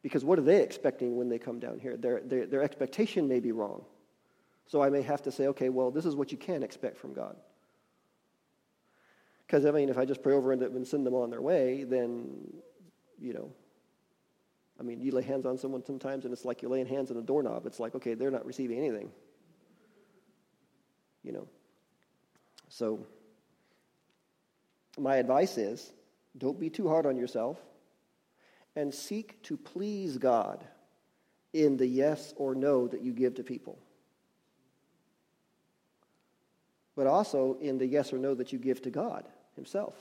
Because 0.04 0.26
what 0.26 0.38
are 0.38 0.44
they 0.44 0.64
expecting 0.64 1.16
when 1.16 1.30
they 1.30 1.40
come 1.40 1.60
down 1.60 1.80
here? 1.80 1.96
Their, 1.96 2.20
their, 2.22 2.46
their 2.46 2.62
expectation 2.62 3.30
may 3.30 3.40
be 3.40 3.54
wrong. 3.54 3.86
So 4.66 4.82
I 4.82 4.90
may 4.90 5.02
have 5.02 5.22
to 5.24 5.32
say, 5.32 5.48
okay, 5.48 5.70
well, 5.70 5.92
this 5.92 6.06
is 6.06 6.14
what 6.14 6.34
you 6.34 6.38
can 6.38 6.62
expect 6.62 6.98
from 6.98 7.14
God. 7.14 7.38
Because, 9.48 9.66
I 9.66 9.72
mean, 9.72 9.88
if 9.88 9.98
I 9.98 10.04
just 10.04 10.22
pray 10.22 10.34
over 10.34 10.54
them 10.58 10.76
and 10.76 10.86
send 10.86 11.06
them 11.06 11.14
on 11.14 11.30
their 11.30 11.42
way, 11.42 11.86
then, 11.86 12.54
you 13.18 13.34
know, 13.34 13.50
I 14.78 14.84
mean, 14.84 15.00
you 15.00 15.12
lay 15.14 15.24
hands 15.24 15.46
on 15.46 15.58
someone 15.58 15.86
sometimes 15.86 16.26
and 16.26 16.34
it's 16.34 16.44
like 16.44 16.62
you're 16.62 16.70
laying 16.70 16.86
hands 16.86 17.12
on 17.12 17.18
a 17.18 17.22
doorknob. 17.22 17.66
It's 17.66 17.80
like, 17.80 17.96
okay, 17.96 18.14
they're 18.14 18.30
not 18.30 18.46
receiving 18.46 18.78
anything. 18.78 19.10
You 21.24 21.32
know. 21.32 21.48
So, 22.68 23.00
my 24.98 25.16
advice 25.16 25.58
is 25.58 25.92
don't 26.38 26.60
be 26.60 26.70
too 26.70 26.90
hard 26.90 27.06
on 27.06 27.16
yourself 27.16 27.58
and 28.76 28.94
seek 28.94 29.42
to 29.44 29.56
please 29.56 30.18
God 30.18 30.64
in 31.54 31.78
the 31.78 31.88
yes 31.88 32.34
or 32.36 32.54
no 32.54 32.88
that 32.88 33.02
you 33.02 33.14
give 33.14 33.36
to 33.36 33.44
people. 33.44 33.80
But 36.96 37.08
also 37.08 37.58
in 37.62 37.78
the 37.78 37.88
yes 37.88 38.12
or 38.12 38.18
no 38.18 38.36
that 38.36 38.52
you 38.52 38.60
give 38.60 38.82
to 38.82 38.90
God 38.90 39.28
himself. 39.58 39.94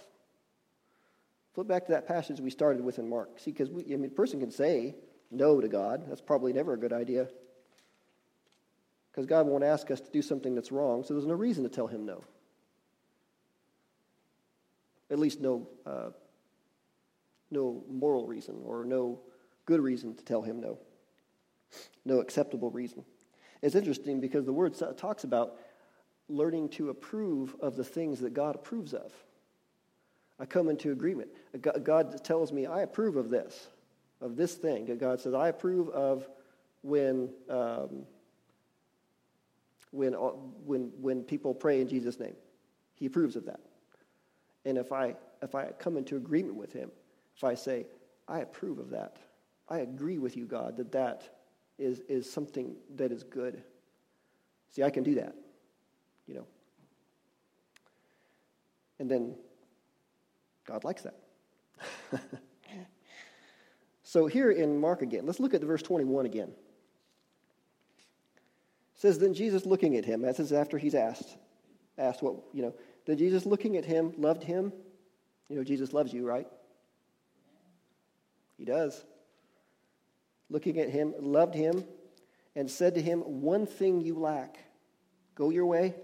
Flip 1.55 1.67
back 1.67 1.87
to 1.87 1.93
that 1.93 2.07
passage 2.07 2.39
we 2.39 2.51
started 2.51 2.85
with 2.85 2.99
in 2.99 3.09
Mark. 3.09 3.41
See, 3.41 3.51
because 3.51 3.71
I 3.71 3.97
mean, 3.97 4.05
a 4.05 4.09
person 4.09 4.39
can 4.39 4.51
say 4.51 4.95
no 5.31 5.61
to 5.61 5.69
God. 5.69 6.05
That's 6.09 6.21
probably 6.21 6.53
never 6.53 6.75
a 6.75 6.79
good 6.79 6.93
idea. 6.93 7.29
Because 9.11 9.27
God 9.27 9.47
won't 9.47 9.65
ask 9.65 9.91
us 9.91 10.01
to 10.01 10.11
do 10.11 10.21
something 10.21 10.55
that's 10.55 10.71
wrong, 10.71 11.03
so 11.03 11.15
there's 11.15 11.27
no 11.27 11.35
reason 11.35 11.65
to 11.65 11.71
tell 11.71 11.87
him 11.87 12.05
no. 12.05 12.23
At 15.11 15.19
least 15.19 15.41
no, 15.41 15.69
uh, 15.87 16.11
no 17.51 17.83
moral 17.91 18.27
reason 18.27 18.61
or 18.65 18.85
no 18.85 19.21
good 19.65 19.81
reason 19.81 20.15
to 20.15 20.25
tell 20.25 20.43
him 20.43 20.61
no. 20.61 20.79
No 22.05 22.21
acceptable 22.21 22.71
reason. 22.71 23.05
It's 23.63 23.75
interesting 23.75 24.21
because 24.21 24.45
the 24.45 24.53
word 24.53 24.75
talks 24.99 25.25
about 25.25 25.57
learning 26.29 26.69
to 26.71 26.91
approve 26.91 27.57
of 27.61 27.77
the 27.77 27.85
things 27.85 28.21
that 28.21 28.35
God 28.35 28.55
approves 28.55 28.93
of. 28.93 29.13
I 30.39 30.45
come 30.45 30.69
into 30.69 30.93
agreement. 30.93 31.31
God 31.83 32.23
tells 32.25 32.53
me, 32.53 32.67
I 32.67 32.83
approve 32.83 33.17
of 33.17 33.31
this, 33.31 33.69
of 34.21 34.37
this 34.37 34.55
thing. 34.55 34.95
God 34.99 35.21
says, 35.21 35.35
I 35.35 35.49
approve 35.49 35.89
of 35.91 36.29
when, 36.83 37.31
um, 37.49 38.05
when, 39.93 40.13
when, 40.13 40.93
when 41.01 41.23
people 41.23 41.55
pray 41.55 41.81
in 41.81 41.89
Jesus' 41.89 42.21
name. 42.21 42.37
He 42.97 43.07
approves 43.07 43.37
of 43.37 43.47
that. 43.47 43.61
And 44.65 44.77
if 44.77 44.93
I, 44.93 45.17
if 45.43 45.55
I 45.55 45.67
come 45.79 45.97
into 45.97 46.17
agreement 46.17 46.57
with 46.57 46.73
him, 46.73 46.91
if 47.37 47.45
I 47.45 47.55
say, 47.55 47.87
I 48.29 48.41
approve 48.41 48.79
of 48.79 48.91
that, 48.91 49.17
I 49.69 49.79
agree 49.79 50.19
with 50.19 50.37
you, 50.37 50.45
God, 50.45 50.77
that 50.77 50.93
that 50.93 51.23
is, 51.79 52.01
is 52.09 52.31
something 52.31 52.77
that 52.97 53.13
is 53.13 53.23
good. 53.23 53.63
See, 54.71 54.83
I 54.83 54.91
can 54.91 55.03
do 55.03 55.15
that, 55.17 55.35
you 56.27 56.35
know. 56.35 56.47
And 58.99 59.11
then 59.11 59.35
God 60.67 60.85
likes 60.85 61.03
that. 61.03 61.15
so 64.03 64.27
here 64.27 64.51
in 64.51 64.81
Mark 64.81 65.03
again, 65.03 65.25
let's 65.25 65.41
look 65.41 65.55
at 65.55 65.61
the 65.61 65.67
verse 65.67 65.83
21 65.83 66.27
again. 66.27 66.49
It 68.95 69.01
says, 69.01 69.19
Then 69.19 69.33
Jesus 69.33 69.65
looking 69.65 69.97
at 69.97 70.05
him, 70.05 70.25
as 70.25 70.41
is 70.41 70.53
after 70.53 70.77
he's 70.77 70.95
asked, 70.95 71.37
asked 71.97 72.23
what, 72.23 72.37
you 72.53 72.63
know, 72.63 72.75
then 73.07 73.17
Jesus 73.17 73.47
looking 73.47 73.77
at 73.77 73.85
him 73.85 74.13
loved 74.19 74.43
him. 74.43 74.73
You 75.49 75.57
know, 75.57 75.65
Jesus 75.65 75.93
loves 75.93 76.13
you, 76.13 76.27
right? 76.27 76.49
He 78.59 78.65
does. 78.65 79.05
Looking 80.51 80.79
at 80.81 80.91
him, 80.91 81.15
loved 81.21 81.55
him, 81.55 81.85
and 82.57 82.71
said 82.71 82.95
to 82.95 83.03
him, 83.03 83.21
One 83.21 83.67
thing 83.67 84.01
you 84.01 84.19
lack. 84.19 84.59
Go 85.37 85.51
your 85.51 85.67
way, 85.67 85.95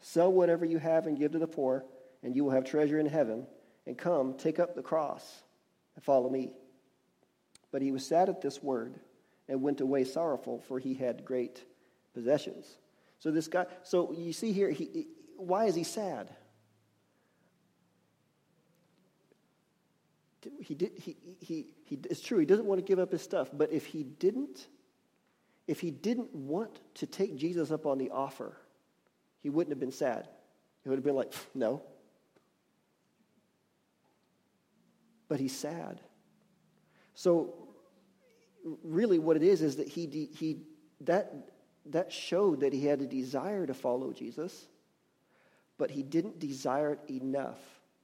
sell 0.00 0.32
whatever 0.32 0.64
you 0.64 0.78
have 0.78 1.06
and 1.06 1.18
give 1.18 1.32
to 1.32 1.38
the 1.38 1.48
poor, 1.48 1.84
and 2.22 2.34
you 2.34 2.44
will 2.44 2.52
have 2.52 2.64
treasure 2.64 2.98
in 2.98 3.06
heaven 3.06 3.46
and 3.88 3.96
come, 3.96 4.34
take 4.34 4.58
up 4.58 4.76
the 4.76 4.82
cross 4.82 5.42
and 5.96 6.04
follow 6.04 6.28
me. 6.28 6.52
But 7.72 7.80
he 7.80 7.90
was 7.90 8.06
sad 8.06 8.28
at 8.28 8.42
this 8.42 8.62
word 8.62 8.94
and 9.48 9.62
went 9.62 9.80
away 9.80 10.04
sorrowful, 10.04 10.62
for 10.68 10.78
he 10.78 10.92
had 10.92 11.24
great 11.24 11.64
possessions. 12.12 12.66
So 13.18 13.30
this 13.30 13.48
guy, 13.48 13.64
so 13.82 14.12
you 14.12 14.34
see 14.34 14.52
here, 14.52 14.70
he, 14.70 15.08
why 15.38 15.64
is 15.64 15.74
he 15.74 15.84
sad? 15.84 16.30
He 20.60 20.74
did, 20.74 20.92
he, 20.96 21.16
he, 21.40 21.66
he, 21.84 21.98
it's 22.10 22.20
true, 22.20 22.38
he 22.38 22.46
doesn't 22.46 22.66
want 22.66 22.78
to 22.78 22.84
give 22.86 22.98
up 22.98 23.10
his 23.10 23.22
stuff, 23.22 23.48
but 23.52 23.72
if 23.72 23.86
he 23.86 24.02
didn't, 24.02 24.68
if 25.66 25.80
he 25.80 25.90
didn't 25.90 26.34
want 26.34 26.78
to 26.96 27.06
take 27.06 27.36
Jesus 27.36 27.70
up 27.70 27.86
on 27.86 27.96
the 27.96 28.10
offer, 28.10 28.54
he 29.40 29.48
wouldn't 29.48 29.72
have 29.72 29.80
been 29.80 29.92
sad. 29.92 30.28
He 30.82 30.90
would 30.90 30.96
have 30.96 31.04
been 31.04 31.16
like, 31.16 31.32
no, 31.54 31.82
but 35.28 35.38
he's 35.38 35.56
sad. 35.56 36.00
So, 37.14 37.54
really, 38.82 39.18
what 39.18 39.36
it 39.36 39.42
is 39.42 39.62
is 39.62 39.76
that 39.76 39.88
he, 39.88 40.30
he 40.34 40.62
that, 41.02 41.50
that 41.86 42.12
showed 42.12 42.60
that 42.60 42.72
he 42.72 42.86
had 42.86 43.00
a 43.00 43.06
desire 43.06 43.66
to 43.66 43.74
follow 43.74 44.12
Jesus, 44.12 44.66
but 45.76 45.90
he 45.90 46.02
didn't 46.02 46.38
desire 46.38 46.92
it 46.92 47.10
enough 47.10 47.58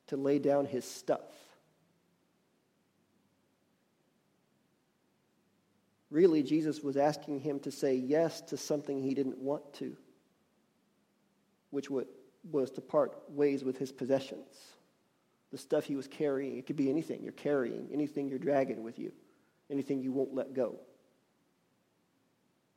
to 0.09 0.16
lay 0.16 0.39
down 0.39 0.66
his 0.66 0.85
stuff. 0.85 1.20
Really, 6.11 6.43
Jesus 6.43 6.81
was 6.81 6.97
asking 6.97 7.41
him 7.41 7.59
to 7.61 7.72
say 7.72 7.97
yes 7.97 8.41
to 8.43 8.57
something 8.57 9.03
he 9.03 9.14
didn't 9.14 9.39
want 9.39 9.72
to, 9.75 9.97
which 11.70 11.89
was 11.91 12.70
to 12.72 12.81
part 12.81 13.18
ways 13.31 13.64
with 13.64 13.79
his 13.79 13.91
possessions 13.91 14.75
the 15.55 15.59
stuff 15.59 15.84
he 15.84 15.94
was 15.94 16.09
carrying. 16.09 16.59
It 16.59 16.66
could 16.66 16.74
be 16.74 16.90
anything 16.90 17.22
you're 17.22 17.30
carrying, 17.30 17.88
anything 17.92 18.26
you're 18.26 18.40
dragging 18.40 18.82
with 18.82 18.98
you, 18.98 19.12
anything 19.70 20.02
you 20.02 20.11
won't 20.11 20.34
let 20.34 20.52
go. 20.52 20.80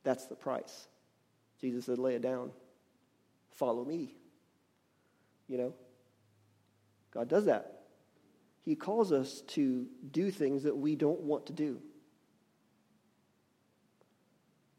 That's 0.03 0.27
the 0.27 0.35
price. 0.35 0.87
Jesus 1.59 1.85
said, 1.85 1.97
lay 1.97 2.13
it 2.13 2.21
down. 2.21 2.51
Follow 3.55 3.83
me. 3.83 4.13
You 5.47 5.57
know? 5.57 5.73
God 7.09 7.27
does 7.27 7.45
that. 7.45 7.81
He 8.63 8.75
calls 8.75 9.11
us 9.11 9.41
to 9.47 9.87
do 10.11 10.29
things 10.29 10.61
that 10.61 10.77
we 10.77 10.95
don't 10.95 11.21
want 11.21 11.47
to 11.47 11.53
do. 11.53 11.81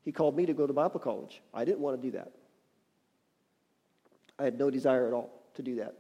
He 0.05 0.13
called 0.13 0.37
me 0.37 0.47
to 0.47 0.55
go 0.55 0.69
to 0.69 0.73
Bible 0.73 1.01
college. 1.01 1.43
I 1.53 1.65
didn't 1.65 1.81
want 1.81 2.01
to 2.01 2.07
do 2.07 2.17
that. 2.17 2.31
I 4.39 4.45
had 4.45 4.57
no 4.57 4.71
desire 4.71 5.09
at 5.09 5.13
all 5.13 5.43
to 5.55 5.63
do 5.63 5.75
that. 5.77 5.97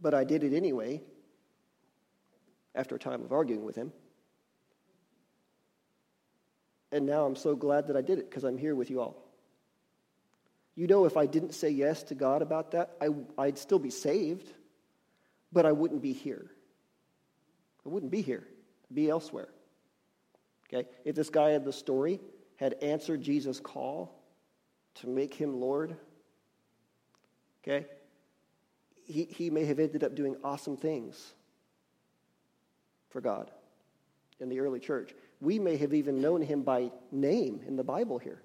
But 0.00 0.14
I 0.14 0.24
did 0.24 0.44
it 0.44 0.52
anyway 0.52 1.02
after 2.74 2.94
a 2.96 2.98
time 2.98 3.22
of 3.22 3.32
arguing 3.32 3.64
with 3.64 3.76
him. 3.76 3.92
And 6.92 7.06
now 7.06 7.24
I'm 7.24 7.36
so 7.36 7.56
glad 7.56 7.88
that 7.88 7.96
I 7.96 8.02
did 8.02 8.18
it 8.18 8.30
because 8.30 8.44
I'm 8.44 8.58
here 8.58 8.74
with 8.74 8.90
you 8.90 9.00
all. 9.00 9.22
You 10.76 10.86
know, 10.86 11.06
if 11.06 11.16
I 11.16 11.26
didn't 11.26 11.54
say 11.54 11.70
yes 11.70 12.02
to 12.04 12.14
God 12.14 12.42
about 12.42 12.72
that, 12.72 12.96
I, 13.00 13.08
I'd 13.38 13.58
still 13.58 13.78
be 13.78 13.90
saved, 13.90 14.52
but 15.50 15.64
I 15.64 15.72
wouldn't 15.72 16.02
be 16.02 16.12
here. 16.12 16.50
I 17.84 17.88
wouldn't 17.88 18.12
be 18.12 18.20
here, 18.20 18.46
I'd 18.90 18.94
be 18.94 19.08
elsewhere. 19.08 19.48
Okay? 20.68 20.88
If 21.04 21.14
this 21.14 21.30
guy 21.30 21.50
in 21.50 21.64
the 21.64 21.72
story 21.72 22.20
had 22.56 22.74
answered 22.82 23.22
Jesus' 23.22 23.60
call 23.60 24.22
to 24.96 25.08
make 25.08 25.34
him 25.34 25.60
Lord, 25.60 25.96
okay, 27.62 27.86
he, 29.06 29.24
he 29.24 29.50
may 29.50 29.64
have 29.64 29.78
ended 29.78 30.04
up 30.04 30.14
doing 30.14 30.36
awesome 30.42 30.76
things 30.76 31.34
for 33.10 33.20
God 33.20 33.50
in 34.40 34.48
the 34.48 34.60
early 34.60 34.80
church. 34.80 35.14
We 35.40 35.58
may 35.58 35.76
have 35.76 35.94
even 35.94 36.20
known 36.20 36.42
him 36.42 36.62
by 36.62 36.90
name 37.10 37.60
in 37.66 37.76
the 37.76 37.84
Bible 37.84 38.18
here. 38.18 38.42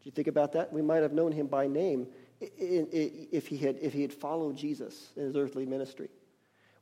Do 0.00 0.08
you 0.08 0.12
think 0.12 0.28
about 0.28 0.52
that? 0.52 0.72
We 0.72 0.82
might 0.82 1.02
have 1.02 1.12
known 1.12 1.32
him 1.32 1.46
by 1.46 1.66
name 1.66 2.08
if 2.40 3.46
he 3.46 3.56
had, 3.56 3.78
if 3.80 3.92
he 3.92 4.02
had 4.02 4.12
followed 4.12 4.56
Jesus 4.56 5.10
in 5.16 5.24
his 5.24 5.36
earthly 5.36 5.64
ministry. 5.64 6.08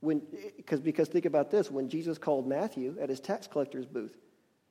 When, 0.01 0.23
because, 0.57 0.81
because 0.81 1.09
think 1.09 1.27
about 1.27 1.51
this 1.51 1.71
when 1.71 1.89
Jesus 1.89 2.17
called 2.17 2.49
Matthew 2.49 2.97
at 3.01 3.11
his 3.11 3.21
tax 3.21 3.47
collector's 3.47 3.85
booth, 3.85 4.17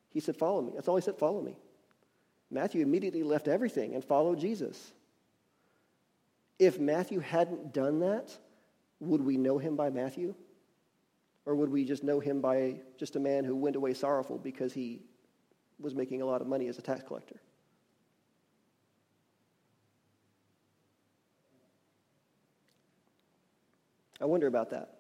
he 0.09 0.19
said, 0.19 0.36
Follow 0.36 0.61
me. 0.61 0.71
That's 0.73 0.88
all 0.88 0.95
he 0.95 1.03
said, 1.03 1.17
Follow 1.17 1.41
me. 1.41 1.57
Matthew 2.49 2.82
immediately 2.82 3.21
left 3.21 3.47
everything 3.47 3.93
and 3.93 4.03
followed 4.03 4.39
Jesus. 4.39 4.91
If 6.60 6.78
Matthew 6.78 7.20
hadn't 7.20 7.74
done 7.74 7.99
that, 8.01 8.38
would 8.99 9.22
we 9.22 9.38
know 9.38 9.57
him 9.57 9.78
by 9.78 9.89
Matthew? 9.89 10.36
Or 11.45 11.55
would 11.55 11.70
we 11.70 11.86
just 11.86 12.03
know 12.03 12.20
him 12.20 12.41
by 12.41 12.82
just 12.97 13.16
a 13.16 13.20
man 13.20 13.45
who 13.45 13.55
went 13.55 13.78
away 13.78 13.93
sorrowful 13.93 14.38
because 14.38 14.74
he 14.74 15.01
was 15.80 15.95
making 15.95 16.22
a 16.22 16.26
lot 16.26 16.41
of 16.41 16.47
money 16.47 16.68
as 16.68 16.78
a 16.78 16.82
tax 16.82 17.01
collector? 17.01 17.39
I 24.22 24.26
wonder 24.26 24.47
about 24.47 24.72
that. 24.72 24.95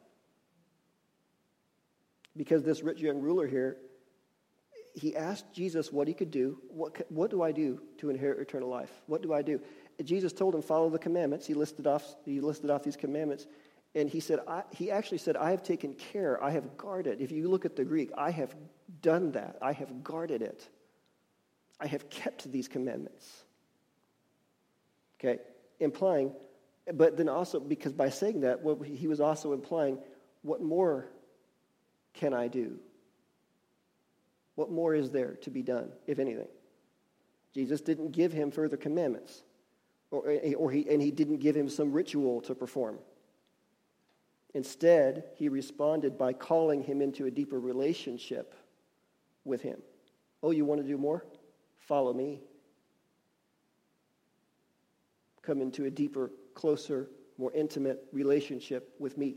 Because 2.37 2.63
this 2.63 2.81
rich 2.81 3.01
young 3.01 3.19
ruler 3.19 3.45
here, 3.45 3.75
he 4.95 5.15
asked 5.15 5.53
Jesus 5.53 5.91
what 5.91 6.07
he 6.07 6.13
could 6.13 6.31
do. 6.31 6.59
What, 6.69 7.05
what 7.11 7.29
do 7.29 7.41
I 7.41 7.51
do 7.51 7.81
to 7.97 8.09
inherit 8.09 8.39
eternal 8.39 8.69
life? 8.69 8.91
What 9.07 9.21
do 9.21 9.33
I 9.33 9.41
do? 9.41 9.59
Jesus 10.03 10.33
told 10.33 10.55
him, 10.55 10.61
follow 10.61 10.89
the 10.89 10.99
commandments. 10.99 11.45
He 11.45 11.53
listed 11.53 11.87
off, 11.87 12.03
he 12.25 12.39
listed 12.41 12.69
off 12.69 12.83
these 12.83 12.95
commandments. 12.95 13.47
And 13.95 14.09
he 14.09 14.19
said, 14.19 14.39
I, 14.47 14.63
he 14.71 14.91
actually 14.91 15.17
said, 15.17 15.35
I 15.35 15.51
have 15.51 15.63
taken 15.63 15.93
care, 15.93 16.41
I 16.43 16.51
have 16.51 16.77
guarded. 16.77 17.21
If 17.21 17.31
you 17.31 17.49
look 17.49 17.65
at 17.65 17.75
the 17.75 17.83
Greek, 17.83 18.11
I 18.17 18.31
have 18.31 18.55
done 19.01 19.31
that. 19.31 19.57
I 19.61 19.73
have 19.73 20.03
guarded 20.03 20.41
it. 20.41 20.67
I 21.79 21.87
have 21.87 22.09
kept 22.09 22.51
these 22.51 22.67
commandments. 22.67 23.43
Okay, 25.19 25.39
implying, 25.79 26.33
but 26.93 27.17
then 27.17 27.27
also, 27.27 27.59
because 27.59 27.93
by 27.93 28.09
saying 28.09 28.41
that, 28.41 28.61
what 28.61 28.85
he 28.87 29.07
was 29.07 29.19
also 29.19 29.53
implying, 29.53 29.97
what 30.43 30.61
more 30.61 31.09
can 32.13 32.33
I 32.33 32.47
do? 32.47 32.77
What 34.55 34.71
more 34.71 34.93
is 34.93 35.11
there 35.11 35.35
to 35.41 35.49
be 35.49 35.61
done, 35.61 35.89
if 36.07 36.19
anything? 36.19 36.47
Jesus 37.53 37.81
didn't 37.81 38.11
give 38.11 38.31
him 38.31 38.51
further 38.51 38.77
commandments, 38.77 39.41
or, 40.11 40.39
or 40.57 40.71
he, 40.71 40.87
and 40.89 41.01
he 41.01 41.11
didn't 41.11 41.37
give 41.37 41.55
him 41.55 41.69
some 41.69 41.91
ritual 41.91 42.41
to 42.41 42.55
perform. 42.55 42.97
Instead, 44.53 45.25
he 45.35 45.47
responded 45.47 46.17
by 46.17 46.33
calling 46.33 46.81
him 46.81 47.01
into 47.01 47.25
a 47.25 47.31
deeper 47.31 47.59
relationship 47.59 48.55
with 49.45 49.61
him. 49.61 49.79
Oh, 50.41 50.51
you 50.51 50.65
want 50.65 50.81
to 50.81 50.87
do 50.87 50.97
more? 50.97 51.23
Follow 51.77 52.13
me. 52.13 52.41
Come 55.43 55.61
into 55.61 55.85
a 55.85 55.89
deeper, 55.89 56.31
closer, 56.55 57.09
more 57.37 57.51
intimate 57.53 58.03
relationship 58.11 58.93
with 58.99 59.17
me. 59.17 59.35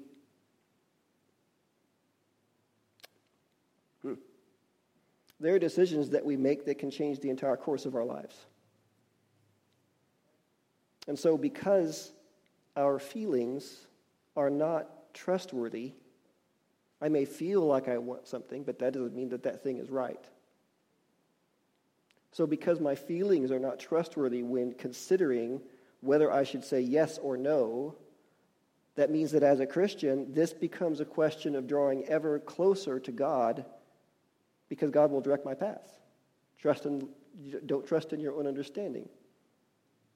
Hmm. 4.03 4.15
There 5.41 5.55
are 5.55 5.59
decisions 5.59 6.11
that 6.11 6.25
we 6.25 6.37
make 6.37 6.65
that 6.65 6.79
can 6.79 6.91
change 6.91 7.21
the 7.21 7.31
entire 7.31 7.57
course 7.57 7.85
of 7.85 7.95
our 7.95 8.05
lives. 8.05 8.35
And 11.09 11.19
so, 11.19 11.37
because 11.37 12.13
our 12.77 12.99
feelings 12.99 13.87
are 14.37 14.51
not 14.51 14.89
trustworthy. 15.15 15.93
I 17.01 17.09
may 17.09 17.25
feel 17.25 17.63
like 17.67 17.89
I 17.89 17.99
want 17.99 18.27
something, 18.27 18.63
but 18.63 18.79
that 18.79 18.95
doesn't 18.95 19.15
mean 19.15 19.29
that 19.31 19.43
that 19.43 19.63
thing 19.63 19.79
is 19.79 19.91
right. 19.91 20.25
So, 22.33 22.47
because 22.47 22.81
my 22.81 22.95
feelings 22.95 23.51
are 23.51 23.59
not 23.59 23.79
trustworthy 23.79 24.43
when 24.43 24.73
considering 24.73 25.61
whether 26.01 26.33
I 26.33 26.45
should 26.45 26.65
say 26.65 26.81
yes 26.81 27.19
or 27.19 27.37
no, 27.37 27.95
that 28.95 29.11
means 29.11 29.33
that 29.33 29.43
as 29.43 29.61
a 29.61 29.67
Christian, 29.67 30.33
this 30.33 30.53
becomes 30.53 31.01
a 31.01 31.05
question 31.05 31.55
of 31.55 31.67
drawing 31.67 32.05
ever 32.07 32.39
closer 32.39 32.99
to 33.01 33.13
God 33.13 33.65
because 34.69 34.91
God 34.91 35.11
will 35.11 35.21
direct 35.21 35.45
my 35.45 35.55
path. 35.55 35.99
Trust 36.59 36.87
in, 36.87 37.09
don't 37.67 37.87
trust 37.87 38.13
in 38.13 38.21
your 38.21 38.35
own 38.35 38.47
understanding. 38.47 39.09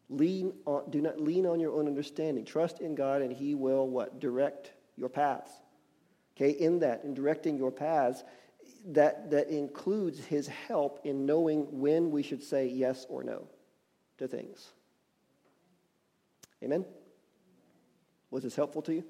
Lean 0.09 0.53
on, 0.67 0.89
do 0.91 1.01
not 1.01 1.21
lean 1.21 1.47
on 1.47 1.59
your 1.59 1.75
own 1.75 1.87
understanding. 1.87 2.45
Trust 2.45 2.81
in 2.81 2.95
God 2.95 3.23
and 3.23 3.33
He 3.33 3.55
will 3.55 3.89
what? 3.89 4.21
Direct 4.21 4.73
your 4.97 5.09
paths. 5.09 5.51
Okay, 6.37 6.51
in 6.51 6.81
that, 6.81 7.03
in 7.05 7.15
directing 7.15 7.57
your 7.57 7.71
paths, 7.71 8.23
that, 8.87 9.31
that 9.31 9.49
includes 9.49 10.25
his 10.25 10.47
help 10.47 11.01
in 11.05 11.27
knowing 11.27 11.81
when 11.81 12.11
we 12.11 12.23
should 12.23 12.43
say 12.43 12.67
yes 12.67 13.07
or 13.09 13.25
no 13.25 13.49
to 14.19 14.29
things. 14.29 14.71
Amen? 16.63 16.85
Was 18.31 18.43
this 18.43 18.57
helpful 18.57 18.83
to 18.83 18.95
you? 18.95 19.05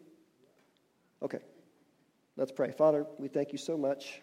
Okay, 1.22 1.40
let's 2.36 2.52
pray. 2.52 2.70
Father, 2.70 3.06
we 3.18 3.28
thank 3.28 3.52
you 3.52 3.58
so 3.58 3.76
much 3.76 4.20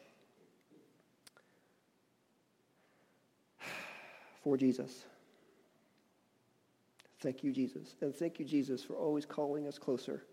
for 4.43 4.57
Jesus. 4.57 5.05
Thank 7.23 7.43
you, 7.43 7.51
Jesus. 7.51 7.95
And 8.01 8.13
thank 8.13 8.37
you, 8.37 8.45
Jesus, 8.45 8.83
for 8.83 8.95
always 8.95 9.25
calling 9.25 9.67
us 9.67 9.79
closer 9.79 10.23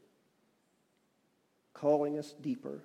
calling 1.73 2.19
us 2.19 2.35
deeper. 2.41 2.83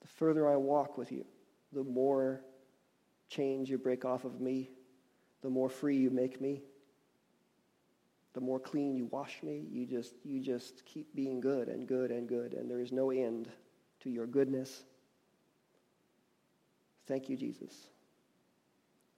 The 0.00 0.08
further 0.08 0.48
I 0.48 0.56
walk 0.56 0.96
with 0.96 1.12
you, 1.12 1.24
the 1.72 1.84
more 1.84 2.40
change 3.28 3.70
you 3.70 3.78
break 3.78 4.04
off 4.04 4.24
of 4.24 4.40
me, 4.40 4.70
the 5.42 5.50
more 5.50 5.68
free 5.68 5.96
you 5.96 6.10
make 6.10 6.40
me, 6.40 6.62
the 8.32 8.40
more 8.40 8.60
clean 8.60 8.94
you 8.94 9.06
wash 9.06 9.42
me. 9.42 9.66
You 9.70 9.86
just, 9.86 10.14
you 10.24 10.40
just 10.40 10.84
keep 10.86 11.14
being 11.14 11.40
good 11.40 11.68
and 11.68 11.86
good 11.86 12.10
and 12.10 12.28
good, 12.28 12.54
and 12.54 12.70
there 12.70 12.80
is 12.80 12.92
no 12.92 13.10
end 13.10 13.48
to 14.00 14.10
your 14.10 14.26
goodness. 14.26 14.84
Thank 17.06 17.28
you, 17.28 17.36
Jesus. 17.36 17.72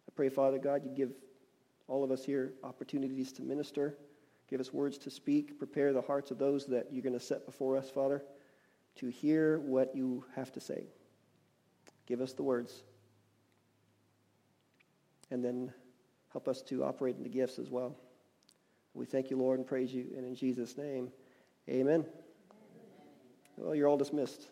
I 0.09 0.12
pray, 0.16 0.30
Father 0.30 0.59
God, 0.59 0.82
you 0.84 0.90
give 0.90 1.12
all 1.93 2.03
of 2.03 2.11
us 2.11 2.24
here 2.24 2.55
opportunities 2.64 3.32
to 3.32 3.43
minister. 3.43 3.99
Give 4.49 4.61
us 4.61 4.72
words 4.72 4.97
to 4.97 5.11
speak. 5.11 5.59
Prepare 5.59 5.93
the 5.93 6.01
hearts 6.01 6.30
of 6.30 6.38
those 6.38 6.64
that 6.68 6.86
you're 6.90 7.03
going 7.03 7.12
to 7.12 7.20
set 7.20 7.45
before 7.45 7.76
us, 7.76 7.90
Father, 7.90 8.22
to 8.97 9.09
hear 9.09 9.59
what 9.59 9.95
you 9.95 10.24
have 10.34 10.51
to 10.53 10.61
say. 10.61 10.86
Give 12.07 12.22
us 12.22 12.32
the 12.32 12.43
words. 12.43 12.82
And 15.30 15.45
then 15.45 15.70
help 16.32 16.49
us 16.49 16.62
to 16.62 16.82
operate 16.82 17.16
in 17.16 17.24
the 17.24 17.28
gifts 17.28 17.59
as 17.59 17.68
well. 17.68 17.95
We 18.95 19.05
thank 19.05 19.30
you, 19.30 19.36
Lord, 19.36 19.59
and 19.59 19.68
praise 19.68 19.93
you. 19.93 20.07
And 20.16 20.24
in 20.24 20.34
Jesus' 20.34 20.78
name, 20.78 21.12
amen. 21.68 22.07
Well, 23.59 23.74
you're 23.74 23.88
all 23.88 23.99
dismissed. 23.99 24.47